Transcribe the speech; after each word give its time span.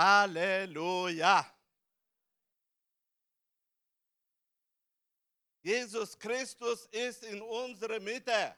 Halleluja. 0.00 1.44
Jesus 5.62 6.18
Christus 6.18 6.86
ist 6.86 7.22
in 7.24 7.42
unserer 7.42 8.00
Mitte. 8.00 8.56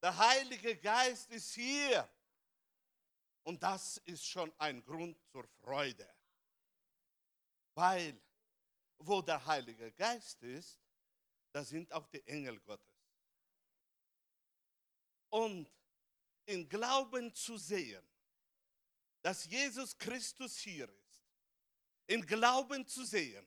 Der 0.00 0.16
Heilige 0.16 0.74
Geist 0.78 1.30
ist 1.30 1.52
hier. 1.52 2.08
Und 3.42 3.62
das 3.62 3.98
ist 4.06 4.26
schon 4.26 4.50
ein 4.56 4.82
Grund 4.82 5.20
zur 5.30 5.46
Freude. 5.60 6.08
Weil, 7.74 8.18
wo 8.98 9.20
der 9.20 9.44
Heilige 9.44 9.92
Geist 9.92 10.42
ist, 10.44 10.78
da 11.52 11.62
sind 11.62 11.92
auch 11.92 12.06
die 12.06 12.26
Engel 12.26 12.58
Gottes. 12.60 12.86
Und 15.28 15.70
in 16.46 16.66
Glauben 16.66 17.34
zu 17.34 17.58
sehen, 17.58 18.07
dass 19.22 19.44
Jesus 19.44 19.96
Christus 19.96 20.58
hier 20.58 20.88
ist, 20.88 21.22
in 22.06 22.24
Glauben 22.24 22.86
zu 22.86 23.04
sehen, 23.04 23.46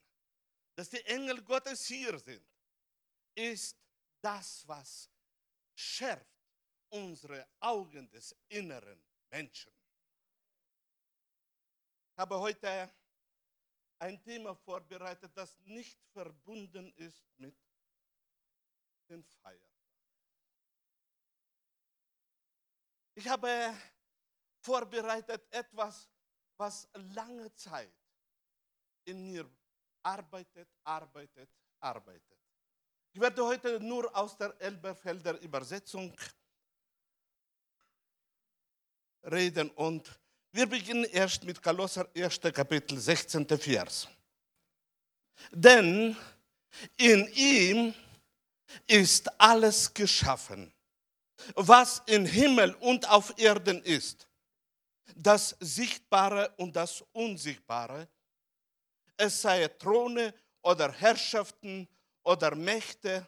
dass 0.76 0.90
die 0.90 1.04
Engel 1.06 1.42
Gottes 1.44 1.86
hier 1.86 2.18
sind, 2.20 2.46
ist 3.36 3.78
das, 4.22 4.68
was 4.68 5.10
schärft 5.74 6.26
unsere 6.90 7.48
Augen 7.60 8.10
des 8.10 8.36
inneren 8.50 9.02
Menschen. 9.30 9.72
Ich 12.12 12.18
habe 12.18 12.40
heute 12.40 12.92
ein 14.00 14.22
Thema 14.22 14.56
vorbereitet, 14.56 15.32
das 15.36 15.58
nicht 15.60 16.00
verbunden 16.12 16.92
ist 16.98 17.24
mit 17.38 17.56
den 19.10 19.24
Feiern. 19.24 19.72
Ich 23.14 23.28
habe 23.28 23.74
vorbereitet 24.62 25.48
etwas, 25.52 26.10
was 26.58 26.88
lange 27.16 27.54
Zeit 27.56 27.94
in 29.06 29.26
mir 29.26 29.50
arbeitet, 30.04 30.70
arbeitet, 30.84 31.50
arbeitet. 31.80 32.38
Ich 33.14 33.20
werde 33.20 33.44
heute 33.44 33.80
nur 33.80 34.16
aus 34.16 34.38
der 34.38 34.56
Elberfelder 34.62 35.40
Übersetzung 35.42 36.16
reden 39.24 39.70
und 39.72 40.20
wir 40.54 40.68
beginnen 40.68 41.06
erst 41.06 41.44
mit 41.44 41.62
Kolosser 41.62 42.08
1. 42.16 42.40
Kapitel 42.54 42.98
16. 42.98 43.48
Vers. 43.58 44.08
Denn 45.52 46.16
in 46.98 47.28
ihm 47.34 47.94
ist 48.88 49.30
alles 49.40 49.94
geschaffen, 49.94 50.74
was 51.56 52.02
im 52.06 52.26
Himmel 52.26 52.74
und 52.76 53.10
auf 53.10 53.34
Erden 53.38 53.82
ist, 53.84 54.28
das 55.16 55.56
Sichtbare 55.60 56.54
und 56.58 56.76
das 56.76 57.02
Unsichtbare, 57.14 58.08
es 59.18 59.42
sei 59.42 59.68
Throne 59.68 60.34
oder 60.62 60.92
Herrschaften 60.92 61.88
oder 62.24 62.56
Mächte 62.56 63.28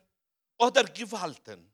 oder 0.57 0.83
Gewalten. 0.83 1.71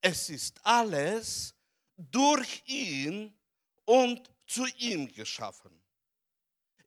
Es 0.00 0.28
ist 0.30 0.58
alles 0.64 1.54
durch 1.96 2.62
ihn 2.66 3.36
und 3.84 4.30
zu 4.46 4.66
ihm 4.78 5.12
geschaffen. 5.12 5.80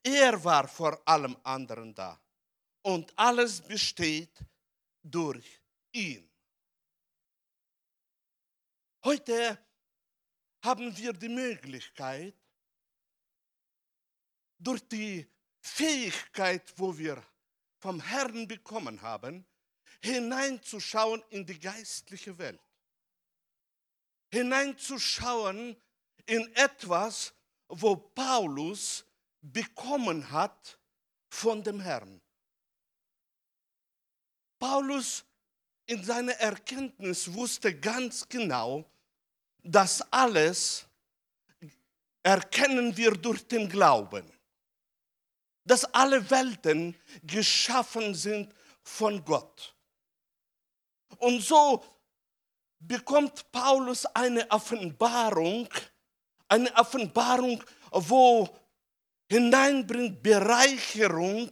Er 0.02 0.44
war 0.44 0.68
vor 0.68 1.02
allem 1.08 1.38
anderen 1.44 1.94
da 1.96 2.20
und 2.82 3.14
alles 3.18 3.62
besteht 3.62 4.38
durch 5.02 5.62
ihn. 5.92 6.30
Heute 9.04 9.58
haben 10.64 10.96
wir 10.98 11.14
die 11.14 11.30
Möglichkeit, 11.30 12.34
durch 14.58 14.88
die 14.88 15.28
Fähigkeit, 15.60 16.74
wo 16.78 16.98
wir 16.98 17.22
vom 17.80 18.00
Herrn 18.00 18.48
bekommen 18.48 19.02
haben, 19.02 19.46
hineinzuschauen 20.02 21.22
in 21.30 21.46
die 21.46 21.60
geistliche 21.60 22.38
Welt. 22.38 22.62
Hineinzuschauen 24.32 25.76
in 26.26 26.56
etwas, 26.56 27.34
wo 27.68 27.96
Paulus 27.96 29.06
bekommen 29.42 30.32
hat 30.32 30.80
von 31.30 31.62
dem 31.62 31.82
Herrn. 31.82 32.22
Paulus 34.60 35.26
in 35.86 36.04
seiner 36.04 36.34
Erkenntnis 36.34 37.34
wusste 37.34 37.78
ganz 37.78 38.28
genau, 38.30 38.90
das 39.64 40.02
alles 40.12 40.86
erkennen 42.22 42.96
wir 42.96 43.12
durch 43.12 43.48
den 43.48 43.68
Glauben. 43.68 44.30
Dass 45.66 45.86
alle 45.94 46.30
Welten 46.30 46.96
geschaffen 47.24 48.14
sind 48.14 48.54
von 48.84 49.24
Gott. 49.24 49.74
Und 51.18 51.42
so 51.42 51.84
bekommt 52.80 53.50
Paulus 53.52 54.06
eine 54.08 54.50
Offenbarung, 54.52 55.70
eine 56.50 56.74
Offenbarung, 56.76 57.64
wo 57.92 58.50
hineinbringt 59.30 60.22
Bereicherung 60.22 61.50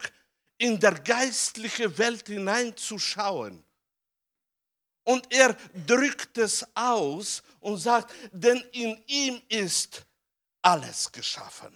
in 0.57 0.79
der 0.79 0.94
geistliche 0.94 1.97
Welt 1.97 2.27
hineinzuschauen. 2.27 3.63
Und 5.03 5.31
er 5.34 5.56
drückt 5.85 6.38
es 6.38 6.66
aus 6.75 7.41
und 7.59 7.78
sagt, 7.78 8.13
denn 8.31 8.57
in 8.72 9.01
ihm 9.07 9.41
ist 9.50 10.06
alles 10.62 11.12
geschaffen. 11.12 11.75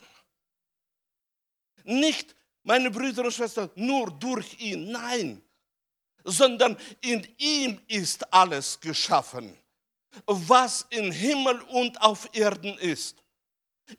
Nicht, 1.84 2.36
meine 2.64 2.90
Brüder 2.92 3.24
und 3.24 3.32
Schwestern, 3.32 3.70
nur 3.76 4.12
durch 4.12 4.60
ihn, 4.60 4.92
nein, 4.92 5.42
sondern 6.24 6.78
in 7.02 7.28
ihm 7.38 7.80
ist 7.88 8.32
alles 8.34 8.80
geschaffen, 8.80 9.56
was 10.26 10.86
im 10.90 11.12
Himmel 11.12 11.62
und 11.62 12.00
auf 12.02 12.28
Erden 12.34 12.78
ist. 12.80 13.24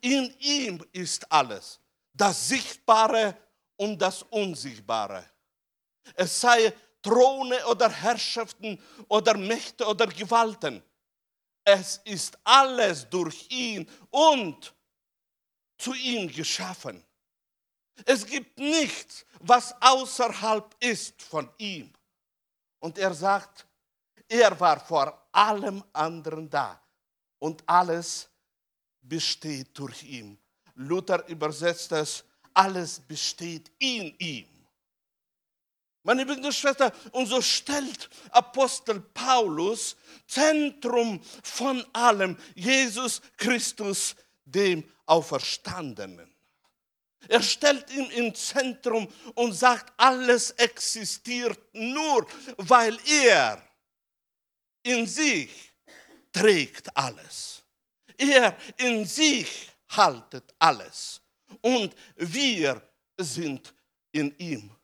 In 0.01 0.33
ihm 0.39 0.85
ist 0.91 1.31
alles, 1.31 1.79
das 2.13 2.49
Sichtbare 2.49 3.37
und 3.77 4.01
das 4.01 4.23
Unsichtbare. 4.23 5.23
Es 6.15 6.39
sei 6.41 6.73
Throne 7.07 7.65
oder 7.67 7.89
Herrschaften 7.89 8.81
oder 9.07 9.37
Mächte 9.37 9.85
oder 9.85 10.07
Gewalten. 10.07 10.83
Es 11.63 12.01
ist 12.03 12.37
alles 12.43 13.09
durch 13.09 13.47
ihn 13.49 13.89
und 14.09 14.73
zu 15.77 15.93
ihm 15.93 16.27
geschaffen. 16.27 17.03
Es 18.05 18.25
gibt 18.25 18.59
nichts, 18.59 19.25
was 19.39 19.73
außerhalb 19.81 20.75
ist 20.79 21.21
von 21.21 21.49
ihm. 21.57 21.93
Und 22.79 22.97
er 22.97 23.13
sagt, 23.13 23.65
er 24.27 24.59
war 24.59 24.79
vor 24.79 25.27
allem 25.31 25.83
anderen 25.93 26.49
da 26.49 26.79
und 27.39 27.63
alles 27.65 28.29
besteht 29.01 29.77
durch 29.77 30.03
ihn. 30.03 30.37
Luther 30.75 31.25
übersetzt 31.27 31.91
es, 31.93 32.23
alles 32.53 32.99
besteht 32.99 33.71
in 33.79 34.13
ihm. 34.19 34.56
Meine 36.07 36.25
Brüder 36.25 36.45
und 36.45 36.55
Schwestern, 36.55 36.93
und 37.11 37.25
so 37.25 37.41
stellt 37.41 38.09
Apostel 38.31 39.01
Paulus 39.13 39.97
Zentrum 40.25 41.21
von 41.43 41.85
allem 41.91 42.37
Jesus 42.55 43.21
Christus, 43.35 44.15
dem 44.45 44.89
Auferstandenen. 45.05 46.33
Er 47.27 47.43
stellt 47.43 47.91
ihn 47.91 48.09
ins 48.11 48.47
Zentrum 48.47 49.11
und 49.35 49.51
sagt, 49.51 49.91
alles 49.97 50.51
existiert 50.51 51.59
nur, 51.73 52.25
weil 52.55 52.97
er 53.05 53.61
in 54.83 55.05
sich 55.05 55.73
trägt 56.31 56.95
alles. 56.95 57.63
Er 58.17 58.55
in 58.77 59.03
sich 59.03 59.69
haltet 59.89 60.55
alles. 60.57 61.19
Und 61.59 61.93
wir 62.15 62.81
sind 63.17 63.73
in 64.13 64.33
ihm. 64.37 64.76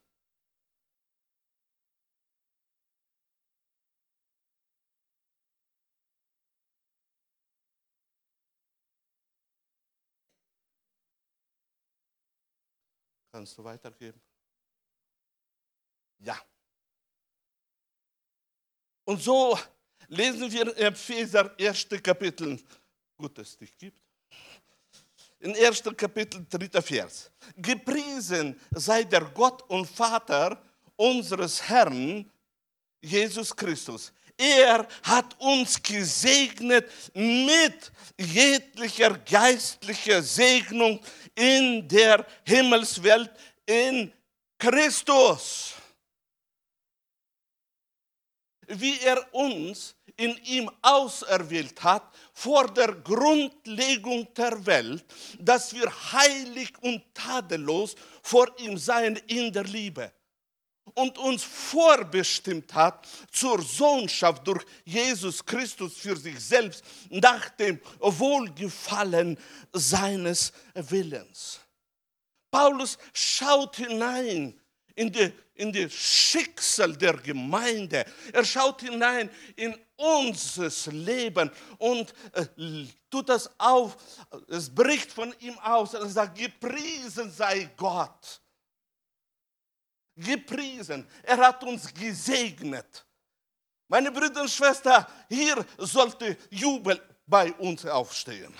Kannst 13.33 13.57
du 13.57 13.63
weitergeben? 13.63 14.21
Ja. 16.19 16.39
Und 19.05 19.23
so 19.23 19.57
lesen 20.07 20.51
wir 20.51 20.61
in 20.61 20.85
Epheser 20.85 21.51
1. 21.59 21.87
Kapitel, 22.03 22.61
gut, 23.17 23.35
dass 23.35 23.49
es 23.49 23.57
dich 23.57 23.75
gibt. 23.75 23.97
In 25.39 25.55
1. 25.55 25.81
Kapitel, 25.97 26.45
3. 26.47 26.79
Vers. 26.79 27.31
Gepriesen 27.57 28.61
sei 28.69 29.03
der 29.03 29.25
Gott 29.25 29.63
und 29.63 29.87
Vater 29.87 30.61
unseres 30.95 31.59
Herrn 31.67 32.31
Jesus 33.01 33.55
Christus. 33.55 34.13
Er 34.37 34.87
hat 35.03 35.39
uns 35.39 35.81
gesegnet 35.81 36.89
mit 37.13 37.91
jeglicher 38.17 39.17
geistlicher 39.19 40.21
Segnung 40.23 40.99
in 41.35 41.87
der 41.87 42.25
Himmelswelt 42.45 43.31
in 43.65 44.11
Christus. 44.57 45.73
Wie 48.67 48.99
er 49.01 49.33
uns 49.33 49.95
in 50.15 50.37
ihm 50.45 50.71
auserwählt 50.81 51.83
hat, 51.83 52.13
vor 52.33 52.67
der 52.73 52.93
Grundlegung 52.93 54.33
der 54.33 54.65
Welt, 54.65 55.05
dass 55.39 55.73
wir 55.73 55.91
heilig 56.11 56.71
und 56.81 57.03
tadellos 57.13 57.95
vor 58.21 58.47
ihm 58.59 58.77
seien 58.77 59.17
in 59.27 59.51
der 59.51 59.65
Liebe 59.65 60.11
und 60.95 61.17
uns 61.17 61.43
vorbestimmt 61.43 62.73
hat 62.73 63.07
zur 63.31 63.61
Sohnschaft 63.61 64.45
durch 64.47 64.63
Jesus 64.85 65.43
Christus 65.43 65.97
für 65.97 66.15
sich 66.15 66.39
selbst 66.39 66.83
nach 67.09 67.49
dem 67.49 67.79
Wohlgefallen 67.99 69.37
seines 69.71 70.51
Willens. 70.73 71.59
Paulus 72.51 72.97
schaut 73.13 73.77
hinein 73.77 74.59
in 74.95 75.11
die, 75.11 75.33
in 75.55 75.71
die 75.71 75.89
Schicksal 75.89 76.95
der 76.95 77.13
Gemeinde. 77.13 78.05
Er 78.31 78.45
schaut 78.45 78.81
hinein 78.81 79.29
in 79.55 79.75
unser 79.95 80.69
Leben 80.91 81.49
und 81.79 82.13
äh, 82.33 82.45
tut 83.09 83.29
das 83.29 83.49
auf. 83.57 83.97
Es 84.47 84.69
bricht 84.69 85.11
von 85.11 85.33
ihm 85.39 85.57
aus 85.59 85.95
und 85.95 86.09
sagt, 86.09 86.37
gepriesen 86.37 87.31
sei 87.31 87.71
Gott 87.75 88.42
gepriesen. 90.15 91.07
Er 91.23 91.37
hat 91.37 91.63
uns 91.63 91.93
gesegnet. 91.93 93.05
Meine 93.87 94.11
Brüder 94.11 94.41
und 94.41 94.49
Schwestern, 94.49 95.05
hier 95.29 95.65
sollte 95.77 96.37
Jubel 96.49 96.99
bei 97.25 97.51
uns 97.53 97.85
aufstehen. 97.85 98.53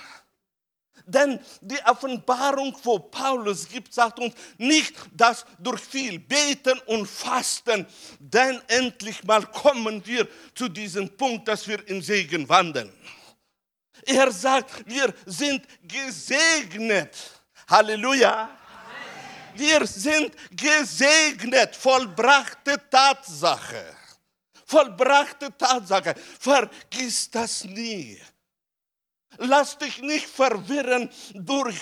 Denn 1.06 1.38
die 1.60 1.80
Offenbarung, 1.84 2.74
wo 2.82 2.98
Paulus 2.98 3.68
gibt, 3.68 3.92
sagt 3.92 4.18
uns 4.18 4.34
nicht, 4.56 4.94
dass 5.12 5.44
durch 5.58 5.80
viel 5.80 6.18
Beten 6.18 6.78
und 6.86 7.06
Fasten, 7.06 7.86
denn 8.18 8.62
endlich 8.68 9.22
mal 9.24 9.44
kommen 9.46 10.04
wir 10.06 10.26
zu 10.54 10.68
diesem 10.68 11.14
Punkt, 11.14 11.46
dass 11.48 11.68
wir 11.68 11.86
im 11.88 12.00
Segen 12.00 12.48
wandeln. 12.48 12.90
Er 14.06 14.30
sagt, 14.32 14.86
wir 14.86 15.12
sind 15.26 15.66
gesegnet. 15.82 17.16
Halleluja 17.68 18.50
wir 19.56 19.86
sind 19.86 20.34
gesegnet, 20.50 21.74
vollbrachte 21.76 22.80
Tatsache. 22.90 23.96
Vollbrachte 24.66 25.56
Tatsache. 25.56 26.14
Vergiss 26.38 27.30
das 27.30 27.64
nie. 27.64 28.20
Lass 29.38 29.76
dich 29.78 30.00
nicht 30.00 30.26
verwirren 30.26 31.10
durch 31.34 31.80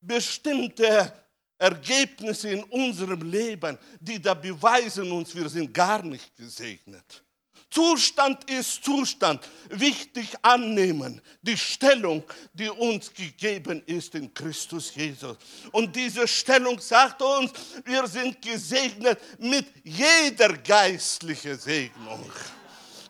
bestimmte 0.00 1.12
Ergebnisse 1.58 2.50
in 2.50 2.64
unserem 2.64 3.22
Leben, 3.22 3.78
die 4.00 4.20
da 4.20 4.32
beweisen 4.32 5.12
uns, 5.12 5.34
wir 5.34 5.48
sind 5.48 5.72
gar 5.72 6.02
nicht 6.02 6.34
gesegnet. 6.34 7.22
Zustand 7.70 8.50
ist 8.50 8.82
Zustand. 8.82 9.48
Wichtig 9.68 10.34
annehmen, 10.42 11.22
die 11.40 11.56
Stellung, 11.56 12.24
die 12.52 12.68
uns 12.68 13.14
gegeben 13.14 13.82
ist 13.86 14.14
in 14.16 14.34
Christus 14.34 14.92
Jesus. 14.94 15.36
Und 15.70 15.94
diese 15.94 16.26
Stellung 16.26 16.80
sagt 16.80 17.22
uns, 17.22 17.52
wir 17.84 18.06
sind 18.08 18.42
gesegnet 18.42 19.20
mit 19.38 19.66
jeder 19.84 20.56
geistlichen 20.58 21.56
Segnung. 21.56 22.30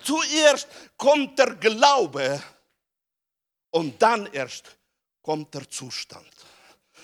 Zuerst 0.02 0.68
kommt 0.96 1.38
der 1.38 1.54
Glaube 1.54 2.42
und 3.70 4.00
dann 4.00 4.26
erst 4.26 4.76
kommt 5.22 5.54
der 5.54 5.68
Zustand. 5.70 6.28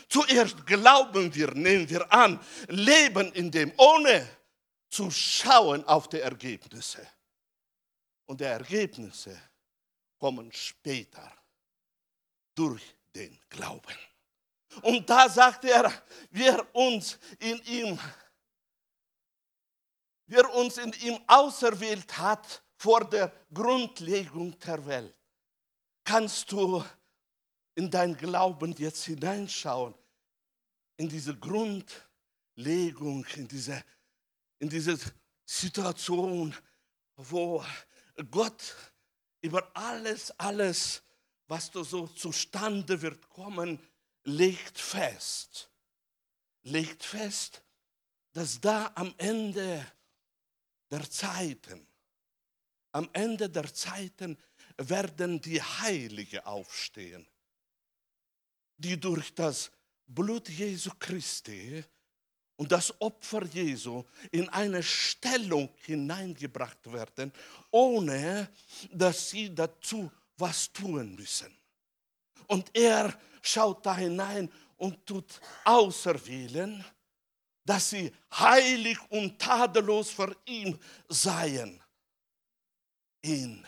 Zuerst 0.09 0.67
glauben 0.67 1.35
wir, 1.35 1.53
nehmen 1.53 1.89
wir 1.89 2.13
an, 2.13 2.39
leben 2.69 3.33
in 3.33 3.51
dem, 3.51 3.73
ohne 3.77 4.29
zu 4.91 5.11
schauen 5.11 5.85
auf 5.85 6.09
die 6.09 6.21
Ergebnisse. 6.21 7.07
Und 8.27 8.41
die 8.41 8.45
Ergebnisse 8.45 9.41
kommen 10.19 10.53
später 10.53 11.33
durch 12.55 12.83
den 13.15 13.39
Glauben. 13.49 13.95
Und 14.83 15.09
da 15.09 15.29
sagt 15.29 15.65
er, 15.65 15.91
wer 16.31 16.75
uns 16.75 17.19
in 17.39 17.63
ihm, 17.65 17.99
wer 20.27 20.53
uns 20.55 20.77
in 20.79 20.93
ihm 20.95 21.19
auserwählt 21.27 22.17
hat 22.19 22.63
vor 22.77 23.09
der 23.09 23.33
Grundlegung 23.53 24.59
der 24.59 24.85
Welt, 24.87 25.15
kannst 26.05 26.51
du 26.53 26.85
in 27.75 27.91
dein 27.91 28.17
Glauben 28.17 28.73
jetzt 28.73 29.05
hineinschauen, 29.05 29.95
in 30.97 31.09
diese 31.09 31.37
Grundlegung, 31.37 33.25
in 33.35 33.49
diese, 33.49 33.85
in 34.59 34.69
diese 34.69 34.99
Situation, 35.45 36.55
wo 37.17 37.65
Gott 38.31 38.75
über 39.41 39.71
alles, 39.77 40.31
alles, 40.39 41.03
was 41.47 41.71
da 41.71 41.85
so 41.85 42.07
zustande 42.09 43.01
wird 43.03 43.29
kommen, 43.29 43.79
legt 44.25 44.79
fest. 44.79 45.71
Legt 46.63 47.05
fest, 47.05 47.63
dass 48.33 48.61
da 48.61 48.91
am 48.95 49.15
Ende 49.19 49.87
der 50.91 51.09
Zeiten, 51.09 51.87
am 52.93 53.09
Ende 53.13 53.49
der 53.49 53.73
Zeiten 53.73 54.39
werden 54.79 55.41
die 55.41 55.63
Heilige 55.63 56.47
aufstehen, 56.47 57.27
die 58.77 58.99
durch 58.99 59.35
das 59.35 59.71
Blut 60.07 60.49
Jesu 60.49 60.91
Christi 60.99 61.85
und 62.57 62.73
das 62.73 62.99
Opfer 63.01 63.45
Jesu 63.45 64.05
in 64.31 64.49
eine 64.49 64.83
Stellung 64.83 65.69
hineingebracht 65.85 66.91
werden, 66.93 67.33
ohne 67.71 68.49
dass 68.91 69.31
sie 69.31 69.55
dazu 69.55 70.11
was 70.39 70.73
tun 70.73 71.15
müssen. 71.15 71.55
Und 72.47 72.71
er 72.75 73.19
schaut 73.43 73.85
da 73.85 73.97
hinein 73.97 74.51
und 74.77 75.05
tut 75.07 75.41
auserwählen, 75.65 76.85
dass 77.65 77.91
sie 77.91 78.13
heilig 78.33 78.99
und 79.11 79.39
tadellos 79.39 80.11
vor 80.11 80.35
ihm 80.45 80.79
seien. 81.09 81.83
In 83.23 83.67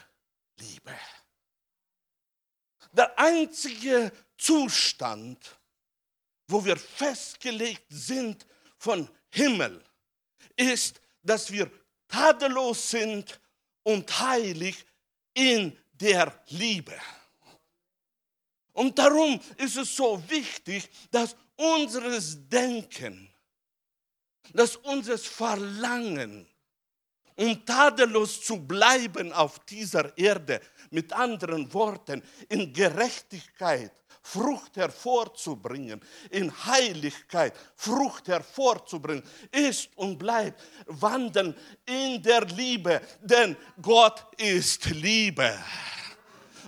Liebe. 0.56 0.96
Der 2.92 3.18
einzige 3.18 4.12
Zustand, 4.36 5.58
wo 6.46 6.64
wir 6.64 6.76
festgelegt 6.76 7.86
sind, 7.88 8.46
von 8.78 9.08
Himmel 9.30 9.82
ist, 10.56 11.00
dass 11.22 11.50
wir 11.50 11.70
tadellos 12.08 12.90
sind 12.90 13.38
und 13.82 14.18
heilig 14.20 14.84
in 15.34 15.76
der 15.92 16.32
Liebe. 16.48 16.98
Und 18.72 18.98
darum 18.98 19.40
ist 19.56 19.76
es 19.76 19.94
so 19.96 20.22
wichtig, 20.28 20.88
dass 21.10 21.36
unseres 21.56 22.48
Denken, 22.48 23.28
dass 24.52 24.76
unser 24.76 25.18
Verlangen, 25.18 26.46
um 27.36 27.64
tadellos 27.64 28.40
zu 28.40 28.56
bleiben 28.56 29.32
auf 29.32 29.58
dieser 29.66 30.16
Erde, 30.16 30.60
mit 30.90 31.12
anderen 31.12 31.72
Worten, 31.74 32.22
in 32.48 32.72
Gerechtigkeit, 32.72 33.92
Frucht 34.30 34.76
hervorzubringen, 34.76 36.00
in 36.30 36.52
Heiligkeit 36.66 37.54
Frucht 37.76 38.28
hervorzubringen, 38.28 39.22
ist 39.50 39.88
und 39.96 40.18
bleibt 40.18 40.62
wandeln 40.86 41.56
in 41.86 42.22
der 42.22 42.44
Liebe, 42.44 43.00
denn 43.22 43.56
Gott 43.80 44.26
ist 44.36 44.84
Liebe. 44.90 45.56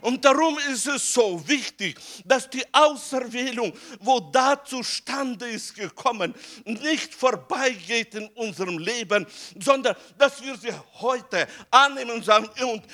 Und 0.00 0.24
darum 0.24 0.56
ist 0.72 0.86
es 0.86 1.12
so 1.12 1.46
wichtig, 1.46 2.00
dass 2.24 2.48
die 2.48 2.64
Auserwählung, 2.72 3.72
wo 4.00 4.20
da 4.20 4.64
zustande 4.64 5.48
ist 5.50 5.74
gekommen, 5.74 6.34
nicht 6.64 7.14
vorbeigeht 7.14 8.14
in 8.14 8.28
unserem 8.28 8.78
Leben, 8.78 9.26
sondern 9.62 9.94
dass 10.16 10.42
wir 10.42 10.56
sie 10.56 10.72
heute 11.00 11.46
annehmen 11.70 12.12
und 12.12 12.24
sagen, 12.24 12.48
und 12.62 12.84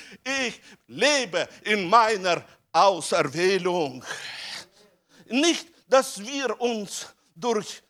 ich 0.45 0.59
lebe 0.87 1.47
in 1.63 1.89
meiner 1.89 2.43
Auserwählung. 2.73 4.03
Nicht, 5.29 5.67
dass 5.87 6.19
wir 6.19 6.59
uns 6.59 7.07
durch 7.35 7.83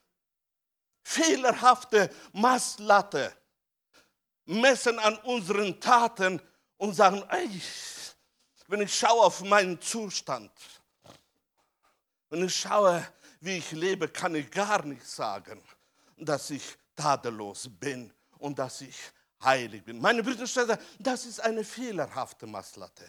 fehlerhafte 1.04 2.10
Masslatte 2.34 3.34
messen 4.46 5.00
an 5.00 5.18
unseren 5.20 5.80
Taten 5.80 6.42
und 6.78 6.94
sagen, 6.94 7.24
ey, 7.30 7.62
wenn 8.68 8.82
ich 8.82 8.94
schaue 8.94 9.24
auf 9.26 9.42
meinen 9.42 9.80
Zustand, 9.82 10.52
wenn 12.30 12.44
ich 12.44 12.56
schaue, 12.56 13.06
wie 13.40 13.58
ich 13.58 13.72
lebe, 13.72 14.10
kann 14.10 14.36
ich 14.36 14.52
gar 14.52 14.84
nicht 14.84 15.06
sagen, 15.08 15.64
dass 16.18 16.50
ich 16.50 16.78
tadellos 16.96 17.70
bin 17.70 18.12
und 18.40 18.60
dass 18.60 18.82
ich 18.82 18.98
heilig 19.44 19.84
bin. 19.84 20.00
Meine 20.00 20.24
Brüder 20.24 20.42
und 20.42 20.50
Schwestern, 20.50 20.80
das 21.00 21.26
ist 21.26 21.40
eine 21.40 21.64
fehlerhafte 21.64 22.48
Masslatte. 22.48 23.06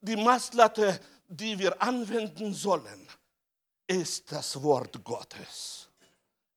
Die 0.00 0.16
Masslatte, 0.16 1.00
die 1.36 1.58
wir 1.58 1.80
anwenden 1.82 2.52
sollen, 2.52 3.08
ist 3.86 4.30
das 4.30 4.62
Wort 4.62 5.02
Gottes. 5.02 5.88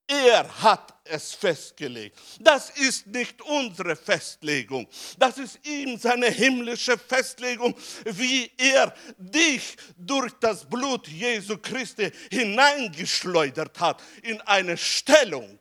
Er 0.07 0.47
hat 0.61 0.93
es 1.03 1.33
festgelegt. 1.33 2.19
Das 2.39 2.69
ist 2.69 3.07
nicht 3.07 3.41
unsere 3.41 3.95
Festlegung. 3.95 4.87
Das 5.17 5.39
ist 5.39 5.65
ihm 5.65 5.97
seine 5.97 6.27
himmlische 6.27 6.95
Festlegung, 6.97 7.75
wie 8.05 8.51
er 8.55 8.93
dich 9.17 9.75
durch 9.97 10.31
das 10.39 10.63
Blut 10.69 11.07
Jesu 11.07 11.57
Christi 11.57 12.11
hineingeschleudert 12.29 13.79
hat 13.79 14.03
in 14.21 14.39
eine 14.41 14.77
Stellung 14.77 15.57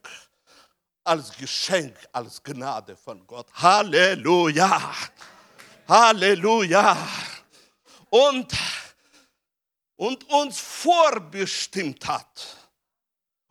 als 1.04 1.34
Geschenk, 1.36 1.96
als 2.12 2.42
Gnade 2.42 2.96
von 2.96 3.26
Gott. 3.26 3.46
Halleluja! 3.54 4.92
Halleluja! 5.88 6.96
Und, 8.10 8.52
und 9.96 10.28
uns 10.30 10.58
vorbestimmt 10.58 12.06
hat. 12.06 12.56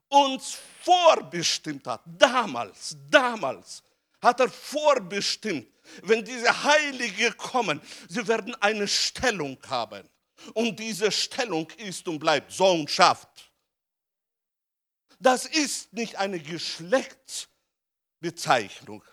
Uns 0.10 0.58
vorbestimmt 0.82 1.86
hat. 1.88 2.02
Damals, 2.06 2.98
damals 3.10 3.82
hat 4.22 4.40
er 4.40 4.50
vorbestimmt, 4.50 5.68
wenn 6.04 6.24
diese 6.24 6.64
Heilige 6.64 7.34
kommen, 7.34 7.82
sie 8.08 8.26
werden 8.28 8.56
eine 8.62 8.88
Stellung 8.88 9.58
haben. 9.68 10.08
Und 10.54 10.80
diese 10.80 11.12
Stellung 11.12 11.70
ist 11.72 12.08
und 12.08 12.20
bleibt 12.20 12.52
Sohnschaft. 12.52 13.52
Das 15.20 15.46
ist 15.46 15.92
nicht 15.94 16.16
eine 16.18 16.40
Geschlechtsbezeichnung. 16.40 19.04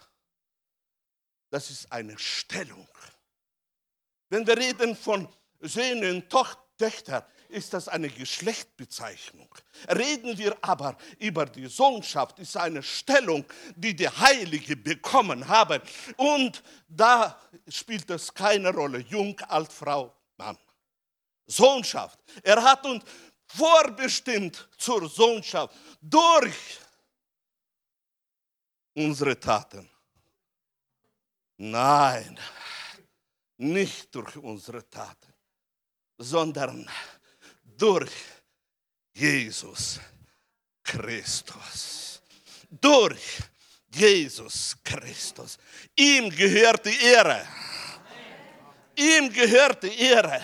Das 1.50 1.70
ist 1.70 1.92
eine 1.92 2.18
Stellung. 2.18 2.88
Wenn 4.28 4.46
wir 4.46 4.56
reden 4.56 4.96
von 4.96 5.28
Söhnen, 5.60 6.28
Töchtern, 6.80 7.22
ist 7.50 7.74
das 7.74 7.88
eine 7.88 8.08
Geschlechtsbezeichnung. 8.08 9.54
Reden 9.86 10.38
wir 10.38 10.56
aber 10.62 10.96
über 11.18 11.44
die 11.44 11.66
Sohnschaft, 11.66 12.38
ist 12.38 12.56
eine 12.56 12.82
Stellung, 12.82 13.44
die 13.76 13.94
die 13.94 14.08
Heilige 14.08 14.76
bekommen 14.76 15.46
haben. 15.46 15.82
Und 16.16 16.62
da 16.88 17.38
spielt 17.68 18.08
es 18.08 18.32
keine 18.32 18.70
Rolle, 18.70 19.00
jung, 19.00 19.38
alt, 19.40 19.70
Frau, 19.70 20.14
Mann. 20.38 20.56
Sohnschaft. 21.46 22.18
Er 22.42 22.62
hat 22.62 22.86
uns 22.86 23.04
vorbestimmt 23.46 24.66
zur 24.78 25.06
Sohnschaft 25.06 25.74
durch 26.00 26.78
unsere 28.94 29.38
Taten. 29.38 29.90
Nein, 31.58 32.40
nicht 33.58 34.14
durch 34.14 34.34
unsere 34.38 34.88
Taten, 34.88 35.29
sondern 36.20 36.88
durch 37.64 38.12
Jesus 39.14 39.98
Christus. 40.84 42.20
Durch 42.70 43.38
Jesus 43.92 44.76
Christus. 44.84 45.58
Ihm 45.96 46.30
gehört 46.30 46.84
die 46.84 47.04
Ehre. 47.04 47.46
Ihm 48.96 49.32
gehört 49.32 49.82
die 49.82 49.98
Ehre 49.98 50.40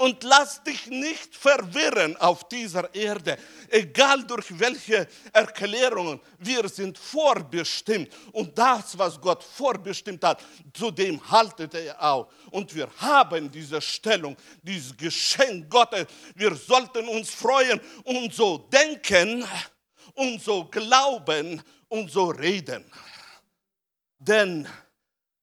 und 0.00 0.24
lass 0.24 0.62
dich 0.62 0.86
nicht 0.86 1.36
verwirren 1.36 2.16
auf 2.16 2.48
dieser 2.48 2.92
Erde, 2.94 3.36
egal 3.68 4.24
durch 4.24 4.58
welche 4.58 5.06
Erklärungen. 5.30 6.18
Wir 6.38 6.66
sind 6.70 6.96
vorbestimmt 6.96 8.08
und 8.32 8.56
das, 8.56 8.96
was 8.96 9.20
Gott 9.20 9.44
vorbestimmt 9.44 10.24
hat, 10.24 10.42
zu 10.72 10.90
dem 10.90 11.20
haltet 11.30 11.74
er 11.74 12.02
auch. 12.02 12.32
Und 12.50 12.74
wir 12.74 12.88
haben 12.96 13.50
diese 13.50 13.78
Stellung, 13.78 14.38
dieses 14.62 14.96
Geschenk 14.96 15.68
Gottes. 15.68 16.06
Wir 16.34 16.54
sollten 16.54 17.06
uns 17.06 17.28
freuen 17.28 17.78
und 18.04 18.32
so 18.32 18.56
denken 18.56 19.44
und 20.14 20.40
so 20.40 20.64
glauben 20.64 21.62
und 21.88 22.10
so 22.10 22.30
reden. 22.30 22.90
Denn 24.18 24.66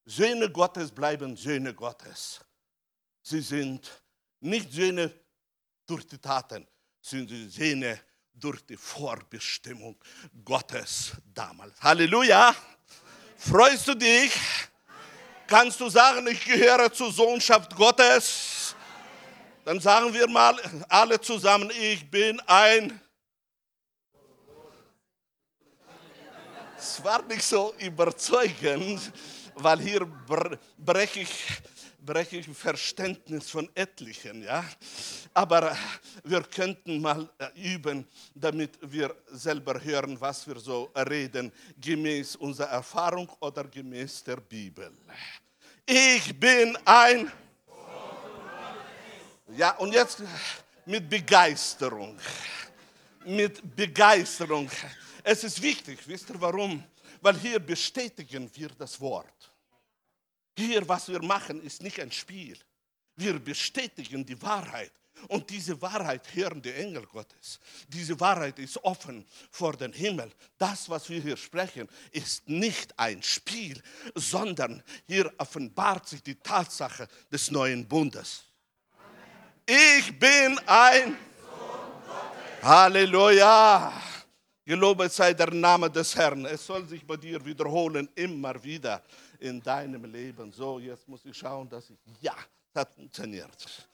Söhne 0.03 0.49
Gottes 0.49 0.89
bleiben 0.89 1.37
Söhne 1.37 1.75
Gottes. 1.75 2.39
Sie 3.21 3.41
sind 3.41 4.01
nicht 4.39 4.71
Söhne 4.71 5.11
durch 5.85 6.05
die 6.07 6.17
Taten, 6.17 6.67
sondern 7.01 7.49
Söhne 7.49 7.99
durch 8.33 8.65
die 8.65 8.77
Vorbestimmung 8.77 9.97
Gottes 10.43 11.13
damals. 11.33 11.81
Halleluja! 11.81 12.55
Freust 13.37 13.87
du 13.87 13.95
dich? 13.95 14.33
Kannst 15.47 15.79
du 15.79 15.89
sagen, 15.89 16.27
ich 16.27 16.43
gehöre 16.43 16.91
zur 16.91 17.11
Sohnschaft 17.11 17.75
Gottes? 17.75 18.75
Dann 19.63 19.79
sagen 19.79 20.13
wir 20.13 20.27
mal 20.27 20.59
alle 20.89 21.19
zusammen, 21.19 21.71
ich 21.79 22.09
bin 22.09 22.39
ein. 22.41 22.99
Es 26.77 27.03
war 27.03 27.21
nicht 27.23 27.43
so 27.43 27.73
überzeugend, 27.79 29.11
weil 29.55 29.79
hier 29.79 30.05
breche 30.77 31.21
ich 31.21 31.45
breche 32.07 32.37
ich 32.37 32.47
Verständnis 32.47 33.49
von 33.49 33.69
etlichen, 33.75 34.41
ja. 34.41 34.63
Aber 35.33 35.77
wir 36.23 36.41
könnten 36.41 37.01
mal 37.01 37.29
äh, 37.37 37.73
üben, 37.75 38.07
damit 38.33 38.79
wir 38.81 39.13
selber 39.31 39.83
hören, 39.83 40.19
was 40.19 40.47
wir 40.47 40.57
so 40.57 40.89
reden, 40.95 41.51
gemäß 41.79 42.37
unserer 42.37 42.69
Erfahrung 42.69 43.29
oder 43.41 43.65
gemäß 43.65 44.23
der 44.23 44.37
Bibel. 44.37 44.89
Ich 45.85 46.39
bin 46.39 46.77
ein. 46.85 47.31
Ja, 49.55 49.71
und 49.75 49.93
jetzt 49.93 50.23
mit 50.85 51.09
Begeisterung. 51.09 52.17
Mit 53.25 53.75
Begeisterung. 53.75 54.69
Es 55.23 55.43
ist 55.43 55.61
wichtig, 55.61 55.99
wisst 56.05 56.29
ihr 56.29 56.39
warum? 56.39 56.81
Weil 57.21 57.37
hier 57.37 57.59
bestätigen 57.59 58.49
wir 58.53 58.69
das 58.69 58.99
Wort. 59.01 59.46
Hier, 60.57 60.87
was 60.89 61.07
wir 61.07 61.21
machen, 61.21 61.61
ist 61.61 61.83
nicht 61.83 61.99
ein 61.99 62.11
Spiel. 62.11 62.57
Wir 63.15 63.39
bestätigen 63.39 64.25
die 64.25 64.41
Wahrheit. 64.41 64.91
Und 65.27 65.49
diese 65.49 65.79
Wahrheit 65.81 66.33
hören 66.33 66.61
die 66.61 66.71
Engel 66.71 67.05
Gottes. 67.05 67.59
Diese 67.87 68.19
Wahrheit 68.19 68.57
ist 68.57 68.83
offen 68.83 69.25
vor 69.51 69.73
den 69.73 69.93
Himmel. 69.93 70.31
Das, 70.57 70.89
was 70.89 71.09
wir 71.09 71.21
hier 71.21 71.37
sprechen, 71.37 71.87
ist 72.11 72.49
nicht 72.49 72.97
ein 72.97 73.21
Spiel, 73.21 73.81
sondern 74.15 74.81
hier 75.07 75.31
offenbart 75.37 76.07
sich 76.07 76.23
die 76.23 76.35
Tatsache 76.35 77.07
des 77.31 77.51
neuen 77.51 77.87
Bundes. 77.87 78.43
Ich 79.65 80.17
bin 80.17 80.59
ein 80.65 81.17
Halleluja. 82.63 83.93
Gelobet 84.65 85.13
sei 85.13 85.33
der 85.33 85.51
Name 85.51 85.89
des 85.89 86.15
Herrn. 86.15 86.45
Es 86.45 86.65
soll 86.65 86.85
sich 86.87 87.05
bei 87.05 87.15
dir 87.15 87.43
wiederholen, 87.45 88.09
immer 88.15 88.61
wieder 88.63 89.03
in 89.39 89.61
deinem 89.61 90.05
Leben. 90.05 90.51
So, 90.51 90.79
jetzt 90.79 91.07
muss 91.07 91.25
ich 91.25 91.37
schauen, 91.37 91.69
dass 91.69 91.89
ich, 91.89 91.97
ja, 92.21 92.35
das 92.73 92.87
funktioniert. 92.95 93.87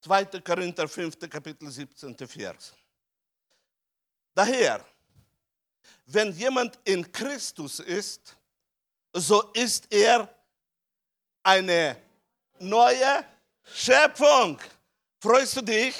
Zweite 0.00 0.42
Korinther 0.42 0.86
5. 0.86 1.18
Kapitel 1.30 1.70
17. 1.70 2.14
Vers. 2.28 2.74
Daher, 4.34 4.84
wenn 6.06 6.30
jemand 6.32 6.78
in 6.84 7.10
Christus 7.10 7.80
ist, 7.80 8.36
so 9.14 9.50
ist 9.52 9.90
er 9.90 10.28
eine 11.42 11.96
neue 12.58 13.24
Schöpfung. 13.62 14.58
Freust 15.20 15.56
du 15.56 15.62
dich? 15.62 15.94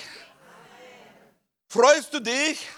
Freust 1.74 2.14
du 2.14 2.20
dich? 2.20 2.68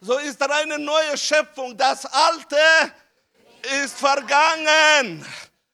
So 0.00 0.18
ist 0.18 0.40
da 0.40 0.46
eine 0.46 0.80
neue 0.80 1.16
Schöpfung. 1.16 1.76
Das 1.76 2.04
Alte 2.04 2.56
ist 3.84 3.96
vergangen. 3.96 5.24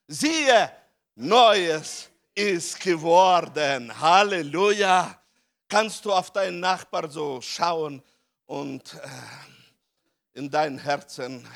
Siehe, 0.06 0.70
Neues 1.14 2.10
ist 2.34 2.78
geworden. 2.78 3.98
Halleluja. 3.98 5.18
Kannst 5.66 6.04
du 6.04 6.12
auf 6.12 6.30
deinen 6.30 6.60
Nachbar 6.60 7.08
so 7.08 7.40
schauen 7.40 8.02
und 8.44 8.92
äh, 8.92 10.38
in 10.38 10.50
dein 10.50 10.76
Herzen 10.76 11.48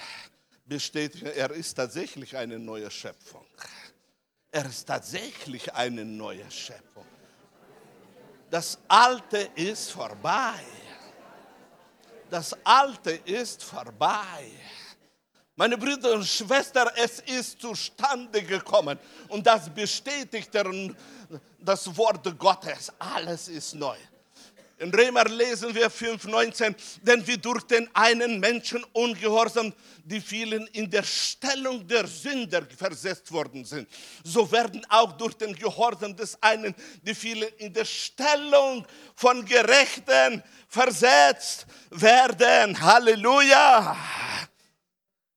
bestätigen, 0.65 1.27
er 1.27 1.51
ist 1.51 1.75
tatsächlich 1.75 2.35
eine 2.39 2.59
neue 2.59 2.91
Schöpfung. 2.91 3.47
Er 4.51 4.65
ist 4.65 4.87
tatsächlich 4.87 5.75
eine 5.75 6.07
neue 6.07 6.51
Schöpfung 6.51 7.05
das 8.55 8.79
Alte 8.87 9.51
ist 9.57 9.91
vorbei. 9.91 10.61
Das 12.31 12.57
Alte 12.63 13.11
ist 13.25 13.65
vorbei. 13.65 14.49
Meine 15.57 15.77
Brüder 15.77 16.13
und 16.13 16.25
Schwestern, 16.25 16.89
es 16.95 17.19
ist 17.19 17.61
zustande 17.61 18.41
gekommen 18.45 18.97
und 19.27 19.45
das 19.45 19.69
bestätigt 19.69 20.51
das 21.59 21.97
Wort 21.97 22.39
Gottes. 22.39 22.93
Alles 22.97 23.49
ist 23.49 23.75
neu. 23.75 23.97
In 24.85 24.93
Römer 24.95 25.25
lesen 25.25 25.75
wir 25.75 25.91
5,19, 25.91 26.75
denn 27.01 27.27
wie 27.27 27.39
durch 27.39 27.63
den 27.63 27.89
einen 27.95 28.39
Menschen 28.39 28.85
ungehorsam 28.93 29.73
die 30.05 30.21
vielen 30.21 30.67
in 30.69 30.91
der 30.91 31.03
Stellung 31.03 31.89
der 31.89 32.07
Sünder 32.07 32.67
versetzt 32.67 33.33
worden 33.33 33.65
sind, 33.65 33.89
so 34.23 34.53
werden 34.53 34.85
auch 34.91 35.13
durch 35.13 35.33
den 35.39 35.55
Gehorsam 35.55 36.15
des 36.15 36.37
einen 36.43 36.75
die 37.01 37.15
vielen 37.15 37.49
in 37.57 37.73
der 37.73 37.87
Stellung 37.87 38.87
von 39.17 39.43
Gerechten 39.47 40.43
versetzt 40.69 41.65
werden. 41.89 42.79
Halleluja! 42.79 43.97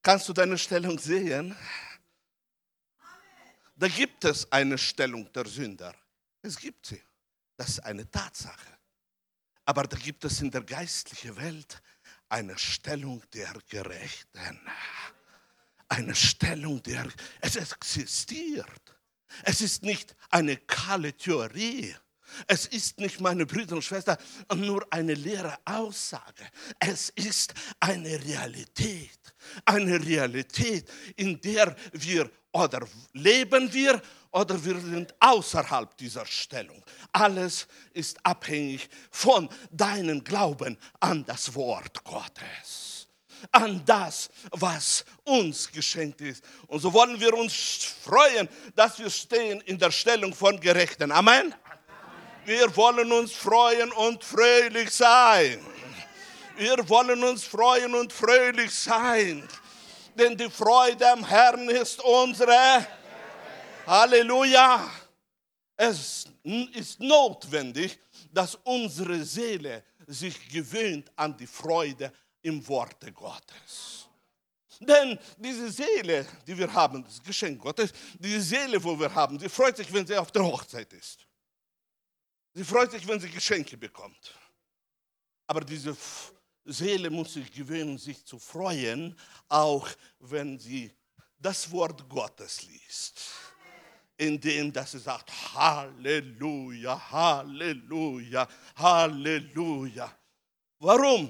Kannst 0.03 0.27
du 0.27 0.33
deine 0.33 0.57
Stellung 0.57 0.99
sehen? 0.99 1.55
Da 3.77 3.87
gibt 3.87 4.25
es 4.25 4.51
eine 4.51 4.77
Stellung 4.77 5.31
der 5.31 5.45
Sünder. 5.45 5.95
Es 6.41 6.59
gibt 6.59 6.85
sie. 6.85 7.01
Das 7.55 7.69
ist 7.69 7.79
eine 7.79 8.11
Tatsache. 8.11 8.76
Aber 9.67 9.83
da 9.83 9.97
gibt 9.97 10.23
es 10.23 10.39
in 10.39 10.49
der 10.49 10.61
geistlichen 10.61 11.35
Welt 11.35 11.81
eine 12.29 12.57
Stellung 12.57 13.21
der 13.33 13.53
Gerechten. 13.67 14.61
Eine 15.89 16.15
Stellung 16.15 16.81
der, 16.83 17.05
es 17.41 17.57
existiert. 17.57 18.95
Es 19.43 19.59
ist 19.59 19.83
nicht 19.83 20.15
eine 20.29 20.55
kahle 20.55 21.11
Theorie. 21.11 21.93
Es 22.47 22.65
ist 22.65 22.99
nicht, 22.99 23.19
meine 23.21 23.45
Brüder 23.45 23.75
und 23.75 23.83
Schwestern, 23.83 24.17
nur 24.55 24.85
eine 24.91 25.13
leere 25.13 25.57
Aussage. 25.65 26.45
Es 26.79 27.09
ist 27.09 27.53
eine 27.79 28.23
Realität. 28.23 29.19
Eine 29.65 30.03
Realität, 30.03 30.89
in 31.15 31.39
der 31.39 31.75
wir 31.93 32.29
oder 32.51 32.87
leben 33.13 33.71
wir 33.71 34.01
oder 34.31 34.63
wir 34.63 34.79
sind 34.79 35.13
außerhalb 35.19 35.95
dieser 35.97 36.25
Stellung. 36.25 36.83
Alles 37.11 37.67
ist 37.93 38.23
abhängig 38.25 38.89
von 39.11 39.49
deinem 39.71 40.23
Glauben 40.23 40.77
an 40.99 41.23
das 41.25 41.53
Wort 41.55 42.03
Gottes, 42.03 43.07
an 43.51 43.83
das, 43.85 44.29
was 44.51 45.05
uns 45.23 45.71
geschenkt 45.71 46.21
ist. 46.21 46.43
Und 46.67 46.79
so 46.79 46.91
wollen 46.93 47.19
wir 47.19 47.33
uns 47.33 47.53
freuen, 48.03 48.49
dass 48.75 48.99
wir 48.99 49.09
stehen 49.09 49.61
in 49.61 49.77
der 49.77 49.91
Stellung 49.91 50.33
von 50.33 50.59
Gerechten. 50.59 51.11
Amen. 51.11 51.53
Wir 52.47 52.73
wollen 52.77 53.11
uns 53.11 53.33
freuen 53.33 53.91
und 53.91 54.23
fröhlich 54.23 54.89
sein. 54.91 55.59
Wir 56.55 56.87
wollen 56.87 57.21
uns 57.21 57.43
freuen 57.43 57.93
und 57.93 58.13
fröhlich 58.13 58.73
sein. 58.73 59.45
Denn 60.15 60.37
die 60.37 60.49
Freude 60.49 61.11
am 61.11 61.27
Herrn 61.27 61.67
ist 61.67 62.01
unsere 62.01 62.87
Halleluja. 63.85 64.89
Es 65.75 66.27
ist 66.73 67.01
notwendig, 67.01 67.99
dass 68.31 68.55
unsere 68.63 69.25
Seele 69.25 69.83
sich 70.05 70.47
gewöhnt 70.47 71.11
an 71.17 71.35
die 71.35 71.47
Freude 71.47 72.13
im 72.43 72.65
Worte 72.65 73.11
Gottes. 73.11 74.07
Denn 74.79 75.19
diese 75.35 75.69
Seele, 75.69 76.25
die 76.47 76.57
wir 76.57 76.73
haben, 76.73 77.03
das 77.03 77.21
Geschenk 77.21 77.61
Gottes, 77.61 77.91
diese 78.17 78.39
Seele, 78.39 78.81
wo 78.81 78.97
wir 78.97 79.13
haben, 79.13 79.37
sie 79.37 79.49
freut 79.49 79.75
sich, 79.75 79.91
wenn 79.91 80.07
sie 80.07 80.15
auf 80.15 80.31
der 80.31 80.45
Hochzeit 80.45 80.93
ist. 80.93 81.26
Sie 82.57 82.63
freut 82.63 82.89
sich, 82.89 83.07
wenn 83.07 83.19
sie 83.19 83.29
Geschenke 83.29 83.77
bekommt. 83.77 84.33
Aber 85.45 85.61
diese 85.61 85.95
Seele 86.65 87.11
muss 87.11 87.33
sich 87.33 87.51
gewöhnen, 87.51 87.99
sich 87.99 88.25
zu 88.25 88.39
freuen, 88.39 89.15
auch 89.47 89.87
wenn 90.17 90.57
sie 90.57 90.91
das 91.37 91.69
Wort 91.71 92.09
Gottes 92.09 92.63
liest 92.63 93.21
indem 94.17 94.73
dass 94.73 94.93
sie 94.93 94.99
sagt, 94.99 95.31
Halleluja, 95.53 97.11
Halleluja, 97.11 98.47
Halleluja. 98.75 100.11
Warum? 100.79 101.29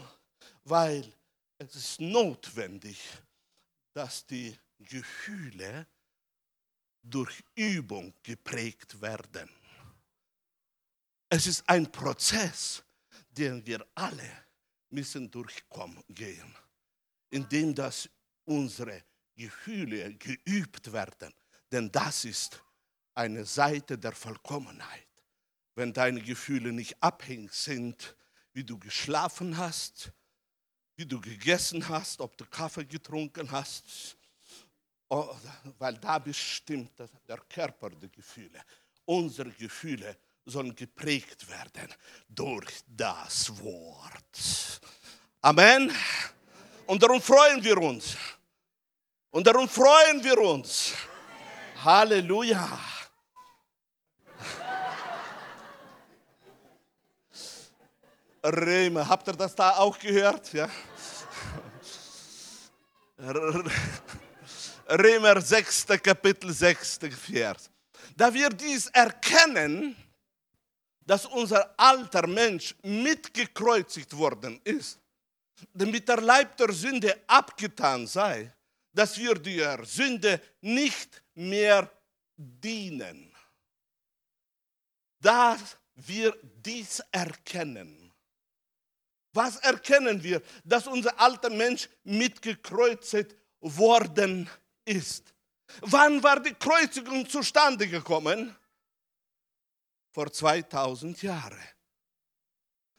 Weil 0.63 1.03
es 1.57 1.75
ist 1.75 1.99
notwendig, 1.99 2.97
dass 3.91 4.25
die 4.25 4.57
Gefühle 4.79 5.85
durch 7.03 7.43
Übung 7.55 8.13
geprägt 8.23 9.01
werden. 9.01 9.56
Es 11.29 11.45
ist 11.45 11.67
ein 11.67 11.91
Prozess, 11.91 12.83
den 13.29 13.65
wir 13.65 13.85
alle 13.95 14.29
müssen 14.89 15.29
durchkommen 15.29 16.01
gehen, 16.07 16.55
indem 17.29 17.75
dass 17.75 18.09
unsere 18.45 19.03
Gefühle 19.35 20.13
geübt 20.15 20.91
werden. 20.91 21.33
Denn 21.71 21.91
das 21.91 22.23
ist 22.23 22.63
eine 23.13 23.45
Seite 23.45 23.97
der 23.97 24.13
Vollkommenheit. 24.13 25.07
Wenn 25.75 25.91
deine 25.91 26.21
Gefühle 26.21 26.71
nicht 26.71 27.01
abhängig 27.03 27.53
sind, 27.53 28.15
wie 28.53 28.63
du 28.63 28.79
geschlafen 28.79 29.57
hast, 29.57 30.11
wie 30.95 31.05
du 31.05 31.19
gegessen 31.19 31.87
hast, 31.89 32.21
ob 32.21 32.37
du 32.37 32.45
Kaffee 32.45 32.85
getrunken 32.85 33.51
hast, 33.51 34.17
oh, 35.09 35.35
weil 35.77 35.97
da 35.97 36.19
bestimmt 36.19 36.91
der 37.27 37.37
Körper 37.49 37.89
die 37.89 38.09
Gefühle. 38.09 38.63
Unsere 39.05 39.51
Gefühle 39.51 40.17
sollen 40.49 40.75
geprägt 40.75 41.49
werden 41.49 41.93
durch 42.29 42.81
das 42.87 43.51
Wort. 43.61 44.81
Amen. 45.41 45.93
Und 46.85 47.03
darum 47.03 47.21
freuen 47.21 47.63
wir 47.63 47.77
uns. 47.77 48.17
Und 49.29 49.45
darum 49.45 49.67
freuen 49.67 50.23
wir 50.23 50.37
uns. 50.39 50.93
Halleluja. 51.83 52.79
Römer. 58.43 59.07
Habt 59.07 59.27
ihr 59.27 59.33
das 59.33 59.53
da 59.53 59.71
auch 59.77 59.99
gehört? 59.99 60.53
Ja? 60.53 60.69
Römer 64.89 65.41
6. 65.41 65.87
Kapitel 66.01 66.53
6. 66.53 66.99
Vers. 67.11 67.69
Da 68.15 68.33
wir 68.33 68.49
dies 68.49 68.87
erkennen, 68.87 69.95
dass 71.07 71.25
unser 71.25 71.73
alter 71.79 72.27
Mensch 72.27 72.75
mitgekreuzigt 72.83 74.15
worden 74.15 74.59
ist, 74.65 74.99
damit 75.73 76.07
der 76.07 76.21
Leib 76.21 76.57
der 76.57 76.71
Sünde 76.73 77.23
abgetan 77.25 78.05
sei, 78.05 78.53
dass 78.93 79.17
wir 79.17 79.35
der 79.35 79.83
Sünde 79.85 80.41
nicht 80.61 81.23
mehr 81.33 81.89
dienen. 82.35 83.33
Da 85.19 85.57
wir 85.95 86.37
dies 86.43 87.01
erkennen, 87.11 88.11
was 89.33 89.57
erkennen 89.57 90.21
wir? 90.23 90.41
Dass 90.63 90.87
unser 90.87 91.19
alter 91.19 91.51
Mensch 91.51 91.87
mitgekreuzigt 92.03 93.35
worden 93.59 94.49
ist. 94.83 95.33
Wann 95.81 96.21
war 96.23 96.39
die 96.39 96.53
Kreuzigung 96.55 97.27
zustande 97.29 97.87
gekommen? 97.87 98.55
Vor 100.17 100.33
2000 100.33 101.21
Jahren. 101.21 101.61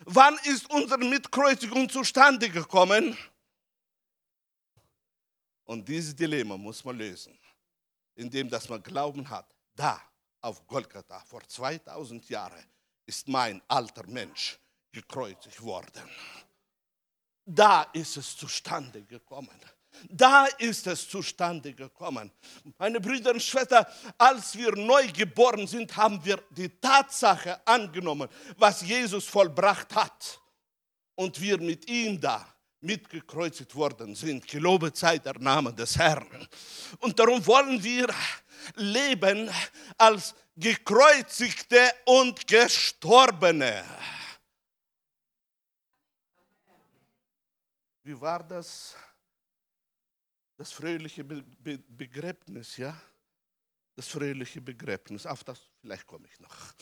Wann 0.05 0.39
ist 0.45 0.71
unsere 0.71 1.01
Mitkreuzigung 1.01 1.89
zustande 1.89 2.49
gekommen? 2.49 3.19
Und 5.65 5.89
dieses 5.89 6.15
Dilemma 6.15 6.57
muss 6.57 6.85
man 6.85 6.97
lösen, 6.97 7.37
indem 8.15 8.49
dass 8.49 8.69
man 8.69 8.81
Glauben 8.81 9.29
hat. 9.29 9.53
Da, 9.75 10.01
auf 10.43 10.65
Golgatha, 10.69 11.19
vor 11.25 11.43
2000 11.43 12.29
Jahren, 12.29 12.65
ist 13.05 13.27
mein 13.27 13.61
alter 13.67 14.07
Mensch 14.07 14.57
gekreuzigt 14.93 15.61
worden. 15.61 16.09
Da 17.45 17.83
ist 17.95 18.17
es 18.17 18.37
zustande 18.37 19.03
gekommen. 19.03 19.61
Da 20.09 20.47
ist 20.59 20.87
es 20.87 21.09
zustande 21.09 21.73
gekommen. 21.75 22.31
Meine 22.79 23.01
Brüder 23.01 23.33
und 23.33 23.43
Schwestern, 23.43 23.85
als 24.17 24.57
wir 24.57 24.73
neu 24.77 25.09
geboren 25.09 25.67
sind, 25.67 25.97
haben 25.97 26.25
wir 26.25 26.43
die 26.51 26.69
Tatsache 26.69 27.67
angenommen, 27.67 28.29
was 28.57 28.83
Jesus 28.83 29.27
vollbracht 29.27 29.95
hat. 29.95 30.41
Und 31.15 31.41
wir 31.41 31.59
mit 31.59 31.89
ihm 31.91 32.21
da 32.21 32.47
mitgekreuzigt 32.81 33.75
worden 33.75 34.15
sind. 34.15 34.47
Gelobet 34.47 34.97
sei 34.97 35.19
der 35.19 35.39
Name 35.39 35.73
des 35.73 35.99
Herrn. 35.99 36.49
Und 37.01 37.19
darum 37.19 37.45
wollen 37.45 37.83
wir 37.83 38.09
leben 38.77 39.51
als 39.97 40.35
gekreuzigte 40.57 41.81
und 42.05 42.47
gestorbene. 42.47 43.85
wie 48.09 48.19
war 48.19 48.43
das? 48.43 48.97
Das 50.59 50.73
fröhliche 50.73 51.23
Be 51.23 51.43
Be 51.43 51.79
Begräbnis, 51.79 52.77
ja? 52.77 53.01
Das 53.95 54.09
fröhliche 54.09 54.61
Begräbnis, 54.61 55.25
auf 55.25 55.45
das 55.45 55.61
vielleicht 55.81 56.07
komme 56.07 56.27
ich 56.29 56.39
noch. 56.41 56.75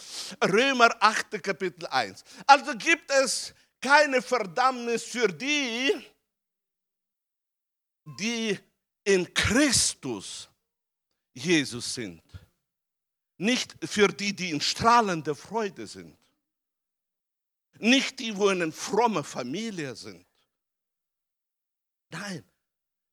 Römer 0.43 0.91
8, 0.99 1.43
Kapitel 1.43 1.87
1. 1.87 2.25
Also 2.47 2.77
gibt 2.77 3.11
es 3.11 3.55
keine 3.81 4.21
Verdammnis 4.21 5.05
für 5.05 5.29
die, 5.29 5.95
die 8.19 8.59
in 9.05 9.33
Christus 9.33 10.49
Jesus 11.35 11.95
sind. 11.95 12.23
Nicht 13.39 13.77
für 13.85 14.09
die, 14.09 14.35
die 14.35 14.51
in 14.51 14.61
strahlender 14.61 15.35
Freude 15.35 15.87
sind. 15.87 16.19
Nicht 17.79 18.19
die, 18.21 18.37
wo 18.37 18.49
in 18.49 18.63
einer 18.63 19.25
Familie 19.25 19.95
sind. 19.95 20.26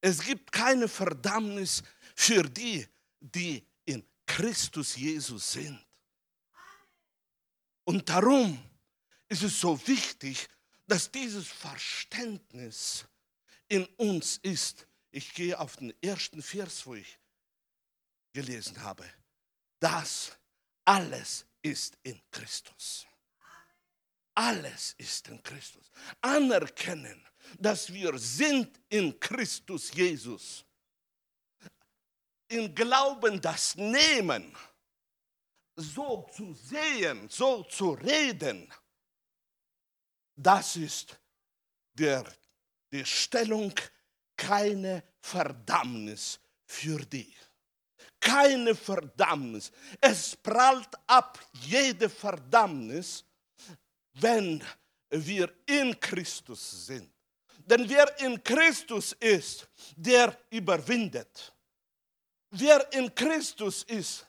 Es 0.05 0.21
gibt 0.21 0.51
keine 0.51 0.89
Verdammnis 0.89 1.81
für 2.13 2.43
die, 2.43 2.85
die 3.21 3.65
in 3.85 4.05
Christus 4.25 4.97
Jesus 4.97 5.53
sind. 5.53 5.81
Und 7.85 8.09
darum 8.09 8.61
ist 9.29 9.43
es 9.43 9.61
so 9.61 9.79
wichtig, 9.87 10.49
dass 10.87 11.09
dieses 11.09 11.47
Verständnis 11.47 13.05
in 13.69 13.85
uns 13.95 14.39
ist. 14.39 14.85
Ich 15.09 15.33
gehe 15.33 15.57
auf 15.57 15.77
den 15.77 15.93
ersten 16.03 16.41
Vers, 16.41 16.85
wo 16.85 16.95
ich 16.95 17.17
gelesen 18.33 18.83
habe. 18.83 19.09
Das 19.79 20.37
alles 20.83 21.45
ist 21.61 21.97
in 22.03 22.21
Christus. 22.29 23.07
Alles 24.35 24.95
ist 24.97 25.29
in 25.29 25.41
Christus. 25.43 25.89
Anerkennen, 26.19 27.25
dass 27.59 27.91
wir 27.91 28.17
sind 28.17 28.79
in 28.89 29.19
Christus 29.19 29.93
Jesus. 29.93 30.65
In 32.47 32.73
Glauben 32.73 33.41
das 33.41 33.75
Nehmen, 33.75 34.55
so 35.75 36.27
zu 36.35 36.53
sehen, 36.53 37.27
so 37.29 37.63
zu 37.63 37.91
reden, 37.91 38.71
das 40.35 40.75
ist 40.75 41.19
der, 41.93 42.23
die 42.91 43.05
Stellung, 43.05 43.73
keine 44.35 45.03
Verdammnis 45.19 46.39
für 46.65 46.99
dich. 47.05 47.35
Keine 48.19 48.73
Verdammnis. 48.73 49.71
Es 49.99 50.35
prallt 50.35 50.89
ab 51.07 51.39
jede 51.61 52.09
Verdammnis, 52.09 53.23
wenn 54.13 54.63
wir 55.09 55.53
in 55.65 55.99
Christus 55.99 56.87
sind. 56.87 57.12
Denn 57.65 57.87
wer 57.89 58.19
in 58.19 58.43
Christus 58.43 59.13
ist, 59.13 59.67
der 59.95 60.37
überwindet. 60.49 61.53
Wer 62.49 62.91
in 62.93 63.13
Christus 63.15 63.83
ist, 63.83 64.25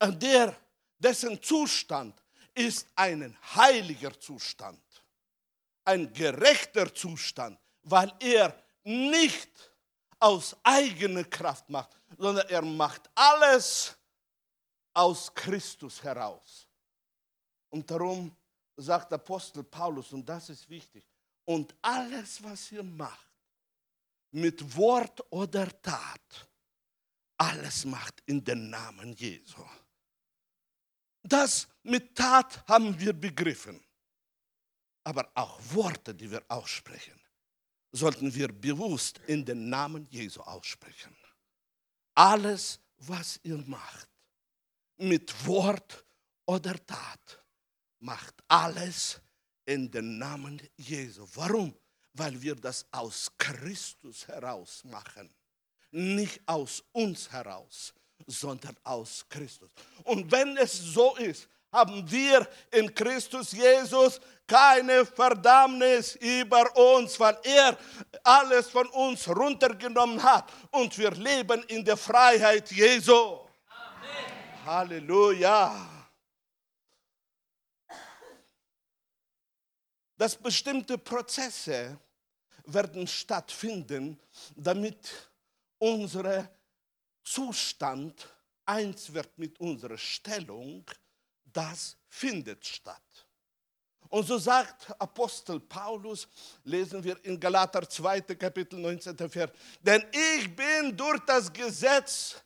der, 0.00 0.56
dessen 0.98 1.42
Zustand 1.42 2.22
ist 2.54 2.86
ein 2.94 3.36
heiliger 3.54 4.18
Zustand, 4.18 4.82
ein 5.84 6.12
gerechter 6.12 6.94
Zustand, 6.94 7.58
weil 7.82 8.12
er 8.20 8.54
nicht 8.84 9.50
aus 10.18 10.56
eigener 10.62 11.24
Kraft 11.24 11.68
macht, 11.68 11.90
sondern 12.16 12.48
er 12.48 12.62
macht 12.62 13.10
alles 13.14 13.96
aus 14.92 15.32
Christus 15.34 16.02
heraus. 16.02 16.66
Und 17.70 17.90
darum 17.90 18.34
sagt 18.76 19.12
Apostel 19.12 19.64
Paulus, 19.64 20.12
und 20.12 20.28
das 20.28 20.50
ist 20.50 20.68
wichtig, 20.68 21.04
und 21.50 21.74
alles, 21.82 22.40
was 22.44 22.70
ihr 22.70 22.84
macht, 22.84 23.28
mit 24.30 24.76
Wort 24.76 25.20
oder 25.32 25.66
Tat, 25.82 26.48
alles 27.36 27.84
macht 27.84 28.22
in 28.26 28.44
den 28.44 28.70
Namen 28.70 29.12
Jesu. 29.14 29.64
Das 31.24 31.66
mit 31.82 32.14
Tat 32.14 32.64
haben 32.68 32.96
wir 33.00 33.12
begriffen. 33.12 33.84
Aber 35.02 35.28
auch 35.34 35.58
Worte, 35.72 36.14
die 36.14 36.30
wir 36.30 36.44
aussprechen, 36.46 37.20
sollten 37.90 38.32
wir 38.32 38.46
bewusst 38.52 39.18
in 39.26 39.44
den 39.44 39.68
Namen 39.68 40.06
Jesu 40.08 40.42
aussprechen. 40.42 41.16
Alles, 42.14 42.78
was 42.98 43.40
ihr 43.42 43.58
macht, 43.66 44.08
mit 44.98 45.34
Wort 45.48 46.04
oder 46.46 46.74
Tat, 46.86 47.44
macht 47.98 48.36
alles 48.46 49.20
in 49.66 49.90
den 49.90 50.18
Namen 50.18 50.60
Jesu. 50.76 51.26
Warum? 51.34 51.74
Weil 52.14 52.40
wir 52.40 52.54
das 52.54 52.84
aus 52.90 53.30
Christus 53.38 54.26
heraus 54.26 54.82
machen, 54.84 55.30
nicht 55.92 56.40
aus 56.46 56.82
uns 56.92 57.30
heraus, 57.30 57.94
sondern 58.26 58.76
aus 58.82 59.24
Christus. 59.28 59.70
Und 60.04 60.30
wenn 60.30 60.56
es 60.56 60.72
so 60.72 61.16
ist, 61.16 61.48
haben 61.72 62.10
wir 62.10 62.46
in 62.72 62.92
Christus 62.92 63.52
Jesus 63.52 64.20
keine 64.46 65.06
Verdammnis 65.06 66.16
über 66.16 66.76
uns, 66.76 67.18
weil 67.20 67.38
er 67.44 67.78
alles 68.24 68.68
von 68.68 68.88
uns 68.88 69.28
runtergenommen 69.28 70.20
hat 70.22 70.50
und 70.72 70.96
wir 70.98 71.12
leben 71.12 71.62
in 71.68 71.84
der 71.84 71.96
Freiheit 71.96 72.70
Jesu. 72.72 73.14
Amen. 73.14 74.66
Halleluja. 74.66 75.99
Dass 80.20 80.36
bestimmte 80.36 80.98
Prozesse 80.98 81.98
werden 82.66 83.06
stattfinden, 83.06 84.20
damit 84.54 85.08
unser 85.78 86.46
Zustand 87.24 88.28
eins 88.66 89.10
wird 89.14 89.38
mit 89.38 89.58
unserer 89.58 89.96
Stellung, 89.96 90.84
das 91.42 91.96
findet 92.06 92.66
statt. 92.66 93.26
Und 94.10 94.26
so 94.26 94.36
sagt 94.36 94.90
Apostel 95.00 95.58
Paulus, 95.58 96.28
lesen 96.64 97.02
wir 97.02 97.16
in 97.24 97.40
Galater 97.40 97.88
2. 97.88 98.20
Kapitel 98.20 98.78
19. 98.78 99.16
Vers, 99.30 99.50
denn 99.80 100.04
ich 100.12 100.54
bin 100.54 100.94
durch 100.94 101.20
das 101.20 101.50
Gesetz, 101.50 102.36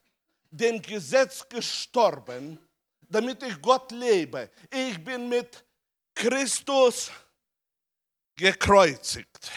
dem 0.49 0.81
Gesetz 0.81 1.45
gestorben, 1.49 2.57
damit 3.01 3.43
ich 3.43 3.61
Gott 3.61 3.91
lebe. 3.91 4.49
Ich 4.71 5.03
bin 5.03 5.29
mit 5.29 5.65
Christus 6.15 7.11
gekreuzigt. 8.37 9.51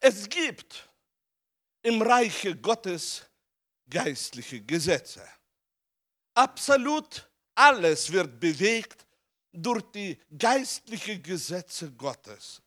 Es 0.00 0.28
gibt 0.28 0.88
im 1.82 2.02
Reiche 2.02 2.56
Gottes 2.56 3.24
geistliche 3.88 4.60
Gesetze. 4.62 5.26
Absolut 6.34 7.30
alles 7.54 8.10
wird 8.10 8.40
bewegt 8.40 9.06
durch 9.52 9.82
die 9.92 10.18
geistlichen 10.36 11.22
Gesetze 11.22 11.92
Gottes. 11.92 12.62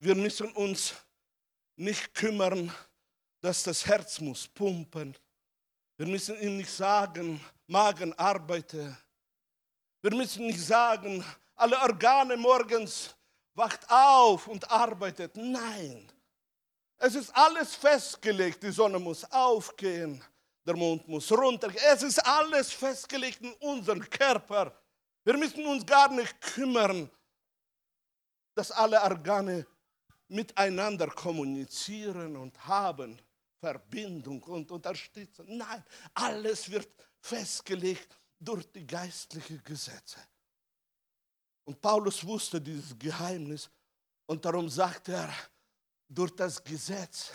Wir 0.00 0.14
müssen 0.14 0.50
uns 0.52 0.94
nicht 1.76 2.14
kümmern, 2.14 2.74
dass 3.40 3.62
das 3.62 3.84
Herz 3.86 4.20
muss 4.20 4.48
pumpen. 4.48 5.16
Wir 5.98 6.06
müssen 6.06 6.40
ihm 6.40 6.56
nicht 6.56 6.70
sagen, 6.70 7.40
Magen 7.66 8.12
arbeite. 8.14 8.96
Wir 10.02 10.14
müssen 10.14 10.46
nicht 10.46 10.60
sagen, 10.60 11.22
alle 11.60 11.78
Organe 11.80 12.36
morgens 12.36 13.14
wacht 13.54 13.88
auf 13.90 14.46
und 14.48 14.70
arbeitet. 14.70 15.36
Nein, 15.36 16.10
es 16.98 17.14
ist 17.14 17.34
alles 17.36 17.74
festgelegt. 17.74 18.62
Die 18.62 18.70
Sonne 18.70 18.98
muss 18.98 19.24
aufgehen, 19.30 20.22
der 20.66 20.76
Mond 20.76 21.06
muss 21.06 21.30
runtergehen. 21.30 21.82
Es 21.92 22.02
ist 22.02 22.18
alles 22.18 22.72
festgelegt 22.72 23.40
in 23.42 23.52
unserem 23.54 24.08
Körper. 24.08 24.74
Wir 25.24 25.36
müssen 25.36 25.64
uns 25.66 25.84
gar 25.84 26.10
nicht 26.10 26.40
kümmern, 26.40 27.10
dass 28.54 28.70
alle 28.70 29.00
Organe 29.02 29.66
miteinander 30.28 31.08
kommunizieren 31.08 32.36
und 32.36 32.66
haben 32.66 33.20
Verbindung 33.58 34.42
und 34.44 34.70
unterstützen. 34.70 35.44
Nein, 35.58 35.84
alles 36.14 36.70
wird 36.70 36.88
festgelegt 37.20 38.16
durch 38.38 38.70
die 38.72 38.86
geistlichen 38.86 39.62
Gesetze. 39.62 40.18
Und 41.64 41.80
Paulus 41.80 42.24
wusste 42.24 42.60
dieses 42.60 42.98
Geheimnis 42.98 43.70
und 44.26 44.44
darum 44.44 44.68
sagt 44.68 45.08
er, 45.08 45.32
durch 46.08 46.34
das 46.34 46.62
Gesetz 46.62 47.30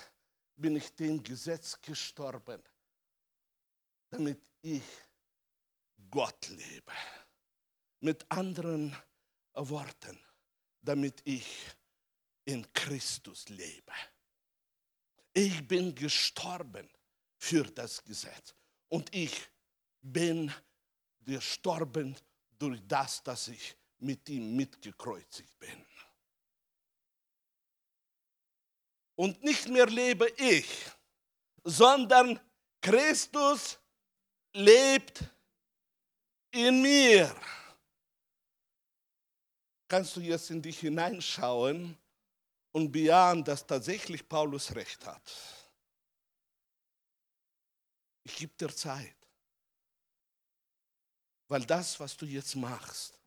bin 0.56 0.76
ich 0.76 0.94
dem 0.96 1.22
Gesetz 1.24 1.80
gestorben 1.82 2.62
damit 4.16 4.42
ich 4.62 4.84
Gott 6.10 6.48
lebe. 6.48 6.92
Mit 8.00 8.26
anderen 8.32 8.96
Worten, 9.54 10.18
damit 10.82 11.22
ich 11.26 11.46
in 12.46 12.72
Christus 12.72 13.50
lebe. 13.50 13.92
Ich 15.34 15.68
bin 15.68 15.94
gestorben 15.94 16.88
für 17.38 17.64
das 17.64 18.04
Gesetz 18.04 18.54
und 18.88 19.14
ich 19.14 19.50
bin 20.02 20.54
gestorben 21.22 22.16
durch 22.58 22.80
das, 22.88 23.22
dass 23.24 23.48
ich 23.50 23.76
mit 24.00 24.28
ihm 24.30 24.56
mitgekreuzigt 24.56 25.58
bin. 25.60 25.86
Und 29.16 29.42
nicht 29.44 29.68
mehr 29.70 29.88
lebe 29.88 30.30
ich, 30.38 30.86
sondern 31.64 32.40
Christus 32.82 33.80
lebt 34.54 35.24
in 36.52 36.82
mir. 36.82 37.34
Kannst 39.88 40.16
du 40.16 40.22
jetzt 40.22 40.50
in 40.50 40.62
dich 40.62 40.80
hineinschauen 40.80 41.98
und 42.72 42.92
bejahen, 42.92 43.44
dass 43.44 43.66
tatsächlich 43.66 44.28
Paulus 44.28 44.76
recht 44.76 45.06
hat? 45.06 45.32
Ich 48.24 48.36
gebe 48.36 48.54
dir 48.58 48.76
Zeit. 48.76 49.16
Weil 51.48 51.64
das, 51.66 52.00
was 52.00 52.18
du 52.18 52.26
jetzt 52.26 52.56
machst, 52.56 53.20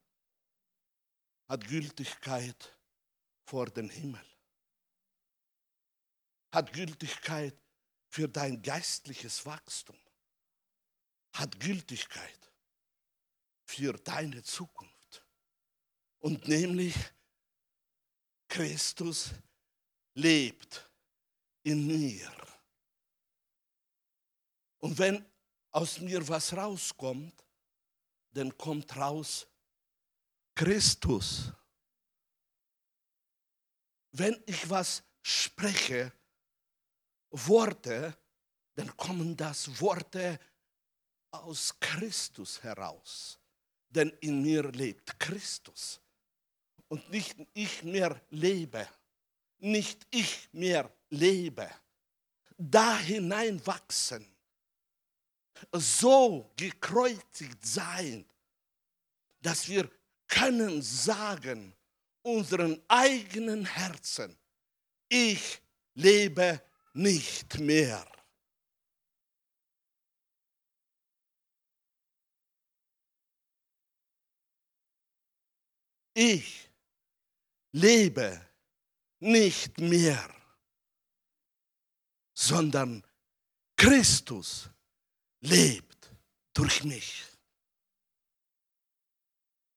hat 1.48 1.66
Gültigkeit 1.66 2.76
vor 3.44 3.66
dem 3.66 3.88
Himmel. 3.88 4.24
Hat 6.52 6.72
Gültigkeit 6.72 7.56
für 8.08 8.28
dein 8.28 8.60
geistliches 8.62 9.44
Wachstum. 9.46 9.98
Hat 11.32 11.58
Gültigkeit 11.58 12.52
für 13.64 13.92
deine 13.94 14.42
Zukunft. 14.42 15.24
Und 16.20 16.46
nämlich 16.48 16.94
Christus 18.48 19.30
lebt 20.14 20.90
in 21.62 21.86
mir. 21.86 22.32
Und 24.78 24.98
wenn 24.98 25.24
aus 25.70 26.00
mir 26.00 26.26
was 26.26 26.52
rauskommt, 26.54 27.44
dann 28.32 28.56
kommt 28.56 28.96
raus 28.96 29.46
Christus. 30.58 31.52
Wenn 34.10 34.36
ich 34.44 34.68
was 34.68 35.04
spreche, 35.22 36.12
Worte, 37.30 38.18
dann 38.74 38.96
kommen 38.96 39.36
das 39.36 39.80
Worte 39.80 40.40
aus 41.30 41.78
Christus 41.78 42.60
heraus. 42.60 43.38
Denn 43.88 44.08
in 44.20 44.42
mir 44.42 44.64
lebt 44.72 45.20
Christus. 45.20 46.00
Und 46.88 47.08
nicht 47.08 47.36
ich 47.54 47.84
mehr 47.84 48.20
lebe, 48.30 48.88
nicht 49.58 50.08
ich 50.10 50.48
mehr 50.52 50.92
lebe. 51.10 51.70
Da 52.56 52.98
hineinwachsen, 52.98 54.26
so 55.70 56.50
gekreuzigt 56.56 57.64
sein, 57.64 58.28
dass 59.40 59.68
wir 59.68 59.88
können 60.28 60.82
sagen, 60.82 61.74
unseren 62.22 62.80
eigenen 62.88 63.64
Herzen, 63.64 64.38
ich 65.08 65.60
lebe 65.94 66.62
nicht 66.92 67.58
mehr. 67.58 68.06
Ich 76.14 76.68
lebe 77.72 78.44
nicht 79.20 79.78
mehr, 79.78 80.28
sondern 82.34 83.04
Christus 83.76 84.68
lebt 85.40 86.12
durch 86.52 86.82
mich. 86.82 87.27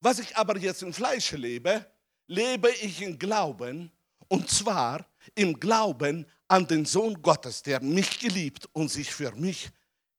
Was 0.02 0.18
ich 0.18 0.36
aber 0.36 0.58
jetzt 0.58 0.82
im 0.82 0.94
Fleische 0.94 1.38
lebe, 1.38 1.86
lebe 2.28 2.70
ich 2.72 3.02
im 3.02 3.18
Glauben, 3.18 3.92
und 4.28 4.50
zwar 4.50 5.06
im 5.36 5.60
Glauben 5.60 6.26
an 6.48 6.66
den 6.66 6.86
Sohn 6.86 7.22
Gottes, 7.22 7.62
der 7.62 7.82
mich 7.82 8.20
geliebt 8.20 8.68
und 8.74 8.90
sich 8.90 9.14
für 9.14 9.32
mich 9.34 9.70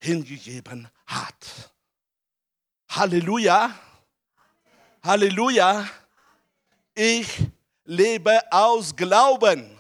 hingegeben 0.01 0.89
hat. 1.07 1.73
Halleluja. 2.91 3.75
Halleluja. 5.03 5.89
Ich 6.95 7.39
lebe 7.85 8.41
aus 8.53 8.95
Glauben. 8.95 9.79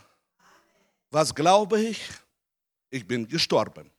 Was 1.10 1.34
glaube 1.34 1.80
ich? 1.80 2.08
Ich 2.90 3.06
bin 3.06 3.28
gestorben. 3.28 3.90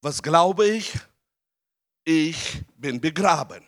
Was 0.00 0.22
glaube 0.22 0.66
ich? 0.66 0.92
Ich 2.04 2.62
bin 2.76 3.00
begraben. 3.00 3.64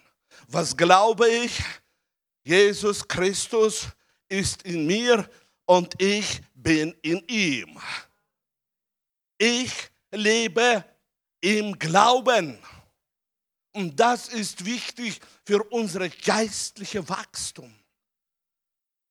Was 0.48 0.76
glaube 0.76 1.28
ich? 1.28 1.62
Jesus 2.44 3.06
Christus 3.06 3.88
ist 4.28 4.62
in 4.62 4.87
mir 4.87 5.28
und 5.64 6.00
ich 6.00 6.40
bin 6.54 6.96
in 7.02 7.18
ihm. 7.26 7.78
Ich 9.38 9.72
lebe 10.12 10.85
im 11.40 11.76
Glauben. 11.78 12.59
Und 13.72 13.98
das 13.98 14.28
ist 14.28 14.64
wichtig 14.64 15.20
für 15.44 15.62
unser 15.64 16.09
geistliches 16.09 17.09
Wachstum. 17.09 17.74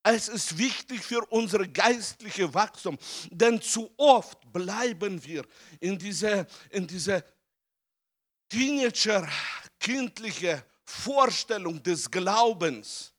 Es 0.03 0.29
ist 0.29 0.57
wichtig 0.57 1.03
für 1.03 1.25
unser 1.25 1.67
geistliches 1.67 2.53
Wachstum, 2.53 2.97
denn 3.29 3.61
zu 3.61 3.91
oft 3.97 4.39
bleiben 4.53 5.23
wir 5.25 5.45
in 5.79 5.97
dieser 5.97 6.45
in 6.69 6.87
diese 6.87 7.25
Teenager, 8.47 9.27
kindliche 9.79 10.63
Vorstellung 10.85 11.81
des 11.81 12.09
Glaubens. 12.09 13.13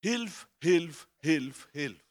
Hilf, 0.00 0.48
hilf, 0.62 1.08
hilf, 1.18 1.68
hilf. 1.72 2.04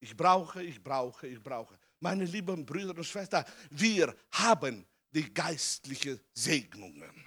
Ich 0.00 0.16
brauche, 0.16 0.62
ich 0.62 0.82
brauche, 0.82 1.28
ich 1.28 1.40
brauche. 1.40 1.78
Meine 2.00 2.24
lieben 2.24 2.66
Brüder 2.66 2.96
und 2.96 3.04
Schwestern, 3.04 3.44
wir 3.70 4.14
haben 4.32 4.84
die 5.12 5.32
geistlichen 5.32 6.20
Segnungen 6.34 7.24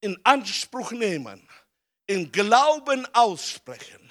in 0.00 0.18
Anspruch 0.24 0.92
nehmen 0.92 1.46
in 2.08 2.32
Glauben 2.32 3.06
aussprechen. 3.14 4.10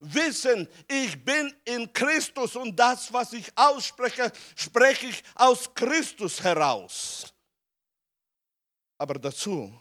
Wissen, 0.00 0.66
ich 0.88 1.22
bin 1.22 1.54
in 1.64 1.92
Christus 1.92 2.56
und 2.56 2.74
das, 2.74 3.12
was 3.12 3.34
ich 3.34 3.46
ausspreche, 3.54 4.32
spreche 4.56 5.08
ich 5.08 5.22
aus 5.34 5.72
Christus 5.74 6.42
heraus. 6.42 7.34
Aber 9.00 9.14
dazu, 9.14 9.72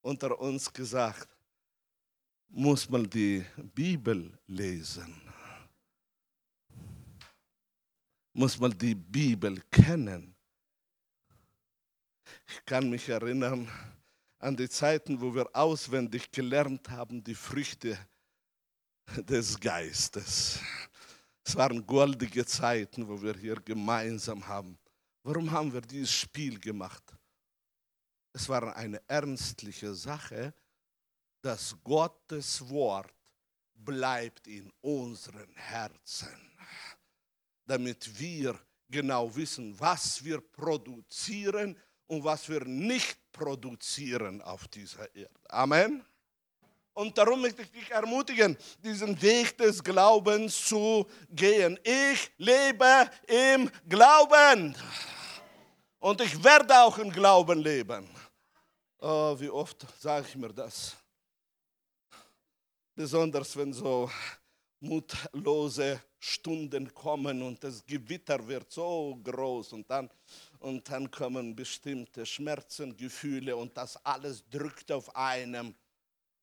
unter 0.00 0.40
uns 0.40 0.72
gesagt, 0.72 1.28
muss 2.48 2.88
man 2.88 3.04
die 3.10 3.44
Bibel 3.74 4.32
lesen. 4.46 5.20
Muss 8.32 8.58
man 8.58 8.70
die 8.78 8.94
Bibel 8.94 9.60
kennen. 9.70 10.34
Ich 12.46 12.64
kann 12.64 12.88
mich 12.88 13.06
erinnern, 13.10 13.70
an 14.38 14.56
die 14.56 14.70
Zeiten, 14.70 15.20
wo 15.20 15.34
wir 15.34 15.46
auswendig 15.54 16.30
gelernt 16.30 16.88
haben, 16.88 17.22
die 17.22 17.34
Früchte 17.34 17.98
des 19.18 19.60
Geistes. 19.60 20.60
Es 21.44 21.54
waren 21.54 21.84
goldige 21.84 22.46
Zeiten, 22.46 23.06
wo 23.06 23.20
wir 23.20 23.34
hier 23.36 23.56
gemeinsam 23.56 24.48
haben. 24.48 24.78
Warum 25.22 25.50
haben 25.50 25.70
wir 25.70 25.82
dieses 25.82 26.10
Spiel 26.10 26.58
gemacht? 26.58 27.17
Es 28.38 28.48
war 28.48 28.76
eine 28.76 29.02
ernstliche 29.08 29.92
Sache, 29.92 30.54
dass 31.42 31.74
Gottes 31.82 32.68
Wort 32.70 33.12
bleibt 33.74 34.46
in 34.46 34.72
unseren 34.80 35.52
Herzen, 35.56 36.52
damit 37.66 38.16
wir 38.16 38.56
genau 38.88 39.34
wissen, 39.34 39.74
was 39.80 40.22
wir 40.22 40.40
produzieren 40.40 41.76
und 42.06 42.22
was 42.22 42.48
wir 42.48 42.64
nicht 42.64 43.18
produzieren 43.32 44.40
auf 44.42 44.68
dieser 44.68 45.12
Erde. 45.16 45.40
Amen. 45.48 46.04
Und 46.94 47.18
darum 47.18 47.40
möchte 47.42 47.62
ich 47.62 47.72
dich 47.72 47.90
ermutigen, 47.90 48.56
diesen 48.84 49.20
Weg 49.20 49.58
des 49.58 49.82
Glaubens 49.82 50.64
zu 50.64 51.04
gehen. 51.30 51.76
Ich 51.82 52.30
lebe 52.36 53.10
im 53.26 53.68
Glauben. 53.88 54.76
Und 55.98 56.20
ich 56.20 56.44
werde 56.44 56.80
auch 56.82 56.98
im 56.98 57.10
Glauben 57.10 57.58
leben. 57.58 58.08
Oh, 59.00 59.38
wie 59.38 59.48
oft 59.48 59.86
sage 60.00 60.26
ich 60.28 60.34
mir 60.34 60.52
das? 60.52 60.96
Besonders 62.94 63.56
wenn 63.56 63.72
so 63.72 64.10
mutlose 64.80 66.00
Stunden 66.18 66.92
kommen 66.92 67.42
und 67.42 67.62
das 67.62 67.84
Gewitter 67.86 68.44
wird 68.46 68.72
so 68.72 69.16
groß 69.22 69.72
und 69.74 69.88
dann 69.88 70.10
und 70.58 70.88
dann 70.90 71.08
kommen 71.10 71.54
bestimmte 71.54 72.26
Schmerzen, 72.26 72.96
Gefühle 72.96 73.56
und 73.56 73.76
das 73.76 74.04
alles 74.04 74.42
drückt 74.48 74.90
auf 74.90 75.14
einem. 75.14 75.76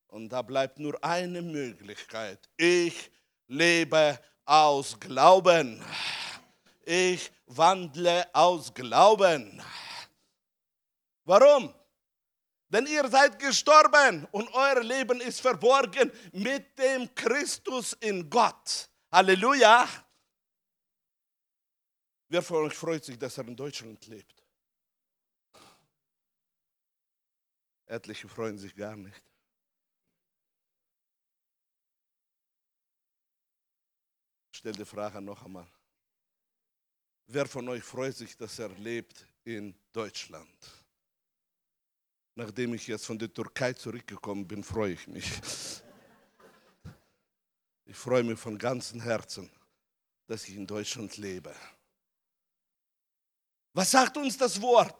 Und 0.08 0.30
da 0.30 0.40
bleibt 0.40 0.78
nur 0.78 1.02
eine 1.04 1.42
Möglichkeit. 1.42 2.48
Ich 2.56 3.10
lebe 3.48 4.18
aus 4.46 4.98
Glauben. 4.98 5.82
Ich 6.86 7.30
wandle 7.46 8.26
aus 8.34 8.72
Glauben. 8.72 9.62
Warum? 11.24 11.74
Denn 12.68 12.86
ihr 12.86 13.08
seid 13.08 13.38
gestorben 13.38 14.26
und 14.32 14.52
euer 14.52 14.82
Leben 14.82 15.20
ist 15.20 15.40
verborgen 15.40 16.10
mit 16.32 16.76
dem 16.78 17.14
Christus 17.14 17.92
in 18.00 18.28
Gott. 18.28 18.88
Halleluja. 19.12 19.86
Wer 22.28 22.42
von 22.42 22.64
euch 22.64 22.74
freut 22.74 23.04
sich, 23.04 23.16
dass 23.16 23.38
er 23.38 23.46
in 23.46 23.54
Deutschland 23.54 24.04
lebt? 24.06 24.42
Etliche 27.86 28.28
freuen 28.28 28.58
sich 28.58 28.74
gar 28.74 28.96
nicht. 28.96 29.22
Ich 34.50 34.58
stelle 34.58 34.76
die 34.76 34.84
Frage 34.84 35.20
noch 35.20 35.44
einmal. 35.44 35.70
Wer 37.28 37.46
von 37.46 37.68
euch 37.68 37.84
freut 37.84 38.16
sich, 38.16 38.36
dass 38.36 38.58
er 38.58 38.70
lebt 38.70 39.24
in 39.44 39.72
Deutschland? 39.92 40.85
Nachdem 42.38 42.74
ich 42.74 42.86
jetzt 42.86 43.06
von 43.06 43.18
der 43.18 43.32
Türkei 43.32 43.72
zurückgekommen 43.72 44.46
bin, 44.46 44.62
freue 44.62 44.92
ich 44.92 45.08
mich. 45.08 45.26
Ich 47.86 47.96
freue 47.96 48.22
mich 48.24 48.38
von 48.38 48.58
ganzem 48.58 49.00
Herzen, 49.00 49.50
dass 50.26 50.46
ich 50.46 50.54
in 50.54 50.66
Deutschland 50.66 51.16
lebe. 51.16 51.54
Was 53.72 53.90
sagt 53.90 54.18
uns 54.18 54.36
das 54.36 54.60
Wort? 54.60 54.94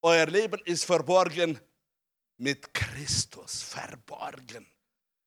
Euer 0.00 0.26
Leben 0.26 0.60
ist 0.64 0.84
verborgen 0.84 1.60
mit 2.38 2.72
Christus, 2.72 3.62
verborgen. 3.62 4.66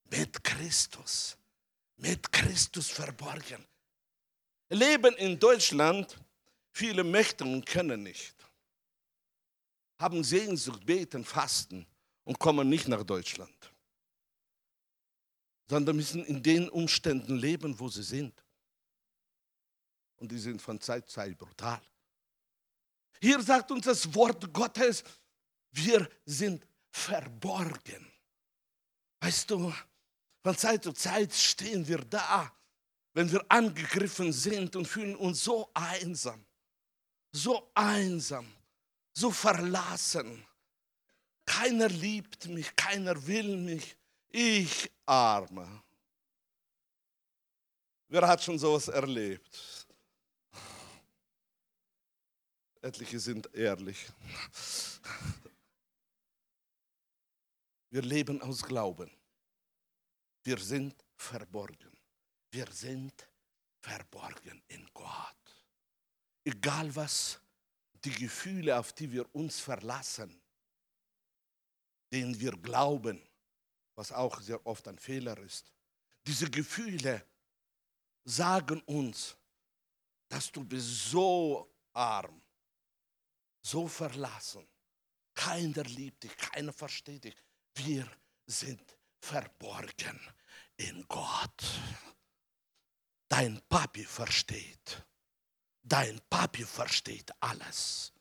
Mit 0.05 0.43
Christus, 0.43 1.37
mit 1.97 2.31
Christus 2.31 2.89
verborgen. 2.89 3.63
Leben 4.69 5.15
in 5.17 5.37
Deutschland, 5.37 6.17
viele 6.71 7.03
möchten 7.03 7.53
und 7.53 7.65
können 7.65 8.01
nicht. 8.01 8.36
Haben 9.99 10.23
Sehnsucht, 10.23 10.85
beten, 10.85 11.23
fasten 11.23 11.85
und 12.23 12.39
kommen 12.39 12.69
nicht 12.69 12.87
nach 12.87 13.03
Deutschland 13.03 13.71
sondern 15.69 15.95
müssen 15.95 16.23
in 16.25 16.41
den 16.41 16.69
Umständen 16.69 17.37
leben, 17.37 17.77
wo 17.79 17.89
sie 17.89 18.03
sind. 18.03 18.43
Und 20.17 20.31
die 20.31 20.39
sind 20.39 20.61
von 20.61 20.79
Zeit 20.79 21.07
zu 21.07 21.15
Zeit 21.15 21.37
brutal. 21.37 21.81
Hier 23.21 23.41
sagt 23.41 23.71
uns 23.71 23.85
das 23.85 24.13
Wort 24.15 24.51
Gottes, 24.53 25.03
wir 25.71 26.09
sind 26.25 26.65
verborgen. 26.89 28.11
Weißt 29.19 29.49
du, 29.51 29.73
von 30.43 30.57
Zeit 30.57 30.83
zu 30.83 30.93
Zeit 30.93 31.33
stehen 31.33 31.87
wir 31.87 31.99
da, 31.99 32.51
wenn 33.13 33.31
wir 33.31 33.43
angegriffen 33.49 34.31
sind 34.31 34.75
und 34.75 34.87
fühlen 34.87 35.15
uns 35.15 35.43
so 35.43 35.69
einsam, 35.73 36.45
so 37.31 37.71
einsam, 37.73 38.47
so 39.17 39.31
verlassen. 39.31 40.45
Keiner 41.45 41.89
liebt 41.89 42.45
mich, 42.47 42.75
keiner 42.75 43.15
will 43.25 43.57
mich. 43.57 43.97
Ich 44.29 44.91
arme. 45.05 45.83
Wer 48.09 48.27
hat 48.27 48.43
schon 48.43 48.59
sowas 48.59 48.87
erlebt? 48.89 49.87
Etliche 52.81 53.19
sind 53.19 53.51
ehrlich. 53.55 54.07
Wir 57.89 58.03
leben 58.03 58.39
aus 58.41 58.61
Glauben. 58.61 59.09
Wir 60.43 60.59
sind 60.59 60.93
verborgen. 61.15 61.97
Wir 62.51 62.67
sind 62.71 63.27
verborgen 63.81 64.61
in 64.67 64.87
Gott. 64.93 65.65
Egal 66.43 66.95
was 66.95 67.41
die 68.03 68.11
Gefühle, 68.11 68.77
auf 68.77 68.93
die 68.93 69.11
wir 69.11 69.33
uns 69.35 69.59
verlassen, 69.59 70.41
denen 72.11 72.39
wir 72.39 72.51
glauben, 72.51 73.21
was 73.95 74.11
auch 74.11 74.39
sehr 74.41 74.65
oft 74.65 74.87
ein 74.87 74.99
Fehler 74.99 75.37
ist. 75.39 75.71
Diese 76.25 76.49
Gefühle 76.49 77.25
sagen 78.23 78.81
uns, 78.81 79.35
dass 80.29 80.51
du 80.51 80.63
bist 80.63 81.09
so 81.09 81.73
arm, 81.93 82.41
so 83.61 83.87
verlassen. 83.87 84.67
Keiner 85.33 85.83
liebt 85.83 86.23
dich, 86.23 86.35
keiner 86.35 86.73
versteht 86.73 87.23
dich. 87.23 87.35
Wir 87.75 88.09
sind 88.45 88.97
verborgen 89.19 90.19
in 90.77 91.05
Gott. 91.07 91.63
Dein 93.29 93.61
Papi 93.67 94.03
versteht. 94.03 95.06
Dein 95.87 96.19
Papi 96.29 96.65
versteht 96.65 97.31
alles. 97.39 98.11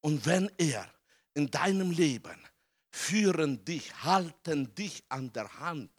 Und 0.00 0.24
wenn 0.26 0.50
er 0.58 0.88
in 1.34 1.50
deinem 1.50 1.90
Leben 1.90 2.38
führen 2.90 3.64
dich, 3.64 3.92
halten 4.04 4.72
dich 4.74 5.02
an 5.08 5.32
der 5.32 5.52
Hand 5.58 5.90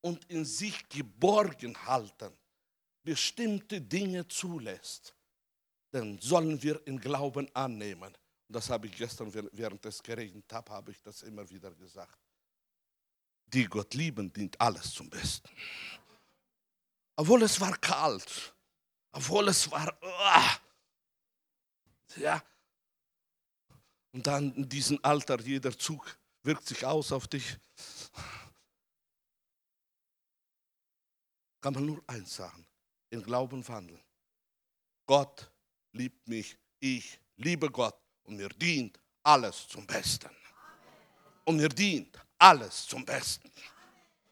und 0.00 0.24
in 0.26 0.44
sich 0.44 0.88
geborgen 0.88 1.76
halten, 1.86 2.32
bestimmte 3.04 3.80
Dinge 3.80 4.26
zulässt, 4.26 5.14
dann 5.90 6.18
sollen 6.18 6.60
wir 6.62 6.84
in 6.86 6.98
Glauben 6.98 7.48
annehmen. 7.54 8.14
Und 8.48 8.56
das 8.56 8.70
habe 8.70 8.88
ich 8.88 8.96
gestern, 8.96 9.32
während 9.52 9.84
es 9.86 10.02
geregnet 10.02 10.52
hat, 10.52 10.70
habe 10.70 10.90
ich 10.90 11.00
das 11.02 11.22
immer 11.22 11.48
wieder 11.48 11.70
gesagt. 11.74 12.18
Die 13.46 13.64
Gott 13.64 13.94
lieben, 13.94 14.32
dient 14.32 14.60
alles 14.60 14.92
zum 14.92 15.08
Besten. 15.08 15.48
Obwohl 17.16 17.42
es 17.42 17.60
war 17.60 17.76
kalt, 17.78 18.54
obwohl 19.12 19.48
es 19.48 19.70
war, 19.70 19.88
uh, 20.02 22.20
ja, 22.20 22.42
und 24.12 24.26
dann 24.26 24.52
in 24.54 24.68
diesem 24.68 24.98
Alter, 25.02 25.40
jeder 25.40 25.78
Zug 25.78 26.18
wirkt 26.42 26.66
sich 26.66 26.84
aus 26.84 27.12
auf 27.12 27.28
dich. 27.28 27.56
Kann 31.60 31.74
man 31.74 31.86
nur 31.86 32.02
eins 32.06 32.34
sagen, 32.34 32.66
in 33.10 33.22
Glauben 33.22 33.66
wandeln. 33.68 34.02
Gott 35.06 35.50
liebt 35.92 36.26
mich, 36.28 36.56
ich 36.80 37.20
liebe 37.36 37.70
Gott 37.70 37.96
und 38.24 38.36
mir 38.36 38.48
dient 38.48 38.98
alles 39.22 39.68
zum 39.68 39.86
Besten. 39.86 40.30
Und 41.44 41.56
mir 41.56 41.68
dient 41.68 42.18
alles 42.38 42.86
zum 42.86 43.04
Besten. 43.04 43.50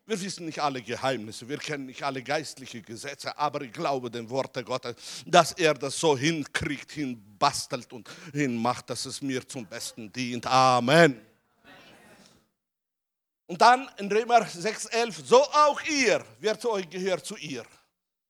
Wir 0.09 0.21
wissen 0.21 0.47
nicht 0.47 0.61
alle 0.61 0.81
Geheimnisse, 0.81 1.49
wir 1.49 1.59
kennen 1.59 1.87
nicht 1.87 2.05
alle 2.05 2.23
geistlichen 2.23 2.81
Gesetze, 2.85 3.37
aber 3.37 3.63
ich 3.63 3.73
glaube 3.73 4.09
dem 4.09 4.31
Worte 4.31 4.63
Gottes, 4.63 4.95
dass 5.27 5.51
er 5.51 5.75
das 5.75 5.99
so 5.99 6.17
hinkriegt, 6.17 6.93
hinbastelt 6.93 7.93
und 7.93 8.09
hinmacht, 8.33 8.89
dass 8.89 9.05
es 9.05 9.21
mir 9.21 9.47
zum 9.49 9.67
Besten 9.67 10.13
dient. 10.13 10.47
Amen. 10.47 11.21
Und 13.49 13.61
dann 13.61 13.91
in 13.97 14.11
Römer 14.11 14.43
6,11, 14.43 15.25
so 15.25 15.43
auch 15.43 15.83
ihr, 15.83 16.25
wer 16.39 16.57
zu 16.57 16.71
euch 16.71 16.89
gehört, 16.89 17.27
zu 17.27 17.37
ihr. 17.37 17.65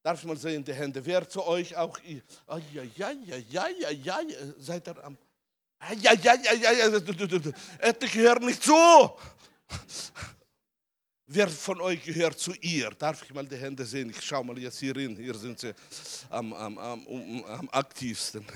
Darf 0.02 0.18
ich 0.18 0.24
mal 0.24 0.36
sehen, 0.38 0.64
die 0.64 0.72
Hände, 0.72 1.04
wer 1.04 1.28
zu 1.28 1.44
euch 1.44 1.76
auch 1.76 1.98
ihr. 2.04 2.22
Oh, 2.46 2.58
ja, 2.72 2.84
ja, 2.96 3.10
ja, 3.10 3.36
ja, 3.36 3.68
ja, 3.68 3.90
ja, 3.90 4.18
seid 4.58 4.88
ihr 4.88 5.04
am. 5.04 5.18
Ja, 6.00 6.14
ja, 6.14 6.34
ja, 6.34 6.52
ja, 6.54 6.72
ja, 6.72 6.96
ich 6.96 8.12
gehöre 8.12 8.40
nicht 8.40 8.62
zu. 8.62 8.74
Wer 11.28 11.48
von 11.48 11.80
euch 11.80 12.04
gehört 12.04 12.38
zu 12.38 12.54
ihr? 12.60 12.90
Darf 12.90 13.24
ich 13.24 13.34
mal 13.34 13.44
die 13.44 13.56
Hände 13.56 13.84
sehen? 13.84 14.10
Ich 14.10 14.22
schaue 14.22 14.44
mal 14.44 14.56
jetzt 14.58 14.78
hier 14.78 14.94
hin. 14.94 15.16
Hier 15.16 15.34
sind 15.34 15.58
sie 15.58 15.74
am, 16.30 16.52
am, 16.52 16.78
am, 16.78 17.44
am 17.44 17.68
aktivsten. 17.70 18.46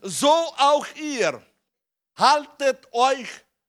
So 0.00 0.28
auch 0.28 0.86
ihr. 0.94 1.44
Haltet 2.16 2.86
euch 2.92 3.28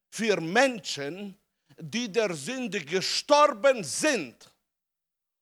für 0.10 0.40
Menschen, 0.40 1.36
die 1.80 2.12
der 2.12 2.36
Sünde 2.36 2.86
gestorben 2.86 3.84
sind 3.84 4.54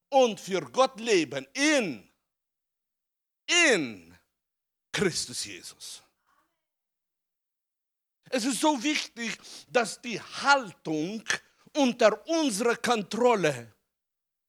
und 0.07 0.39
für 0.39 0.61
Gott 0.61 0.97
leben 1.01 1.45
in, 1.53 2.09
in 3.69 4.17
Christus 4.93 5.43
Jesus. 5.43 6.01
Es 8.29 8.45
ist 8.45 8.61
so 8.61 8.81
wichtig, 8.81 9.37
dass 9.67 10.01
die 10.01 10.21
Haltung 10.21 11.21
unter 11.75 12.25
unserer 12.27 12.75
Kontrolle 12.77 13.73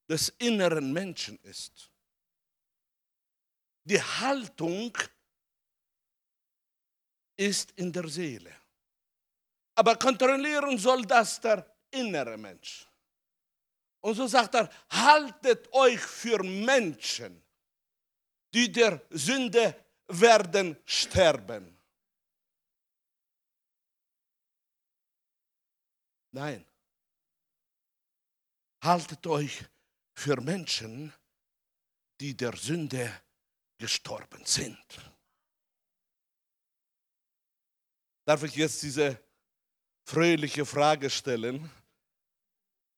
des 0.07 0.29
inneren 0.39 0.91
Menschen 0.93 1.37
ist. 1.43 1.91
Die 3.83 4.01
Haltung 4.01 4.95
ist 7.37 7.71
in 7.71 7.91
der 7.91 8.07
Seele. 8.07 8.53
Aber 9.75 9.95
kontrollieren 9.97 10.77
soll 10.77 11.05
das 11.05 11.39
der 11.41 11.65
innere 11.91 12.37
Mensch. 12.37 12.87
Und 14.01 14.15
so 14.15 14.27
sagt 14.27 14.55
er, 14.55 14.69
haltet 14.89 15.71
euch 15.73 15.99
für 15.99 16.41
Menschen, 16.43 17.43
die 18.53 18.71
der 18.71 19.01
Sünde 19.09 19.75
werden 20.07 20.77
sterben. 20.85 21.77
Nein 26.31 26.65
haltet 28.85 29.25
euch 29.27 29.65
für 30.13 30.39
Menschen, 30.39 31.11
die 32.21 32.35
der 32.35 32.55
Sünde 32.55 33.11
gestorben 33.77 34.45
sind. 34.45 34.77
Darf 38.25 38.43
ich 38.43 38.55
jetzt 38.55 38.81
diese 38.81 39.19
fröhliche 40.03 40.65
Frage 40.65 41.09
stellen? 41.09 41.69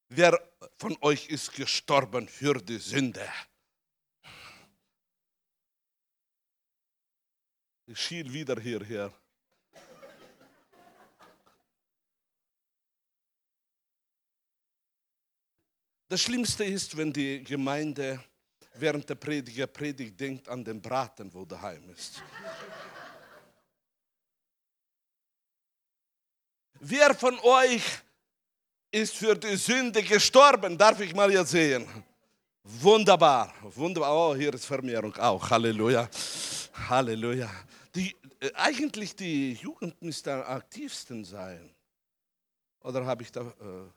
Wer 0.09 0.39
von 0.77 0.97
euch 1.01 1.27
ist 1.27 1.51
gestorben 1.53 2.27
für 2.27 2.61
die 2.61 2.77
Sünde? 2.77 3.27
Ich 7.87 7.99
schiel 7.99 8.31
wieder 8.31 8.59
hierher. 8.59 9.13
Das 16.09 16.21
Schlimmste 16.21 16.63
ist, 16.63 16.95
wenn 16.95 17.11
die 17.11 17.43
Gemeinde 17.43 18.23
während 18.75 19.09
der 19.09 19.15
Prediger 19.15 19.67
predigt, 19.67 20.17
denkt 20.17 20.47
an 20.47 20.63
den 20.63 20.81
Braten, 20.81 21.33
wo 21.33 21.43
daheim 21.43 21.89
ist. 21.89 22.23
Wer 26.79 27.13
von 27.13 27.37
euch 27.39 27.83
ist 28.91 29.15
für 29.15 29.35
die 29.35 29.57
Sünde 29.57 30.01
gestorben? 30.01 30.77
Darf 30.77 31.01
ich 31.01 31.13
mal 31.13 31.31
jetzt 31.31 31.51
sehen? 31.51 31.85
Wunderbar, 32.63 33.53
wunderbar. 33.61 34.15
Oh, 34.15 34.35
hier 34.35 34.53
ist 34.53 34.65
Vermehrung 34.65 35.13
auch. 35.17 35.49
Halleluja. 35.49 36.09
Halleluja. 36.87 37.49
Die, 37.95 38.15
äh, 38.39 38.51
eigentlich 38.53 39.15
die 39.15 39.53
Jugend 39.53 40.01
müsste 40.01 40.33
am 40.33 40.55
aktivsten 40.55 41.25
sein. 41.25 41.73
Oder 42.81 43.05
habe 43.05 43.23
ich 43.23 43.31
da 43.31 43.41
äh, 43.41 43.96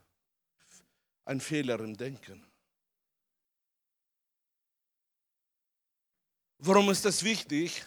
einen 1.25 1.41
Fehler 1.41 1.79
im 1.79 1.95
Denken? 1.95 2.45
Warum 6.57 6.89
ist 6.89 7.05
das 7.05 7.23
wichtig? 7.23 7.83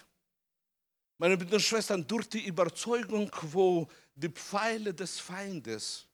Meine 1.17 1.37
Brüder 1.37 1.55
und 1.55 1.61
Schwestern, 1.61 2.05
durch 2.05 2.27
die 2.27 2.45
Überzeugung, 2.45 3.31
wo 3.41 3.87
die 4.15 4.29
Pfeile 4.29 4.93
des 4.93 5.19
Feindes 5.19 6.07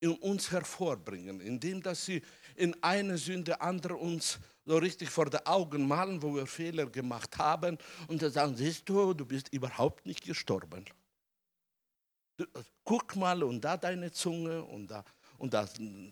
in 0.00 0.12
uns 0.16 0.50
hervorbringen, 0.50 1.40
indem 1.40 1.82
dass 1.82 2.04
sie 2.04 2.22
in 2.56 2.74
eine 2.82 3.16
Sünde 3.16 3.60
andere 3.60 3.96
uns 3.96 4.38
so 4.64 4.76
richtig 4.78 5.10
vor 5.10 5.30
die 5.30 5.44
Augen 5.46 5.86
malen, 5.86 6.22
wo 6.22 6.34
wir 6.34 6.46
Fehler 6.46 6.86
gemacht 6.86 7.36
haben 7.38 7.78
und 8.08 8.20
dann 8.22 8.32
sagen, 8.32 8.56
siehst 8.56 8.88
du, 8.88 9.14
du 9.14 9.24
bist 9.24 9.52
überhaupt 9.52 10.06
nicht 10.06 10.24
gestorben. 10.24 10.84
Guck 12.84 13.16
mal 13.16 13.42
und 13.42 13.60
da 13.60 13.76
deine 13.76 14.10
Zunge 14.10 14.64
und 14.64 14.88
da 14.88 15.04
und 15.40 15.54
da 15.54 15.66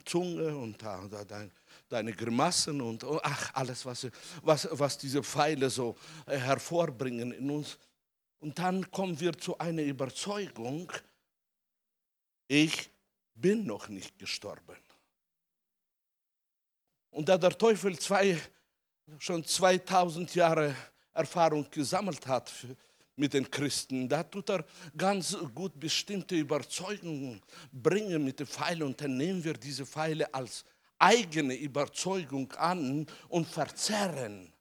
Zunge 0.07 0.57
und 0.57 0.83
da, 0.83 1.07
da 1.07 1.23
dein, 1.23 1.53
deine 1.89 2.13
Grimassen 2.13 2.81
und 2.81 3.05
oh, 3.05 3.21
ach, 3.23 3.51
alles, 3.55 3.85
was, 3.85 4.09
was, 4.43 4.67
was 4.73 4.97
diese 4.97 5.23
Pfeile 5.23 5.69
so 5.69 5.97
äh, 6.27 6.39
hervorbringen 6.39 7.33
in 7.33 7.51
uns. 7.51 7.79
Und 8.41 8.59
dann 8.59 8.91
kommen 8.91 9.21
wir 9.21 9.37
zu 9.37 9.59
einer 9.59 9.83
Überzeugung, 9.83 10.91
ich 12.47 12.89
bin 13.35 13.67
noch 13.67 13.89
nicht 13.89 14.19
gestorben. 14.19 14.77
Und 17.11 17.29
da 17.29 17.37
der 17.37 17.57
Teufel 17.57 17.99
zwei, 17.99 18.41
schon 19.19 19.45
2000 19.45 20.35
Jahre 20.35 20.75
Erfahrung 21.13 21.71
gesammelt 21.71 22.27
hat 22.27 22.51
mit 23.19 23.35
den 23.35 23.51
Christen, 23.51 24.09
da 24.09 24.23
tut 24.23 24.49
er 24.51 24.65
ganz 24.97 25.37
gut 25.55 25.79
bestimmte 25.79 26.37
Überzeugungen 26.37 27.43
bringen 27.73 28.25
mit 28.25 28.41
den 28.41 28.47
Pfeilen 28.47 28.83
und 28.83 29.01
dann 29.01 29.17
nehmen 29.17 29.43
wir 29.43 29.55
diese 29.55 29.85
Pfeile 29.85 30.33
als 30.33 30.65
eigene 30.99 31.55
Überzeugung 31.55 32.53
an 32.53 33.07
und 33.29 33.47
verzerren 33.47 34.53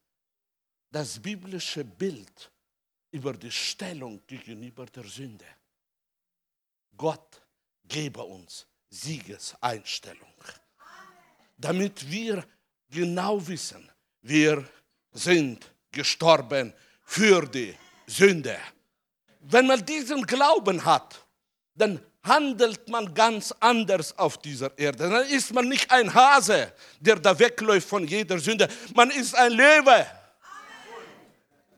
das 0.92 1.20
biblische 1.20 1.84
Bild 1.84 2.52
über 3.12 3.34
die 3.34 3.52
Stellung 3.52 4.22
gegenüber 4.26 4.86
der 4.86 5.04
Sünde. 5.04 5.46
Gott 6.96 7.42
gebe 7.84 8.24
uns 8.24 8.68
Siegeseinstellung, 8.90 10.34
damit 11.58 12.10
wir 12.10 12.46
genau 12.90 13.46
wissen, 13.48 13.90
wir 14.22 14.68
sind 15.12 15.72
gestorben 15.92 16.74
für 17.04 17.46
die 17.48 17.76
Sünde. 18.08 18.58
Wenn 19.42 19.68
man 19.68 19.86
diesen 19.86 20.26
Glauben 20.26 20.84
hat, 20.84 21.26
dann 21.76 22.02
handelt 22.24 22.90
man 22.90 23.14
ganz 23.14 23.54
anders 23.60 24.18
auf 24.18 24.38
dieser 24.38 24.78
Erde. 24.78 25.10
Dann 25.10 25.26
ist 25.28 25.54
man 25.54 25.68
nicht 25.68 25.90
ein 25.92 26.14
Hase, 26.14 26.74
der 27.00 27.18
da 27.18 27.38
wegläuft 27.38 27.88
von 27.88 28.06
jeder 28.08 28.40
Sünde. 28.40 28.68
Man 28.94 29.12
ist 29.12 29.36
ein 29.36 29.54
Löwe, 29.54 30.06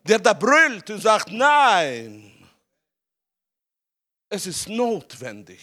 der 0.03 0.19
da 0.19 0.33
brüllt 0.33 0.89
und 0.89 1.01
sagt, 1.01 1.31
nein. 1.31 2.25
Es 4.29 4.45
ist 4.45 4.69
notwendig, 4.69 5.59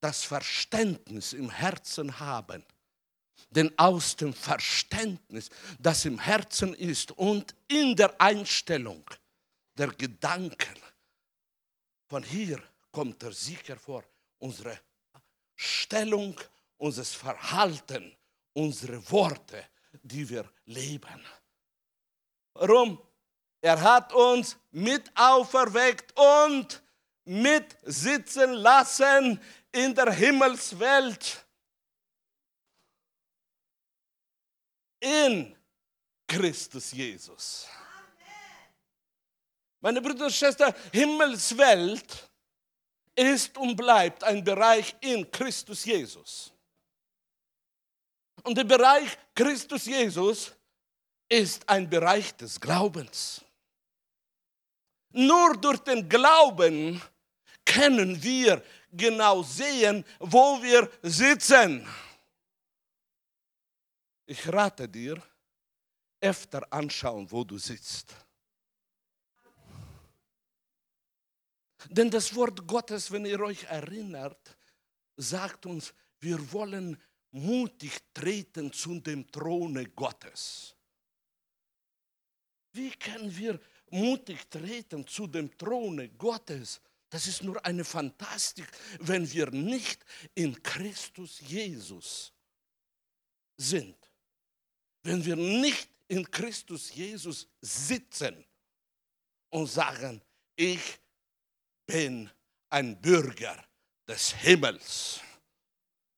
das 0.00 0.24
Verständnis 0.24 1.32
im 1.32 1.50
Herzen 1.50 2.18
haben. 2.20 2.64
Denn 3.50 3.72
aus 3.78 4.14
dem 4.14 4.34
Verständnis, 4.34 5.48
das 5.78 6.04
im 6.04 6.18
Herzen 6.18 6.74
ist 6.74 7.12
und 7.12 7.54
in 7.66 7.96
der 7.96 8.20
Einstellung 8.20 9.04
der 9.78 9.88
Gedanken, 9.88 10.76
von 12.08 12.22
hier 12.22 12.60
kommt 12.90 13.22
der 13.22 13.32
Sieg 13.32 13.68
hervor. 13.68 14.02
Unsere 14.38 14.78
Stellung, 15.54 16.38
unser 16.76 17.04
Verhalten, 17.04 18.16
unsere 18.52 19.10
Worte, 19.10 19.64
die 20.02 20.28
wir 20.28 20.50
leben. 20.64 21.24
Warum? 22.54 23.00
Er 23.60 23.80
hat 23.80 24.12
uns 24.12 24.56
mit 24.70 25.10
auferweckt 25.16 26.12
und 26.18 26.82
mit 27.24 27.76
sitzen 27.82 28.52
lassen 28.52 29.40
in 29.72 29.94
der 29.94 30.12
Himmelswelt. 30.12 31.44
In 35.00 35.56
Christus 36.26 36.92
Jesus. 36.92 37.68
Meine 39.80 40.00
Brüder 40.00 40.26
und 40.26 40.32
Schwestern, 40.32 40.74
Himmelswelt 40.92 42.28
ist 43.14 43.56
und 43.56 43.76
bleibt 43.76 44.24
ein 44.24 44.42
Bereich 44.42 44.94
in 45.00 45.30
Christus 45.30 45.84
Jesus. 45.84 46.52
Und 48.42 48.56
der 48.56 48.64
Bereich 48.64 49.16
Christus 49.34 49.86
Jesus 49.86 50.52
ist 51.28 51.68
ein 51.68 51.88
Bereich 51.88 52.34
des 52.36 52.60
Glaubens. 52.60 53.44
Nur 55.10 55.56
durch 55.56 55.78
den 55.78 56.08
Glauben 56.08 57.00
können 57.64 58.22
wir 58.22 58.62
genau 58.92 59.42
sehen, 59.42 60.04
wo 60.18 60.62
wir 60.62 60.90
sitzen. 61.02 61.86
Ich 64.26 64.50
rate 64.52 64.88
dir, 64.88 65.22
öfter 66.20 66.66
anschauen, 66.72 67.30
wo 67.30 67.44
du 67.44 67.58
sitzt. 67.58 68.14
Denn 71.86 72.10
das 72.10 72.34
Wort 72.34 72.66
Gottes, 72.66 73.10
wenn 73.10 73.24
ihr 73.24 73.40
euch 73.40 73.64
erinnert, 73.64 74.56
sagt 75.16 75.66
uns, 75.66 75.94
wir 76.20 76.52
wollen 76.52 77.00
mutig 77.30 77.92
treten 78.12 78.72
zu 78.72 79.00
dem 79.00 79.30
Throne 79.30 79.86
Gottes. 79.90 80.74
Wie 82.72 82.90
können 82.90 83.36
wir 83.36 83.60
mutig 83.90 84.48
treten 84.50 85.06
zu 85.06 85.26
dem 85.26 85.56
Throne 85.56 86.08
Gottes? 86.10 86.80
Das 87.10 87.26
ist 87.26 87.42
nur 87.42 87.64
eine 87.64 87.84
Fantastik, 87.84 88.66
wenn 89.00 89.30
wir 89.32 89.50
nicht 89.50 90.04
in 90.34 90.62
Christus 90.62 91.40
Jesus 91.40 92.32
sind. 93.56 93.96
Wenn 95.02 95.24
wir 95.24 95.36
nicht 95.36 95.88
in 96.08 96.30
Christus 96.30 96.92
Jesus 96.94 97.48
sitzen 97.60 98.44
und 99.50 99.66
sagen, 99.66 100.20
ich 100.54 100.98
bin 101.88 102.30
ein 102.68 103.00
Bürger 103.00 103.56
des 104.06 104.32
Himmels. 104.34 105.20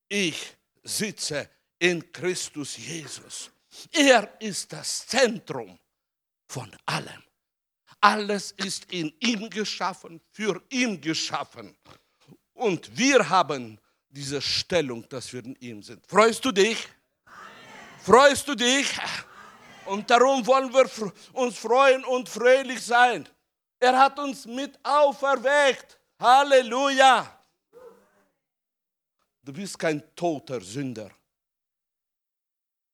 Ich 0.09 0.57
sitze 0.83 1.49
in 1.79 2.13
Christus 2.13 2.77
Jesus. 2.77 3.51
Er 3.93 4.41
ist 4.41 4.73
das 4.73 5.07
Zentrum 5.07 5.79
von 6.49 6.77
allem. 6.85 7.23
Alles 8.01 8.53
ist 8.53 8.93
in 8.93 9.15
ihm 9.21 9.49
geschaffen, 9.49 10.21
für 10.33 10.61
ihn 10.71 11.01
geschaffen. 11.01 11.77
Und 12.55 12.97
wir 12.99 13.29
haben 13.29 13.79
diese 14.09 14.43
Stellung, 14.43 15.09
dass 15.09 15.33
wir 15.33 15.45
in 15.45 15.55
ihm 15.57 15.83
sind. 15.83 16.05
Freust 16.07 16.45
du 16.45 16.51
dich? 16.51 16.89
Freust 18.03 18.49
du 18.49 18.57
dich? 18.57 18.91
Und 19.87 20.11
darum 20.11 20.45
wollen 20.47 20.73
wir 20.73 21.13
uns 21.33 21.59
freuen 21.59 22.05
und 22.05 22.29
fröhlich 22.29 22.83
sein. 22.83 23.29
Er 23.81 23.99
hat 23.99 24.19
uns 24.19 24.45
mit 24.45 24.79
auferweckt. 24.85 25.99
Halleluja. 26.19 27.41
Du 29.43 29.53
bist 29.55 29.79
kein 29.79 30.15
toter 30.15 30.61
Sünder 30.61 31.11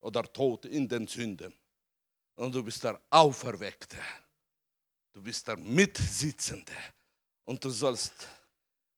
oder 0.00 0.22
tot 0.32 0.64
in 0.66 0.88
den 0.88 1.08
Sünden. 1.08 1.52
Und 2.36 2.54
du 2.54 2.62
bist 2.62 2.84
der 2.84 3.00
Auferweckte. 3.10 3.98
Du 5.12 5.20
bist 5.20 5.48
der 5.48 5.56
Mitsitzende. 5.56 6.72
Und 7.44 7.64
du 7.64 7.70
sollst 7.70 8.28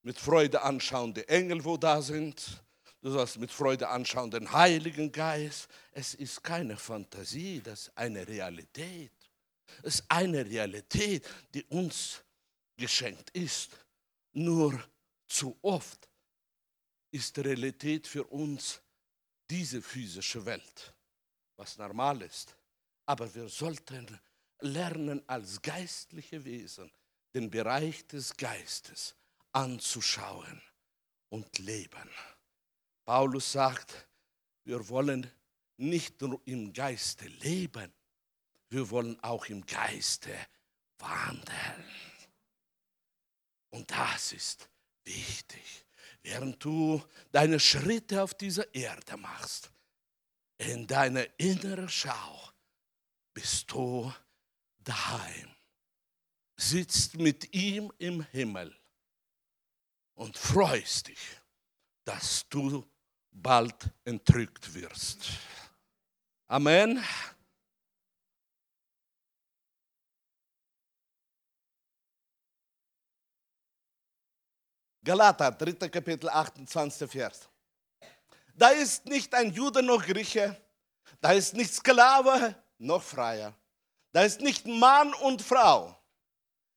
mit 0.03 0.19
Freude 0.19 0.61
anschauen, 0.61 1.15
die 1.15 1.27
Engel, 1.27 1.65
wo 1.65 1.79
da 1.79 2.03
sind. 2.03 2.63
Du 3.01 3.11
sollst 3.11 3.39
mit 3.39 3.51
Freude 3.51 3.89
anschauen, 3.89 4.31
den 4.31 4.53
Heiligen 4.53 5.11
Geist. 5.11 5.69
Es 5.93 6.15
ist 6.15 6.43
keine 6.43 6.77
Fantasie, 6.77 7.63
das 7.63 7.89
ist 7.89 7.97
eine 7.97 8.27
Realität. 8.27 9.13
Es 9.83 9.97
ist 9.97 10.05
eine 10.09 10.45
Realität, 10.45 11.29
die 11.55 11.65
uns 11.65 12.23
geschenkt 12.77 13.31
ist. 13.31 13.71
Nur 14.33 14.83
zu 15.27 15.59
oft 15.63 16.09
ist 17.11 17.39
Realität 17.39 18.07
für 18.07 18.25
uns 18.25 18.81
diese 19.51 19.81
physische 19.81 20.45
Welt, 20.45 20.95
was 21.57 21.79
normal 21.79 22.23
ist. 22.23 22.57
Aber 23.07 23.33
wir 23.35 23.49
sollten 23.49 24.21
lernen 24.61 25.23
als 25.27 25.61
geistliche 25.63 26.45
Wesen 26.45 26.91
den 27.35 27.51
Bereich 27.51 28.07
des 28.07 28.37
Geistes 28.37 29.15
anzuschauen 29.53 30.61
und 31.31 31.59
leben. 31.59 32.11
Paulus 33.05 33.53
sagt, 33.53 34.07
wir 34.65 34.87
wollen 34.89 35.31
nicht 35.79 36.21
nur 36.21 36.41
im 36.45 36.73
Geiste 36.73 37.27
leben, 37.27 37.93
wir 38.71 38.91
wollen 38.91 39.19
auch 39.23 39.47
im 39.47 39.65
Geiste 39.65 40.35
wandeln. 40.99 41.85
Und 43.71 43.91
das 43.91 44.33
ist 44.33 44.69
wichtig. 45.05 45.87
Während 46.23 46.63
du 46.63 47.03
deine 47.33 47.61
Schritte 47.61 48.23
auf 48.23 48.35
dieser 48.35 48.75
Erde 48.75 49.17
machst, 49.17 49.71
in 50.59 50.87
deiner 50.87 51.27
inneren 51.39 51.89
Schau, 51.89 52.51
bist 53.33 53.71
du 53.71 54.13
daheim, 54.79 55.49
sitzt 56.57 57.17
mit 57.17 57.55
ihm 57.55 57.93
im 57.99 58.23
Himmel 58.33 58.77
und 60.15 60.37
freust 60.37 61.09
dich, 61.09 61.41
dass 62.05 62.49
du 62.49 62.85
bald 63.31 63.91
entrückt 64.05 64.75
wirst. 64.75 65.31
Amen. 66.49 67.03
Galater, 75.09 75.51
3. 75.53 75.89
Kapitel, 75.89 76.29
28. 76.29 77.11
Vers. 77.11 77.49
Da 78.55 78.69
ist 78.69 79.07
nicht 79.07 79.35
ein 79.35 79.51
Jude 79.51 79.83
noch 79.83 80.05
Grieche, 80.05 80.55
da 81.19 81.33
ist 81.33 81.55
nicht 81.55 81.73
Sklave 81.73 82.55
noch 82.77 83.03
Freier, 83.03 83.55
da 84.13 84.25
ist 84.25 84.43
nicht 84.43 84.67
Mann 84.67 85.15
und 85.15 85.41
Frau, 85.41 85.99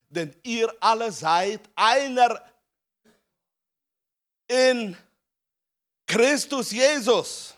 denn 0.07 0.33
ihr 0.43 0.73
alle 0.79 1.11
seid 1.11 1.59
einer 1.75 2.41
in 4.47 4.95
Christus 6.07 6.71
Jesus. 6.71 7.53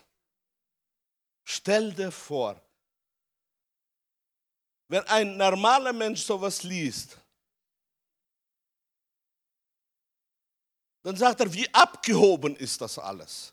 Stell 1.44 1.92
dir 1.92 2.10
vor, 2.10 2.60
wenn 4.88 5.06
ein 5.06 5.36
normaler 5.36 5.92
Mensch 5.92 6.22
sowas 6.24 6.64
liest, 6.64 7.16
dann 11.04 11.16
sagt 11.16 11.40
er, 11.40 11.52
wie 11.52 11.72
abgehoben 11.72 12.56
ist 12.56 12.80
das 12.80 12.98
alles. 12.98 13.52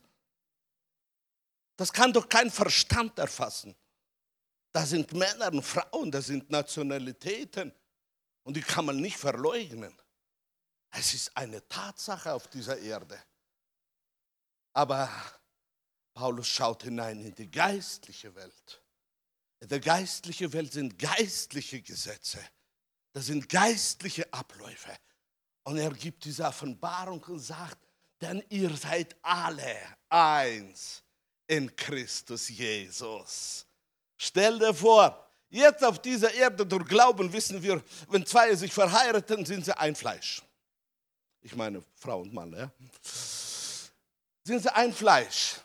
Das 1.76 1.92
kann 1.92 2.14
doch 2.14 2.28
kein 2.28 2.50
Verstand 2.50 3.20
erfassen. 3.20 3.76
Da 4.72 4.86
sind 4.86 5.12
Männer 5.14 5.52
und 5.52 5.64
Frauen, 5.64 6.10
da 6.10 6.22
sind 6.22 6.50
Nationalitäten 6.50 7.74
und 8.44 8.56
die 8.56 8.62
kann 8.62 8.86
man 8.86 8.98
nicht 8.98 9.18
verleugnen. 9.18 9.94
Es 10.92 11.14
ist 11.14 11.36
eine 11.36 11.68
Tatsache 11.68 12.34
auf 12.34 12.48
dieser 12.48 12.78
Erde. 12.78 13.22
Aber 14.74 15.10
Paulus 16.14 16.48
schaut 16.48 16.84
hinein 16.84 17.20
in 17.20 17.36
die 17.36 17.52
geistliche 17.52 18.34
Welt. 18.36 18.82
In 19.60 19.68
der 19.68 19.80
geistlichen 19.80 20.52
Welt 20.54 20.72
sind 20.72 20.98
geistliche 20.98 21.82
Gesetze. 21.82 22.40
Das 23.12 23.26
sind 23.26 23.50
geistliche 23.50 24.32
Abläufe. 24.34 24.98
Und 25.64 25.78
er 25.78 25.92
gibt 25.92 26.26
diese 26.26 26.44
Offenbarung 26.44 27.24
und 27.24 27.40
sagt, 27.40 27.78
denn 28.20 28.44
ihr 28.50 28.76
seid 28.76 29.16
alle 29.22 29.78
eins 30.10 31.04
in 31.48 31.76
Christus 31.76 32.50
Jesus. 32.50 33.66
Stell 34.18 34.60
dir 34.60 34.74
vor, 34.74 35.28
jetzt 35.50 35.84
auf 35.84 36.00
dieser 36.00 36.34
Erde 36.34 36.66
durch 36.66 36.86
Glauben 36.86 37.32
wissen 37.32 37.62
wir, 37.62 37.84
wenn 38.10 38.26
zwei 38.26 38.56
sich 38.56 38.72
verheiraten, 38.72 39.46
sind 39.46 39.66
sie 39.66 39.78
ein 39.78 39.96
Fleisch. 39.96 40.42
Ich 41.42 41.56
meine 41.56 41.84
Frau 41.96 42.22
und 42.22 42.34
Mann, 42.34 42.54
ja 42.54 42.72
sind 44.44 44.62
sie 44.62 44.76
ein 44.76 44.94
Fleisch. 44.94 45.56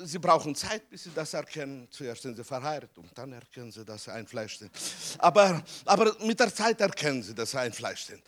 Sie 0.00 0.18
brauchen 0.18 0.54
Zeit, 0.54 0.88
bis 0.88 1.04
sie 1.04 1.10
das 1.12 1.34
erkennen. 1.34 1.88
Zuerst 1.90 2.22
sind 2.22 2.36
sie 2.36 2.44
verheiratet 2.44 2.96
und 2.98 3.16
dann 3.16 3.32
erkennen 3.32 3.72
sie, 3.72 3.84
dass 3.84 4.04
sie 4.04 4.12
ein 4.12 4.26
Fleisch 4.26 4.58
sind. 4.58 4.70
Aber, 5.18 5.62
aber 5.84 6.16
mit 6.24 6.38
der 6.38 6.54
Zeit 6.54 6.80
erkennen 6.80 7.22
sie, 7.22 7.34
dass 7.34 7.50
sie 7.50 7.58
ein 7.58 7.72
Fleisch 7.72 8.04
sind. 8.04 8.22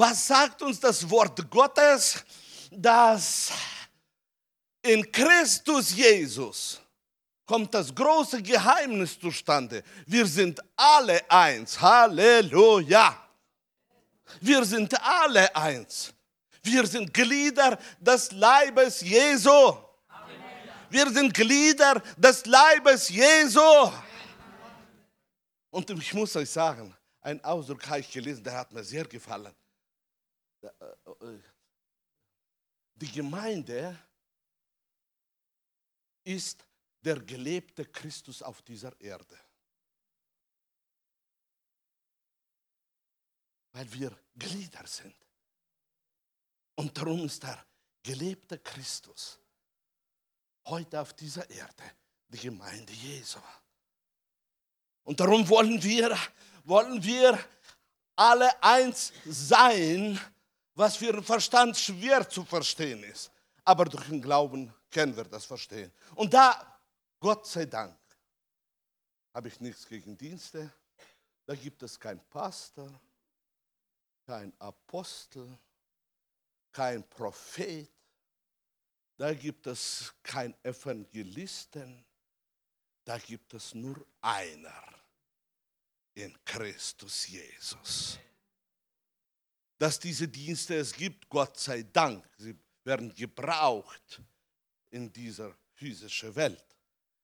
Was 0.00 0.26
sagt 0.26 0.62
uns 0.62 0.80
das 0.80 1.08
Wort 1.10 1.50
Gottes? 1.50 2.24
Dass 2.70 3.52
in 4.80 5.12
Christus 5.12 5.94
Jesus 5.94 6.80
kommt 7.44 7.74
das 7.74 7.94
große 7.94 8.42
Geheimnis 8.42 9.20
zustande. 9.20 9.84
Wir 10.06 10.24
sind 10.26 10.58
alle 10.74 11.20
eins. 11.30 11.78
Halleluja. 11.78 13.14
Wir 14.40 14.64
sind 14.64 14.98
alle 15.02 15.54
eins. 15.54 16.14
Wir 16.62 16.86
sind 16.86 17.12
Glieder 17.12 17.78
des 17.98 18.32
Leibes 18.32 19.02
Jesu. 19.02 19.76
Wir 20.88 21.10
sind 21.10 21.34
Glieder 21.34 22.02
des 22.16 22.46
Leibes 22.46 23.10
Jesu. 23.10 23.92
Und 25.68 25.90
ich 25.90 26.14
muss 26.14 26.34
euch 26.36 26.48
sagen, 26.48 26.96
ein 27.20 27.44
Ausdruck 27.44 27.86
habe 27.86 28.00
ich 28.00 28.10
gelesen, 28.10 28.42
der 28.42 28.54
hat 28.54 28.72
mir 28.72 28.82
sehr 28.82 29.04
gefallen. 29.04 29.54
Die 32.94 33.10
Gemeinde 33.12 33.98
ist 36.24 36.64
der 37.00 37.20
gelebte 37.20 37.86
Christus 37.86 38.42
auf 38.42 38.60
dieser 38.62 38.98
Erde. 39.00 39.38
Weil 43.72 43.92
wir 43.92 44.18
Glieder 44.36 44.86
sind. 44.86 45.14
Und 46.74 46.96
darum 46.96 47.24
ist 47.24 47.42
der 47.42 47.64
gelebte 48.02 48.58
Christus 48.58 49.38
heute 50.66 51.00
auf 51.00 51.14
dieser 51.14 51.48
Erde 51.48 51.84
die 52.28 52.38
Gemeinde 52.38 52.92
Jesu. 52.92 53.40
Und 55.04 55.18
darum 55.18 55.48
wollen 55.48 55.82
wir, 55.82 56.16
wollen 56.64 57.02
wir 57.02 57.38
alle 58.16 58.62
eins 58.62 59.12
sein, 59.26 60.18
was 60.80 60.96
für 60.96 61.12
den 61.12 61.22
Verstand 61.22 61.76
schwer 61.76 62.26
zu 62.26 62.42
verstehen 62.42 63.02
ist. 63.04 63.30
Aber 63.64 63.84
durch 63.84 64.06
den 64.08 64.22
Glauben 64.22 64.72
können 64.90 65.14
wir 65.14 65.24
das 65.24 65.44
verstehen. 65.44 65.92
Und 66.14 66.32
da, 66.32 66.80
Gott 67.20 67.46
sei 67.46 67.66
Dank, 67.66 67.98
habe 69.34 69.48
ich 69.48 69.60
nichts 69.60 69.86
gegen 69.86 70.16
Dienste. 70.16 70.72
Da 71.44 71.54
gibt 71.54 71.82
es 71.82 72.00
keinen 72.00 72.24
Pastor, 72.30 72.90
keinen 74.24 74.54
Apostel, 74.58 75.58
kein 76.72 77.06
Prophet, 77.10 77.90
da 79.18 79.34
gibt 79.34 79.66
es 79.66 80.14
kein 80.22 80.54
Evangelisten, 80.64 82.06
da 83.04 83.18
gibt 83.18 83.52
es 83.52 83.74
nur 83.74 84.02
einer 84.22 84.94
in 86.14 86.34
Christus 86.42 87.28
Jesus. 87.28 88.18
Dass 89.80 89.98
diese 89.98 90.28
Dienste 90.28 90.74
es 90.76 90.92
gibt, 90.92 91.26
Gott 91.30 91.58
sei 91.58 91.84
Dank, 91.84 92.22
sie 92.36 92.54
werden 92.84 93.14
gebraucht 93.14 94.20
in 94.90 95.10
dieser 95.10 95.56
physischen 95.72 96.36
Welt. 96.36 96.62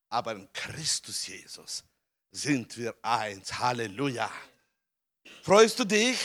Aber 0.09 0.33
in 0.33 0.51
Christus 0.55 1.27
Jesus 1.27 1.85
sind 2.31 2.75
wir 2.79 2.95
eins. 3.03 3.59
Halleluja. 3.59 4.31
Freust 5.43 5.81
du 5.81 5.85
dich? 5.85 6.19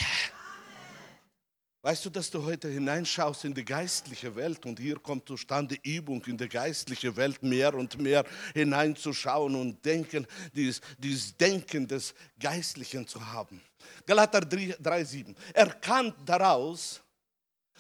Weißt 1.84 2.06
du, 2.06 2.12
dass 2.12 2.30
du 2.30 2.44
heute 2.44 2.68
hineinschaust 2.68 3.44
in 3.46 3.56
die 3.56 3.66
geistliche 3.66 4.36
Welt 4.36 4.64
und 4.68 4.80
hier 4.80 5.00
kommt 5.00 5.28
zustande 5.28 5.76
Übung 5.82 6.24
in 6.26 6.38
die 6.38 6.48
geistliche 6.48 7.16
Welt 7.16 7.42
mehr 7.42 7.74
und 7.74 7.98
mehr 7.98 8.24
hineinzuschauen 8.54 9.56
und 9.56 9.84
denken, 9.84 10.28
dieses, 10.54 10.80
dieses 11.00 11.36
Denken 11.36 11.88
des 11.88 12.14
Geistlichen 12.40 13.08
zu 13.08 13.26
haben. 13.26 13.60
Galater 14.06 14.42
3,7. 14.42 15.36
Erkannt 15.54 16.14
daraus, 16.24 17.02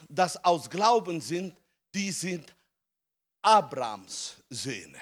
dass 0.10 0.44
aus 0.44 0.68
Glauben 0.68 1.22
sind, 1.22 1.56
die 1.94 2.12
sind 2.12 2.56
Abrams 3.44 4.38
Söhne. 4.50 4.98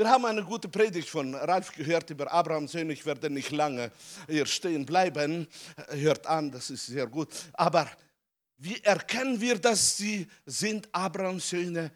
Wir 0.00 0.08
haben 0.08 0.24
eine 0.24 0.42
gute 0.42 0.66
Predigt 0.66 1.10
von 1.10 1.34
Ralf 1.34 1.72
gehört 1.72 2.08
über 2.08 2.32
Abrahams 2.32 2.72
Söhne. 2.72 2.94
Ich 2.94 3.04
werde 3.04 3.28
nicht 3.28 3.50
lange 3.50 3.92
hier 4.26 4.46
stehen 4.46 4.86
bleiben. 4.86 5.46
Hört 5.90 6.26
an, 6.26 6.50
das 6.50 6.70
ist 6.70 6.86
sehr 6.86 7.06
gut. 7.06 7.28
Aber 7.52 7.86
wie 8.56 8.82
erkennen 8.82 9.38
wir, 9.38 9.58
dass 9.58 9.98
sie 9.98 10.26
sind 10.46 10.88
Abrahams 10.90 11.50
Söhne? 11.50 11.92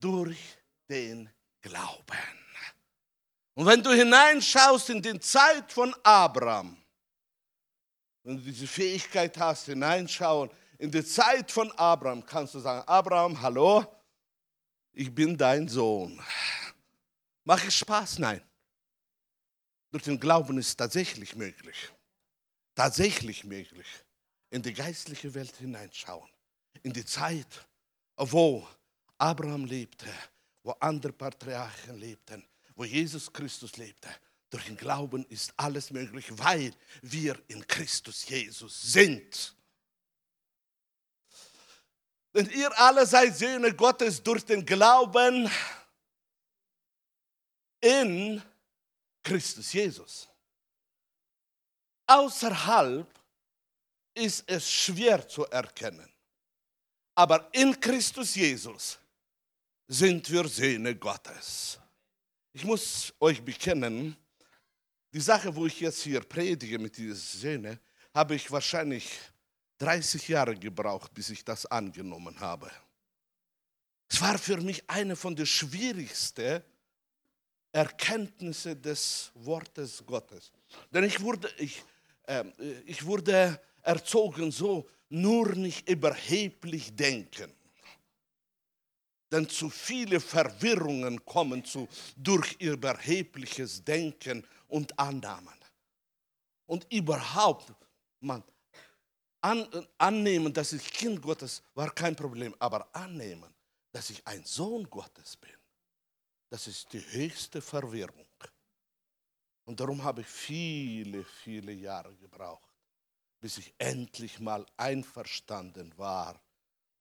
Durch 0.00 0.58
den 0.90 1.30
Glauben. 1.60 2.18
Und 3.54 3.66
wenn 3.66 3.84
du 3.84 3.92
hineinschaust 3.92 4.90
in 4.90 5.00
die 5.00 5.20
Zeit 5.20 5.70
von 5.70 5.94
Abraham, 6.02 6.76
wenn 8.24 8.38
du 8.38 8.42
diese 8.42 8.66
Fähigkeit 8.66 9.38
hast, 9.38 9.66
hineinschauen 9.66 10.50
in 10.76 10.90
die 10.90 11.04
Zeit 11.04 11.52
von 11.52 11.70
Abraham, 11.78 12.26
kannst 12.26 12.54
du 12.54 12.58
sagen, 12.58 12.82
Abraham, 12.88 13.40
hallo, 13.40 13.84
ich 14.92 15.14
bin 15.14 15.36
dein 15.36 15.68
Sohn. 15.68 16.20
Mache 17.46 17.68
ich 17.68 17.76
Spaß? 17.76 18.18
Nein. 18.18 18.42
Durch 19.92 20.02
den 20.02 20.18
Glauben 20.18 20.58
ist 20.58 20.76
tatsächlich 20.76 21.36
möglich. 21.36 21.90
Tatsächlich 22.74 23.44
möglich. 23.44 23.86
in 24.50 24.62
die 24.62 24.72
geistliche 24.72 25.32
Welt 25.34 25.54
hineinschauen. 25.56 26.28
In 26.82 26.92
die 26.92 27.04
Zeit, 27.04 27.66
wo 28.16 28.66
Abraham 29.18 29.64
lebte, 29.64 30.06
wo 30.62 30.70
andere 30.72 31.12
Patriarchen 31.12 31.98
lebten, 31.98 32.44
wo 32.74 32.84
Jesus 32.84 33.32
Christus 33.32 33.76
lebte. 33.76 34.08
Durch 34.50 34.64
den 34.64 34.76
Glauben 34.76 35.24
ist 35.26 35.52
alles 35.56 35.90
möglich, 35.90 36.26
weil 36.38 36.72
wir 37.02 37.40
in 37.48 37.66
Christus 37.66 38.26
Jesus 38.28 38.80
sind. 38.92 39.54
Denn 42.32 42.48
ihr 42.50 42.78
alle 42.78 43.06
seid 43.06 43.36
Söhne 43.36 43.74
Gottes 43.74 44.22
durch 44.22 44.44
den 44.44 44.64
Glauben 44.64 45.50
in 47.80 48.42
Christus 49.22 49.72
Jesus. 49.72 50.28
Außerhalb 52.06 53.06
ist 54.14 54.44
es 54.46 54.70
schwer 54.70 55.26
zu 55.26 55.44
erkennen. 55.46 56.08
Aber 57.14 57.48
in 57.52 57.78
Christus 57.80 58.34
Jesus 58.34 58.98
sind 59.88 60.30
wir 60.30 60.46
Söhne 60.48 60.94
Gottes. 60.94 61.78
Ich 62.52 62.64
muss 62.64 63.12
euch 63.20 63.42
bekennen, 63.42 64.16
die 65.12 65.20
Sache, 65.20 65.54
wo 65.54 65.66
ich 65.66 65.80
jetzt 65.80 66.02
hier 66.02 66.20
predige 66.20 66.78
mit 66.78 66.96
diesen 66.96 67.16
Söhnen, 67.16 67.80
habe 68.14 68.34
ich 68.34 68.50
wahrscheinlich 68.50 69.18
30 69.78 70.28
Jahre 70.28 70.56
gebraucht, 70.56 71.12
bis 71.12 71.30
ich 71.30 71.44
das 71.44 71.66
angenommen 71.66 72.38
habe. 72.40 72.70
Es 74.08 74.20
war 74.20 74.38
für 74.38 74.58
mich 74.58 74.88
eine 74.88 75.16
von 75.16 75.34
den 75.34 75.46
schwierigsten 75.46 76.62
Erkenntnisse 77.76 78.74
des 78.74 79.30
Wortes 79.34 80.02
Gottes. 80.06 80.50
Denn 80.90 81.04
ich 81.04 81.20
wurde, 81.20 81.50
ich, 81.58 81.82
äh, 82.26 82.44
ich 82.86 83.04
wurde 83.04 83.60
erzogen 83.82 84.50
so, 84.50 84.88
nur 85.10 85.54
nicht 85.54 85.86
überheblich 85.86 86.96
denken. 86.96 87.52
Denn 89.30 89.46
zu 89.46 89.68
viele 89.68 90.20
Verwirrungen 90.20 91.22
kommen 91.26 91.62
zu, 91.66 91.86
durch 92.16 92.54
überhebliches 92.60 93.84
Denken 93.84 94.42
und 94.68 94.98
Annahmen. 94.98 95.54
Und 96.64 96.90
überhaupt, 96.90 97.74
man, 98.20 98.42
an, 99.42 99.68
annehmen, 99.98 100.50
dass 100.50 100.72
ich 100.72 100.90
Kind 100.90 101.20
Gottes 101.20 101.62
war 101.74 101.90
kein 101.90 102.16
Problem, 102.16 102.54
aber 102.58 102.88
annehmen, 102.94 103.52
dass 103.92 104.08
ich 104.08 104.26
ein 104.26 104.42
Sohn 104.46 104.88
Gottes 104.88 105.36
bin, 105.36 105.55
das 106.48 106.66
ist 106.66 106.92
die 106.92 107.00
höchste 107.00 107.60
Verwirrung. 107.60 108.26
Und 109.64 109.80
darum 109.80 110.02
habe 110.04 110.20
ich 110.20 110.28
viele, 110.28 111.24
viele 111.24 111.72
Jahre 111.72 112.14
gebraucht, 112.16 112.72
bis 113.40 113.58
ich 113.58 113.74
endlich 113.78 114.38
mal 114.38 114.64
einverstanden 114.76 115.92
war, 115.98 116.40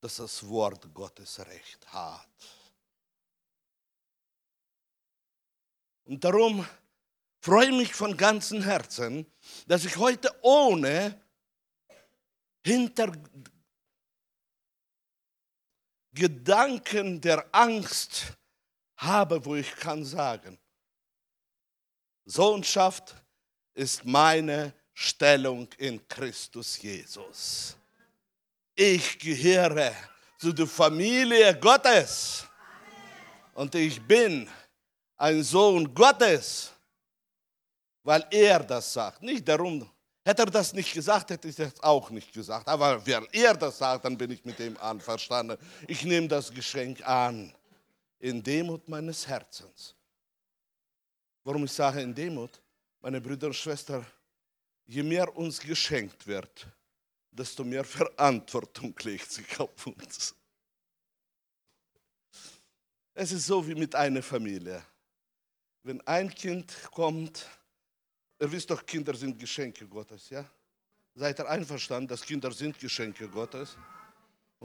dass 0.02 0.18
das 0.18 0.48
Wort 0.48 0.92
Gottes 0.94 1.40
recht 1.40 1.86
hat. 1.94 2.28
Und 6.06 6.24
darum 6.24 6.68
freue 7.40 7.70
ich 7.70 7.76
mich 7.76 7.94
von 7.94 8.18
ganzem 8.18 8.64
Herzen, 8.64 9.26
dass 9.68 9.86
ich 9.86 9.98
heute 9.98 10.36
ohne 10.42 11.22
hinter 12.64 13.12
Gedanken 16.14 17.22
der 17.22 17.54
Angst 17.54 18.36
habe, 18.98 19.44
wo 19.46 19.56
ich 19.56 19.76
kann 19.76 20.04
sagen, 20.04 20.58
Sohnschaft 22.26 23.16
ist 23.74 24.04
meine 24.06 24.74
Stellung 24.94 25.68
in 25.78 26.08
Christus 26.08 26.82
Jesus. 26.82 27.76
Ich 28.74 29.20
gehöre 29.20 29.94
zu 30.38 30.52
der 30.52 30.68
Familie 30.68 31.58
Gottes 31.60 32.46
und 33.54 33.74
ich 33.76 34.02
bin 34.02 34.50
ein 35.18 35.44
Sohn 35.44 35.94
Gottes, 35.94 36.72
weil 38.04 38.26
er 38.32 38.60
das 38.60 38.92
sagt, 38.92 39.22
nicht 39.22 39.48
darum, 39.48 39.90
Hätte 40.28 40.42
er 40.42 40.48
das 40.48 40.74
nicht 40.74 40.92
gesagt, 40.92 41.30
hätte 41.30 41.48
ich 41.48 41.56
das 41.56 41.80
auch 41.84 42.10
nicht 42.10 42.34
gesagt. 42.34 42.68
Aber 42.68 43.06
wenn 43.06 43.28
er 43.32 43.54
das 43.54 43.78
sagt, 43.78 44.06
dann 44.06 44.18
bin 44.18 44.32
ich 44.32 44.44
mit 44.44 44.58
dem 44.58 44.76
einverstanden. 44.78 45.56
Ich 45.88 46.04
nehme 46.04 46.28
das 46.28 46.52
Geschenk 46.52 47.08
an. 47.08 47.54
In 48.26 48.42
Demut 48.42 48.90
meines 48.90 49.28
Herzens. 49.28 49.94
Warum 51.44 51.66
ich 51.66 51.72
sage 51.72 52.02
in 52.02 52.16
Demut? 52.16 52.60
Meine 53.00 53.22
Brüder 53.22 53.46
und 53.46 53.54
Schwestern, 53.54 54.04
je 54.88 55.04
mehr 55.04 55.38
uns 55.38 55.60
geschenkt 55.60 56.26
wird, 56.26 56.68
desto 57.30 57.64
mehr 57.64 57.84
Verantwortung 58.00 58.96
legt 59.04 59.32
sich 59.32 59.60
auf 59.60 59.86
uns. 59.86 60.34
Es 63.14 63.32
ist 63.32 63.46
so 63.46 63.68
wie 63.68 63.76
mit 63.76 63.94
einer 63.94 64.24
Familie. 64.24 64.84
Wenn 65.84 66.02
ein 66.08 66.34
Kind 66.34 66.74
kommt, 66.92 67.48
Ihr 68.40 68.52
wisst 68.52 68.72
doch, 68.72 68.84
Kinder 68.84 69.14
sind 69.14 69.38
Geschenke 69.38 69.88
Gottes, 69.88 70.32
ja? 70.32 70.44
Seid 71.14 71.38
ihr 71.38 71.48
einverstanden, 71.48 72.08
dass 72.08 72.24
Kinder 72.24 72.52
sind 72.52 72.80
Geschenke 72.80 73.30
Gottes? 73.30 73.78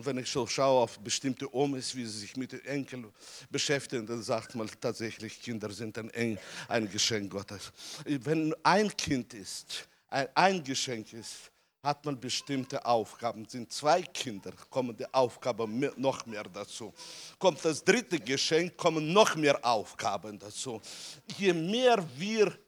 Und 0.00 0.06
wenn 0.06 0.16
ich 0.16 0.30
so 0.30 0.46
schaue 0.46 0.84
auf 0.84 0.98
bestimmte 0.98 1.54
Omis, 1.54 1.94
wie 1.94 2.06
sie 2.06 2.20
sich 2.20 2.34
mit 2.34 2.52
den 2.52 2.64
Enkeln 2.64 3.12
beschäftigen, 3.50 4.06
dann 4.06 4.22
sagt 4.22 4.54
man 4.54 4.66
tatsächlich, 4.80 5.42
Kinder 5.42 5.70
sind 5.70 5.98
ein, 5.98 6.38
ein 6.68 6.88
Geschenk 6.88 7.30
Gottes. 7.30 7.70
Wenn 8.06 8.54
ein 8.62 8.96
Kind 8.96 9.34
ist, 9.34 9.86
ein, 10.08 10.26
ein 10.34 10.64
Geschenk 10.64 11.12
ist, 11.12 11.50
hat 11.82 12.02
man 12.06 12.18
bestimmte 12.18 12.82
Aufgaben. 12.82 13.46
Sind 13.46 13.70
zwei 13.74 14.00
Kinder, 14.00 14.52
kommen 14.70 14.96
die 14.96 15.12
Aufgaben 15.12 15.92
noch 15.98 16.24
mehr 16.24 16.44
dazu. 16.44 16.94
Kommt 17.38 17.62
das 17.62 17.84
dritte 17.84 18.18
Geschenk, 18.18 18.78
kommen 18.78 19.12
noch 19.12 19.36
mehr 19.36 19.62
Aufgaben 19.62 20.38
dazu. 20.38 20.80
Je 21.36 21.52
mehr 21.52 22.02
wir 22.16 22.58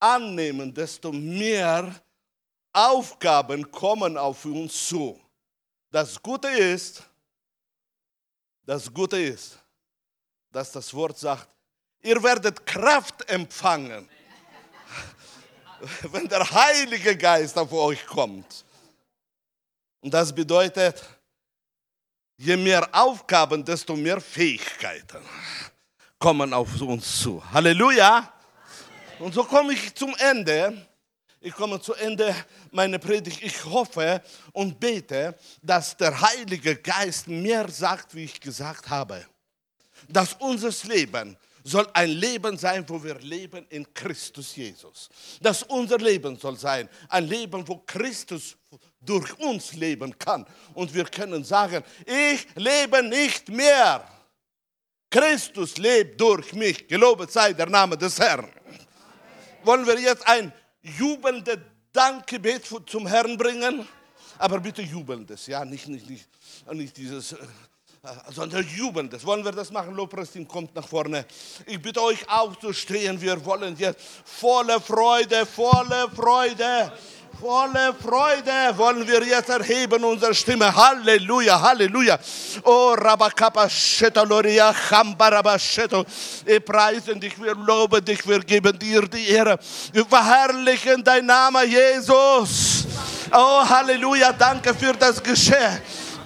annehmen, 0.00 0.74
desto 0.74 1.12
mehr 1.12 1.94
Aufgaben 2.72 3.70
kommen 3.70 4.16
auf 4.16 4.44
uns 4.46 4.88
zu. 4.88 5.21
Das 5.92 6.22
Gute 6.22 6.48
ist, 6.48 7.02
das 8.64 8.90
Gute 8.90 9.20
ist, 9.20 9.58
dass 10.50 10.72
das 10.72 10.94
Wort 10.94 11.18
sagt, 11.18 11.54
ihr 12.00 12.22
werdet 12.22 12.64
Kraft 12.64 13.28
empfangen, 13.28 14.08
wenn 16.04 16.26
der 16.28 16.50
Heilige 16.50 17.14
Geist 17.14 17.58
auf 17.58 17.70
euch 17.74 18.06
kommt. 18.06 18.64
Und 20.00 20.14
das 20.14 20.34
bedeutet, 20.34 21.04
je 22.38 22.56
mehr 22.56 22.88
Aufgaben, 22.90 23.62
desto 23.62 23.94
mehr 23.94 24.18
Fähigkeiten 24.18 25.22
kommen 26.18 26.54
auf 26.54 26.80
uns 26.80 27.20
zu. 27.20 27.42
Halleluja! 27.52 28.32
Und 29.18 29.34
so 29.34 29.44
komme 29.44 29.74
ich 29.74 29.94
zum 29.94 30.16
Ende. 30.16 30.86
Ich 31.44 31.54
komme 31.54 31.80
zu 31.80 31.92
Ende 31.94 32.34
meiner 32.70 32.98
Predigt. 32.98 33.42
Ich 33.42 33.64
hoffe 33.64 34.22
und 34.52 34.78
bete, 34.78 35.36
dass 35.60 35.96
der 35.96 36.20
Heilige 36.20 36.76
Geist 36.76 37.26
mehr 37.26 37.68
sagt, 37.68 38.14
wie 38.14 38.24
ich 38.24 38.40
gesagt 38.40 38.88
habe. 38.88 39.26
Dass 40.08 40.34
unser 40.34 40.70
Leben 40.86 41.36
soll 41.64 41.88
ein 41.94 42.10
Leben 42.10 42.56
sein, 42.56 42.84
wo 42.88 43.02
wir 43.02 43.18
leben 43.18 43.66
in 43.70 43.92
Christus 43.92 44.54
Jesus. 44.54 45.08
Dass 45.40 45.64
unser 45.64 45.98
Leben 45.98 46.38
soll 46.38 46.56
sein, 46.56 46.88
ein 47.08 47.26
Leben, 47.26 47.66
wo 47.66 47.78
Christus 47.78 48.56
durch 49.00 49.36
uns 49.40 49.72
leben 49.72 50.16
kann. 50.16 50.46
Und 50.74 50.94
wir 50.94 51.04
können 51.04 51.42
sagen, 51.42 51.82
ich 52.06 52.46
lebe 52.54 53.02
nicht 53.02 53.48
mehr. 53.48 54.06
Christus 55.10 55.76
lebt 55.76 56.20
durch 56.20 56.52
mich. 56.52 56.86
Gelobet 56.86 57.32
sei 57.32 57.52
der 57.52 57.68
Name 57.68 57.98
des 57.98 58.18
Herrn 58.20 58.48
wollen 59.64 59.86
wir 59.86 59.98
jetzt 59.98 60.26
ein 60.26 60.52
jubelndes 60.82 61.58
Dankgebet 61.92 62.64
zum 62.86 63.06
Herrn 63.06 63.36
bringen. 63.36 63.86
Aber 64.38 64.60
bitte 64.60 64.82
jubelndes, 64.82 65.46
ja, 65.46 65.64
nicht, 65.64 65.86
nicht, 65.88 66.08
nicht, 66.08 66.28
nicht 66.72 66.96
dieses, 66.96 67.32
äh, 67.32 67.36
sondern 68.30 68.66
jubelndes. 68.66 69.24
Wollen 69.24 69.44
wir 69.44 69.52
das 69.52 69.70
machen? 69.70 69.94
Lobpreisteam 69.94 70.48
kommt 70.48 70.74
nach 70.74 70.88
vorne. 70.88 71.24
Ich 71.66 71.80
bitte 71.80 72.02
euch 72.02 72.28
aufzustehen. 72.28 73.20
Wir 73.20 73.44
wollen 73.44 73.76
jetzt 73.76 74.00
volle 74.24 74.80
Freude, 74.80 75.46
volle 75.46 76.10
Freude 76.10 76.92
volle 77.40 77.94
Freude 77.94 78.76
wollen 78.76 79.06
wir 79.06 79.22
jetzt 79.24 79.48
erheben 79.48 80.04
unsere 80.04 80.34
Stimme. 80.34 80.74
Halleluja, 80.74 81.60
Halleluja. 81.60 82.18
Oh, 82.64 82.94
Rabakapa 82.96 83.68
Shetaloria, 83.68 84.72
Chambarabasheto. 84.72 86.04
Wir 86.44 86.60
preisen 86.60 87.20
dich, 87.20 87.40
wir 87.40 87.54
loben 87.54 88.04
dich, 88.04 88.26
wir 88.26 88.40
geben 88.40 88.78
dir 88.78 89.02
die 89.02 89.28
Ehre. 89.28 89.58
Wir 89.92 90.04
verherrlichen 90.04 91.02
dein 91.02 91.26
Name, 91.26 91.64
Jesus. 91.64 92.86
Oh, 93.32 93.68
Halleluja, 93.68 94.32
danke 94.32 94.74
für 94.74 94.92
das 94.92 95.22
Geschenk. 95.22 95.82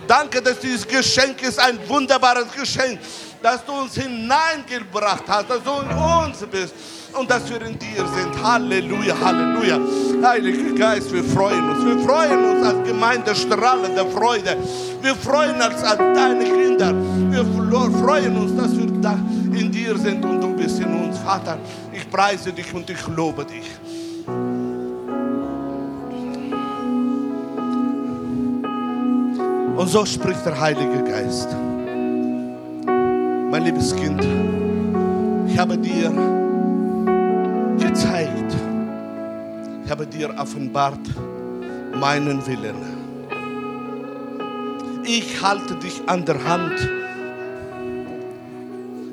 Danke, 0.07 0.41
dass 0.41 0.59
dieses 0.61 0.87
Geschenk 0.87 1.43
ist 1.43 1.59
ein 1.59 1.79
wunderbares 1.89 2.53
Geschenk, 2.53 3.01
dass 3.43 3.65
du 3.65 3.73
uns 3.73 3.95
hineingebracht 3.95 5.25
hast, 5.27 5.51
dass 5.51 5.63
du 5.63 5.81
in 5.81 5.91
uns 5.97 6.39
bist 6.51 6.75
und 7.19 7.31
dass 7.31 7.49
wir 7.49 7.61
in 7.63 7.79
dir 7.79 8.05
sind. 8.15 8.43
Halleluja, 8.43 9.15
Halleluja. 9.21 9.81
Heiliger 10.23 10.75
Geist, 10.75 11.13
wir 11.13 11.25
freuen 11.25 11.69
uns. 11.71 11.85
Wir 11.85 11.99
freuen 12.01 12.45
uns 12.45 12.67
als 12.67 12.89
Gemeinde 12.89 13.35
strahlende 13.35 14.07
Freude. 14.07 14.57
Wir 15.03 15.15
freuen 15.15 15.57
uns 15.57 15.83
als 15.83 15.99
deine 15.99 16.45
Kinder. 16.45 16.95
Wir 17.31 17.45
freuen 18.01 18.37
uns, 18.37 18.57
dass 18.57 18.77
wir 18.77 18.87
da 19.01 19.19
in 19.53 19.71
dir 19.71 19.97
sind 19.97 20.25
und 20.25 20.41
du 20.41 20.55
bist 20.57 20.81
in 20.81 20.95
uns. 20.95 21.19
Vater, 21.19 21.59
ich 21.93 22.09
preise 22.11 22.53
dich 22.53 22.73
und 22.75 22.89
ich 22.91 23.07
lobe 23.09 23.45
dich. 23.45 23.71
Und 29.77 29.89
so 29.89 30.07
spricht 30.07 30.45
der 30.47 30.59
Heilige 30.59 31.05
Geist. 31.05 31.49
Mein 33.51 33.65
liebes 33.65 33.95
Kind, 33.95 34.27
ich 35.47 35.59
habe 35.59 35.77
dir 35.79 36.11
gezeigt, 37.79 38.55
ich 39.85 39.91
habe 39.91 40.07
dir 40.07 40.35
offenbart 40.39 41.01
meinen 41.95 42.45
Willen. 42.47 42.97
Ich 45.05 45.41
halte 45.41 45.77
dich 45.77 46.03
an 46.07 46.25
der 46.25 46.43
Hand. 46.45 46.91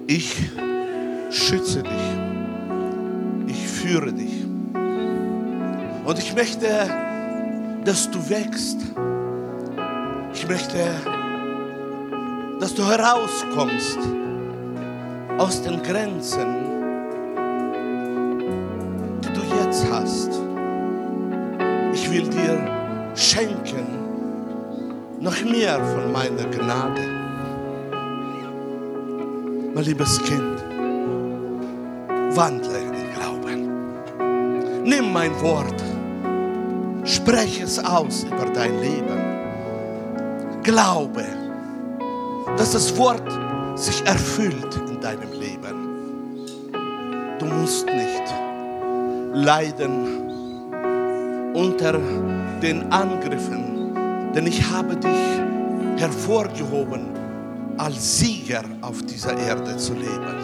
Ich 0.07 0.49
schütze 1.29 1.83
dich. 1.83 1.91
Ich 3.47 3.67
führe 3.67 4.11
dich. 4.11 4.45
Und 6.05 6.17
ich 6.17 6.33
möchte, 6.35 6.67
dass 7.85 8.09
du 8.09 8.29
wächst. 8.29 8.79
Ich 10.33 10.47
möchte, 10.47 10.79
dass 12.59 12.73
du 12.73 12.83
herauskommst 12.83 13.99
aus 15.37 15.61
den 15.61 15.81
Grenzen, 15.83 16.72
jetzt 19.73 19.91
hast. 19.91 20.29
Ich 21.93 22.11
will 22.11 22.29
dir 22.29 23.11
schenken 23.15 23.87
noch 25.19 25.43
mehr 25.43 25.83
von 25.83 26.11
meiner 26.11 26.45
Gnade. 26.45 27.01
Mein 29.73 29.83
liebes 29.83 30.21
Kind, 30.23 30.63
wandle 32.35 32.77
in 32.77 33.13
Glauben. 33.15 34.83
Nimm 34.83 35.11
mein 35.11 35.31
Wort, 35.41 35.81
spreche 37.03 37.63
es 37.63 37.79
aus 37.79 38.25
über 38.25 38.45
dein 38.53 38.79
Leben. 38.79 39.21
Glaube, 40.61 41.25
dass 42.57 42.73
das 42.73 42.95
Wort 42.97 43.27
sich 43.75 44.05
erfüllt 44.05 44.79
in 44.87 45.01
deinem 45.01 45.31
Leben. 45.31 45.89
Du 47.39 47.45
musst 47.45 47.87
nicht 47.87 48.42
leiden 49.33 50.31
unter 51.53 51.99
den 52.61 52.91
Angriffen, 52.91 54.31
denn 54.33 54.47
ich 54.47 54.63
habe 54.71 54.95
dich 54.95 55.41
hervorgehoben, 55.97 57.07
als 57.77 58.19
Sieger 58.19 58.63
auf 58.81 59.01
dieser 59.03 59.37
Erde 59.37 59.77
zu 59.77 59.93
leben. 59.93 60.35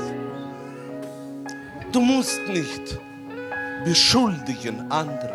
Du 1.91 2.01
musst 2.01 2.39
nicht 2.47 2.99
beschuldigen 3.85 4.91
anderen, 4.91 5.29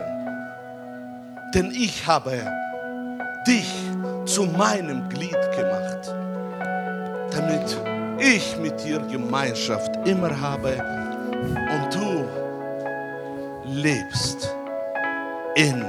denn 1.54 1.70
ich 1.70 2.06
habe 2.06 2.32
dich 3.46 3.72
zu 4.24 4.44
meinem 4.44 5.08
Glied 5.08 5.38
gemacht, 5.56 6.14
damit 7.30 7.76
ich 8.18 8.56
mit 8.58 8.84
dir 8.84 9.00
Gemeinschaft 9.00 9.96
immer 10.06 10.40
habe 10.40 10.70
und 11.72 11.94
du 11.94 12.43
lebst 13.64 14.54
in 15.54 15.84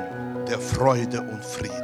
der 0.48 0.60
Freude 0.60 1.22
und 1.22 1.44
Friede. 1.44 1.76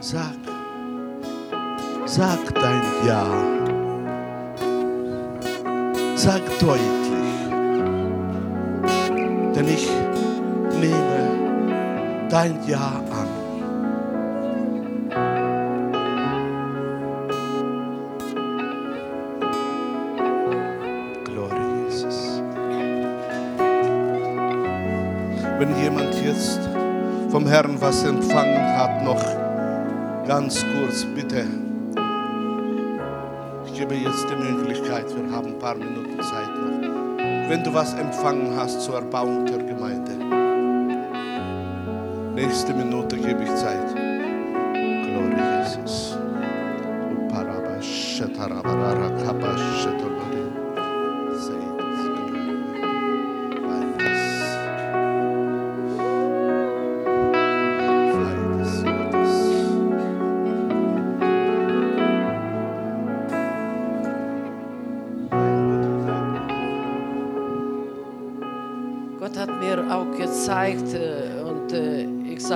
Sag, 0.00 0.36
sag 2.06 2.54
dein 2.54 2.82
Ja. 3.06 3.24
Sag 6.16 6.42
deutlich, 6.60 6.82
denn 9.54 9.68
ich 9.68 9.88
nehme 10.80 12.28
dein 12.28 12.58
Ja 12.66 13.02
Herrn 27.62 27.80
was 27.80 28.02
empfangen 28.02 28.76
hat, 28.76 29.04
noch 29.04 29.24
ganz 30.26 30.64
kurz 30.74 31.04
bitte. 31.04 31.46
Ich 33.66 33.78
gebe 33.78 33.94
jetzt 33.94 34.26
die 34.28 34.34
Möglichkeit, 34.34 35.06
wir 35.14 35.30
haben 35.30 35.46
ein 35.46 35.58
paar 35.60 35.76
Minuten 35.76 36.20
Zeit 36.20 36.48
noch. 36.48 37.48
Wenn 37.48 37.62
du 37.62 37.72
was 37.72 37.94
empfangen 37.94 38.52
hast 38.56 38.80
zur 38.80 38.96
Erbauung 38.96 39.46
der 39.46 39.58
Gemeinde, 39.58 40.10
nächste 42.34 42.74
Minute 42.74 43.16
gebe 43.16 43.44
ich 43.44 43.54
Zeit. 43.54 43.94
Glory 43.94 45.36
Jesus. 45.60 46.18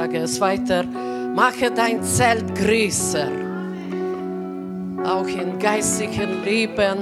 Sage 0.06 0.18
es 0.18 0.40
weiter, 0.40 0.84
mache 1.34 1.68
dein 1.68 2.00
Zelt 2.00 2.54
größer, 2.54 3.28
auch 5.04 5.26
im 5.26 5.58
geistigen 5.58 6.44
Leben. 6.44 6.98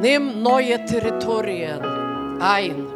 Nimm 0.00 0.42
neue 0.42 0.82
Territorien 0.86 1.82
ein, 2.40 2.86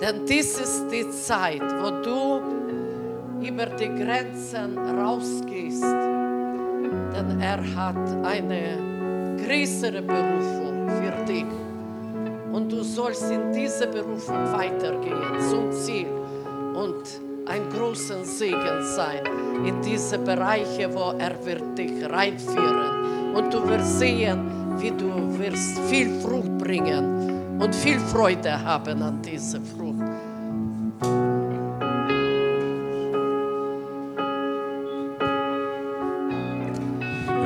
denn 0.00 0.24
dies 0.26 0.58
ist 0.58 0.86
die 0.90 1.06
Zeit, 1.10 1.62
wo 1.82 1.90
du 2.02 3.46
über 3.46 3.66
die 3.66 3.88
Grenzen 3.88 4.78
rausgehst, 4.78 5.84
denn 5.84 7.40
er 7.42 7.60
hat 7.76 8.24
eine 8.24 9.36
größere 9.44 10.00
Berufung 10.00 10.88
für 10.88 11.24
dich. 11.30 11.44
Und 12.52 12.72
du 12.72 12.82
sollst 12.82 13.30
in 13.30 13.52
diese 13.52 13.86
Berufung 13.86 14.50
weitergehen 14.52 15.40
zum 15.50 15.70
Ziel 15.72 16.06
und 16.74 17.23
ein 17.46 17.70
großer 17.70 18.24
Segen 18.24 18.82
sein 18.96 19.24
in 19.64 19.80
diese 19.82 20.18
Bereiche, 20.18 20.92
wo 20.92 21.16
er 21.18 21.44
wird 21.44 21.76
dich 21.76 21.92
reinführen 22.08 23.34
und 23.34 23.52
du 23.52 23.66
wirst 23.68 23.98
sehen, 23.98 24.40
wie 24.78 24.90
du 24.90 25.38
wirst 25.38 25.78
viel 25.90 26.20
Frucht 26.20 26.58
bringen 26.58 27.60
und 27.60 27.74
viel 27.74 27.98
Freude 27.98 28.62
haben 28.64 29.02
an 29.02 29.20
dieser 29.22 29.60
Frucht. 29.60 29.94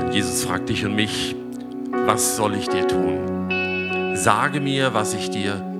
Und 0.00 0.14
Jesus 0.14 0.44
fragt 0.44 0.68
dich 0.68 0.84
und 0.84 0.94
mich, 0.94 1.34
was 2.06 2.36
soll 2.36 2.54
ich 2.54 2.68
dir 2.68 2.86
tun? 2.86 4.14
Sage 4.14 4.60
mir, 4.60 4.94
was 4.94 5.14
ich 5.14 5.30
dir 5.30 5.56
tun 5.56 5.77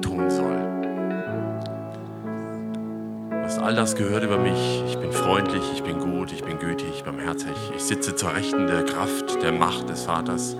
all 3.68 3.74
das 3.74 3.96
gehört 3.96 4.24
über 4.24 4.38
mich. 4.38 4.82
Ich 4.88 4.96
bin 4.96 5.12
freundlich, 5.12 5.62
ich 5.74 5.82
bin 5.82 6.00
gut, 6.00 6.32
ich 6.32 6.42
bin 6.42 6.58
gütig, 6.58 7.04
barmherzig. 7.04 7.52
Ich 7.76 7.82
sitze 7.82 8.16
zur 8.16 8.34
Rechten 8.34 8.66
der 8.66 8.82
Kraft, 8.82 9.42
der 9.42 9.52
Macht 9.52 9.90
des 9.90 10.04
Vaters 10.04 10.56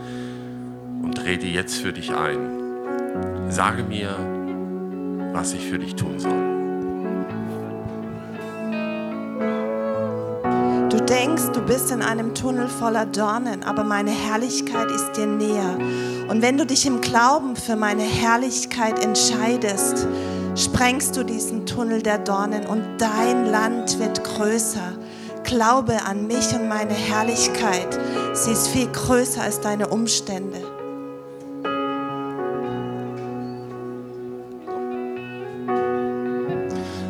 und 1.03 1.17
trete 1.17 1.47
jetzt 1.47 1.79
für 1.79 1.95
dich 1.95 2.15
ein. 2.15 3.49
Sage 3.49 3.83
mir, 3.83 4.11
was 5.33 5.55
ich 5.55 5.65
für 5.65 5.79
dich 5.79 5.95
tun 5.95 6.21
soll. 6.21 6.59
Du 10.91 11.03
denkst, 11.03 11.53
du 11.55 11.63
bist 11.63 11.91
in 11.91 12.03
einem 12.03 12.35
Tunnel 12.35 12.69
voller 12.69 13.07
Dornen, 13.07 13.63
aber 13.63 13.85
meine 13.85 14.11
Herrlichkeit 14.11 14.91
ist 14.91 15.13
dir 15.13 15.27
näher. 15.27 15.79
Und 16.29 16.43
wenn 16.43 16.59
du 16.59 16.67
dich 16.67 16.85
im 16.85 17.01
Glauben 17.01 17.57
für 17.57 17.77
meine 17.77 18.03
Herrlichkeit 18.03 19.03
entscheidest, 19.03 20.07
sprengst 20.59 21.17
du 21.17 21.23
diesen 21.25 21.65
Tunnel 21.67 22.03
der 22.03 22.19
Dornen 22.19 22.67
und 22.67 22.83
dein 22.99 23.47
Land 23.47 23.99
wird 23.99 24.23
größer. 24.25 24.99
Glaube 25.45 26.05
an 26.05 26.27
mich 26.27 26.53
und 26.53 26.69
meine 26.69 26.93
Herrlichkeit. 26.93 27.99
Sie 28.35 28.53
ist 28.53 28.69
viel 28.69 28.89
größer 28.89 29.43
als 29.43 29.61
deine 29.61 29.89
Umstände. 29.89 30.59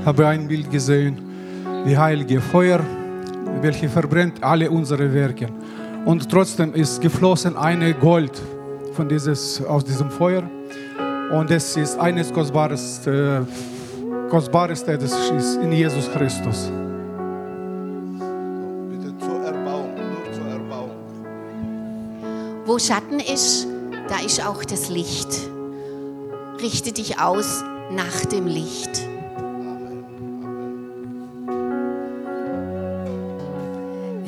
habe 0.09 0.27
ein 0.27 0.49
Bild 0.49 0.71
gesehen, 0.71 1.19
wie 1.85 1.95
heilige 1.95 2.41
Feuer, 2.41 2.81
welche 3.61 3.91
verbrennt 3.91 4.43
alle 4.43 4.71
unsere 4.71 5.13
Werke. 5.13 5.49
Und 6.07 6.31
trotzdem 6.31 6.73
ist 6.73 7.03
geflossen 7.03 7.59
eine 7.59 7.93
Gold 7.93 8.41
von 8.95 9.07
dieses, 9.07 9.63
aus 9.67 9.85
diesem 9.85 10.11
Feuer. 10.11 10.45
Und 11.31 11.51
es 11.51 11.77
ist 11.77 11.99
eines 11.99 12.33
kostbares, 12.33 13.07
äh, 13.07 13.41
kostbareste, 14.31 14.97
das 14.97 15.13
ist 15.13 15.57
in 15.57 15.73
Jesus 15.73 16.11
Christus. 16.11 16.71
Bitte 18.91 19.13
zur 19.19 19.45
Erbauung, 19.45 19.95
nur 19.95 20.33
zur 20.33 20.47
Erbauung. 20.47 20.91
Wo 22.65 22.79
Schatten 22.79 23.21
ist, 23.21 23.67
da 24.09 24.25
ist 24.25 24.45
auch 24.47 24.65
das 24.65 24.89
Licht. 24.89 25.29
Richte 26.63 26.93
dich 26.93 27.21
aus 27.21 27.63
nach 27.91 28.25
dem 28.27 28.47
Licht. 28.47 29.07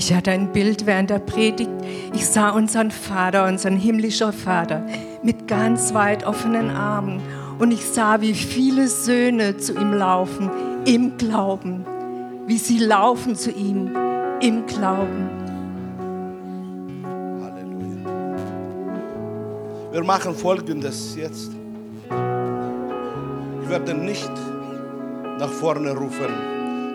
Ich 0.01 0.15
hatte 0.15 0.31
ein 0.31 0.51
Bild 0.51 0.87
während 0.87 1.11
der 1.11 1.19
Predigt. 1.19 1.69
Ich 2.15 2.27
sah 2.27 2.49
unseren 2.49 2.91
Vater, 2.91 3.47
unseren 3.47 3.77
himmlischen 3.77 4.33
Vater, 4.33 4.83
mit 5.23 5.47
ganz 5.47 5.93
weit 5.93 6.25
offenen 6.25 6.71
Armen. 6.71 7.21
Und 7.59 7.71
ich 7.71 7.85
sah, 7.85 8.23
wie 8.23 8.33
viele 8.33 8.89
Söhne 8.89 9.59
zu 9.59 9.75
ihm 9.75 9.93
laufen, 9.93 10.51
im 10.87 11.19
Glauben. 11.19 11.85
Wie 12.47 12.57
sie 12.57 12.79
laufen 12.79 13.37
zu 13.37 13.51
ihm, 13.51 13.95
im 14.41 14.65
Glauben. 14.65 15.29
Halleluja. 17.43 18.33
Wir 19.93 20.03
machen 20.03 20.35
Folgendes 20.35 21.15
jetzt. 21.15 21.53
Ich 23.63 23.69
werde 23.69 23.93
nicht 23.93 24.33
nach 25.39 25.51
vorne 25.51 25.93
rufen, 25.93 26.50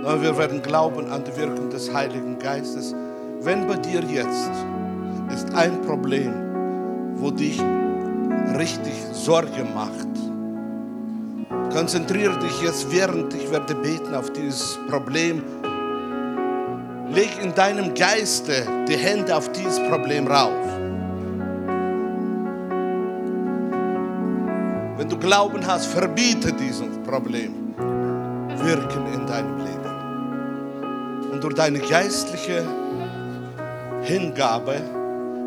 sondern 0.06 0.22
wir 0.22 0.38
werden 0.38 0.62
glauben 0.62 1.12
an 1.12 1.24
die 1.24 1.36
Wirkung 1.36 1.72
des 1.72 1.92
Heiligen 1.92 2.38
Geistes. 2.38 2.94
Wenn 3.42 3.66
bei 3.66 3.76
dir 3.76 4.02
jetzt 4.02 4.52
ist 5.34 5.52
ein 5.56 5.82
Problem, 5.82 6.32
wo 7.16 7.32
dich 7.32 7.60
richtig 8.56 8.94
Sorge 9.14 9.66
macht, 9.74 10.08
konzentriere 11.74 12.38
dich 12.38 12.62
jetzt, 12.62 12.92
während 12.92 13.34
ich 13.34 13.50
werde 13.50 13.74
beten 13.74 14.14
auf 14.14 14.32
dieses 14.32 14.78
Problem. 14.88 15.42
Leg 17.10 17.32
in 17.42 17.56
deinem 17.56 17.96
Geiste 17.96 18.64
die 18.88 18.98
Hände 18.98 19.36
auf 19.36 19.52
dieses 19.54 19.80
Problem 19.90 20.28
rauf. 20.28 20.68
Wenn 24.98 25.10
du 25.10 25.18
Glauben 25.18 25.66
hast, 25.66 25.88
verbiete 25.88 26.54
dieses 26.54 26.96
Problem 27.08 27.66
wirken 28.64 29.14
in 29.14 29.26
deinem 29.26 29.58
Leben. 29.58 29.85
Und 31.36 31.44
durch 31.44 31.56
deine 31.56 31.80
geistliche 31.80 32.64
Hingabe 34.04 34.80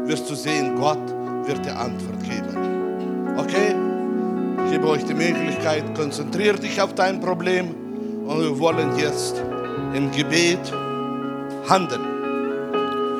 wirst 0.04 0.28
du 0.28 0.34
sehen, 0.34 0.76
Gott 0.76 0.98
wird 1.46 1.64
dir 1.64 1.78
Antwort 1.78 2.22
geben. 2.22 3.38
Okay? 3.38 3.74
Ich 4.66 4.72
gebe 4.72 4.86
euch 4.86 5.02
die 5.06 5.14
Möglichkeit, 5.14 5.94
konzentriere 5.94 6.58
dich 6.58 6.78
auf 6.82 6.94
dein 6.94 7.20
Problem 7.20 7.74
und 8.26 8.38
wir 8.38 8.58
wollen 8.58 8.98
jetzt 8.98 9.42
im 9.94 10.10
Gebet 10.10 10.60
handeln. 11.70 12.04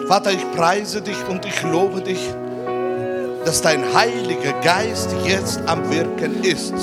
Vater, 0.07 0.33
ich 0.33 0.53
preise 0.53 1.01
dich 1.01 1.17
und 1.27 1.47
ich 1.47 1.63
lobe 1.63 2.03
dich, 2.03 2.21
dass 3.47 3.63
dein 3.63 3.83
Heiliger 3.95 4.53
Geist 4.61 5.09
jetzt 5.25 5.63
am 5.65 5.91
Wirken 5.91 6.45
ist. 6.45 6.75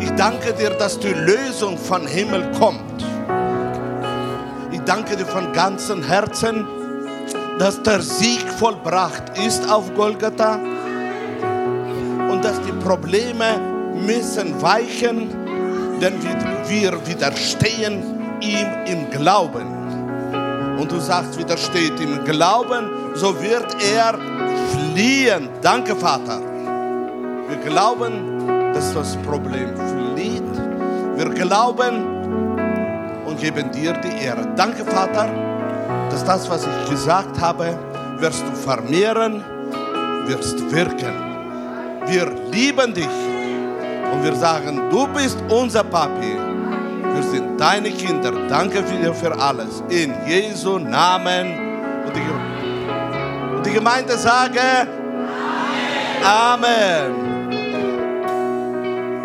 Ich 0.00 0.10
danke 0.16 0.52
dir, 0.52 0.70
dass 0.70 0.98
die 0.98 1.14
Lösung 1.14 1.78
von 1.78 2.08
Himmel 2.08 2.50
kommt. 2.58 2.85
Danke 4.86 5.16
dir 5.16 5.26
von 5.26 5.52
ganzem 5.52 6.00
Herzen, 6.00 6.64
dass 7.58 7.82
der 7.82 8.00
Sieg 8.00 8.48
vollbracht 8.56 9.36
ist 9.44 9.68
auf 9.68 9.92
Golgatha 9.96 10.60
und 12.30 12.44
dass 12.44 12.60
die 12.62 12.72
Probleme 12.84 13.58
müssen 13.94 14.62
weichen, 14.62 15.28
denn 16.00 16.14
wir 16.68 17.04
widerstehen 17.04 18.00
ihm 18.40 18.68
im 18.86 19.10
Glauben. 19.10 19.66
Und 20.78 20.92
du 20.92 21.00
sagst, 21.00 21.36
widersteht 21.36 21.98
im 22.00 22.24
Glauben, 22.24 22.88
so 23.14 23.34
wird 23.42 23.66
er 23.92 24.14
fliehen. 24.70 25.48
Danke, 25.62 25.96
Vater. 25.96 26.40
Wir 27.48 27.56
glauben, 27.68 28.72
dass 28.72 28.94
das 28.94 29.16
Problem 29.16 29.74
flieht. 30.14 30.42
Wir 31.16 31.30
glauben 31.30 32.15
und 33.36 33.42
geben 33.42 33.70
dir 33.70 33.92
die 33.92 34.24
Ehre. 34.24 34.48
Danke, 34.56 34.84
Vater, 34.84 35.28
dass 36.10 36.24
das, 36.24 36.48
was 36.48 36.66
ich 36.66 36.90
gesagt 36.90 37.38
habe, 37.40 37.78
wirst 38.18 38.42
du 38.42 38.52
vermehren, 38.52 39.44
wirst 40.26 40.58
wirken. 40.70 41.12
Wir 42.06 42.32
lieben 42.50 42.94
dich 42.94 43.06
und 44.12 44.24
wir 44.24 44.34
sagen, 44.34 44.88
du 44.90 45.06
bist 45.08 45.38
unser 45.50 45.84
Papi. 45.84 46.36
Wir 47.14 47.22
sind 47.22 47.60
deine 47.60 47.90
Kinder. 47.90 48.32
Danke 48.48 48.82
für, 48.82 49.14
für 49.14 49.38
alles. 49.38 49.82
In 49.88 50.14
Jesu 50.26 50.78
Namen. 50.78 51.46
Und 52.06 52.16
die, 52.16 53.56
und 53.56 53.66
die 53.66 53.72
Gemeinde 53.72 54.16
sage 54.16 54.60
Amen. 56.22 56.64
Amen. 56.64 57.35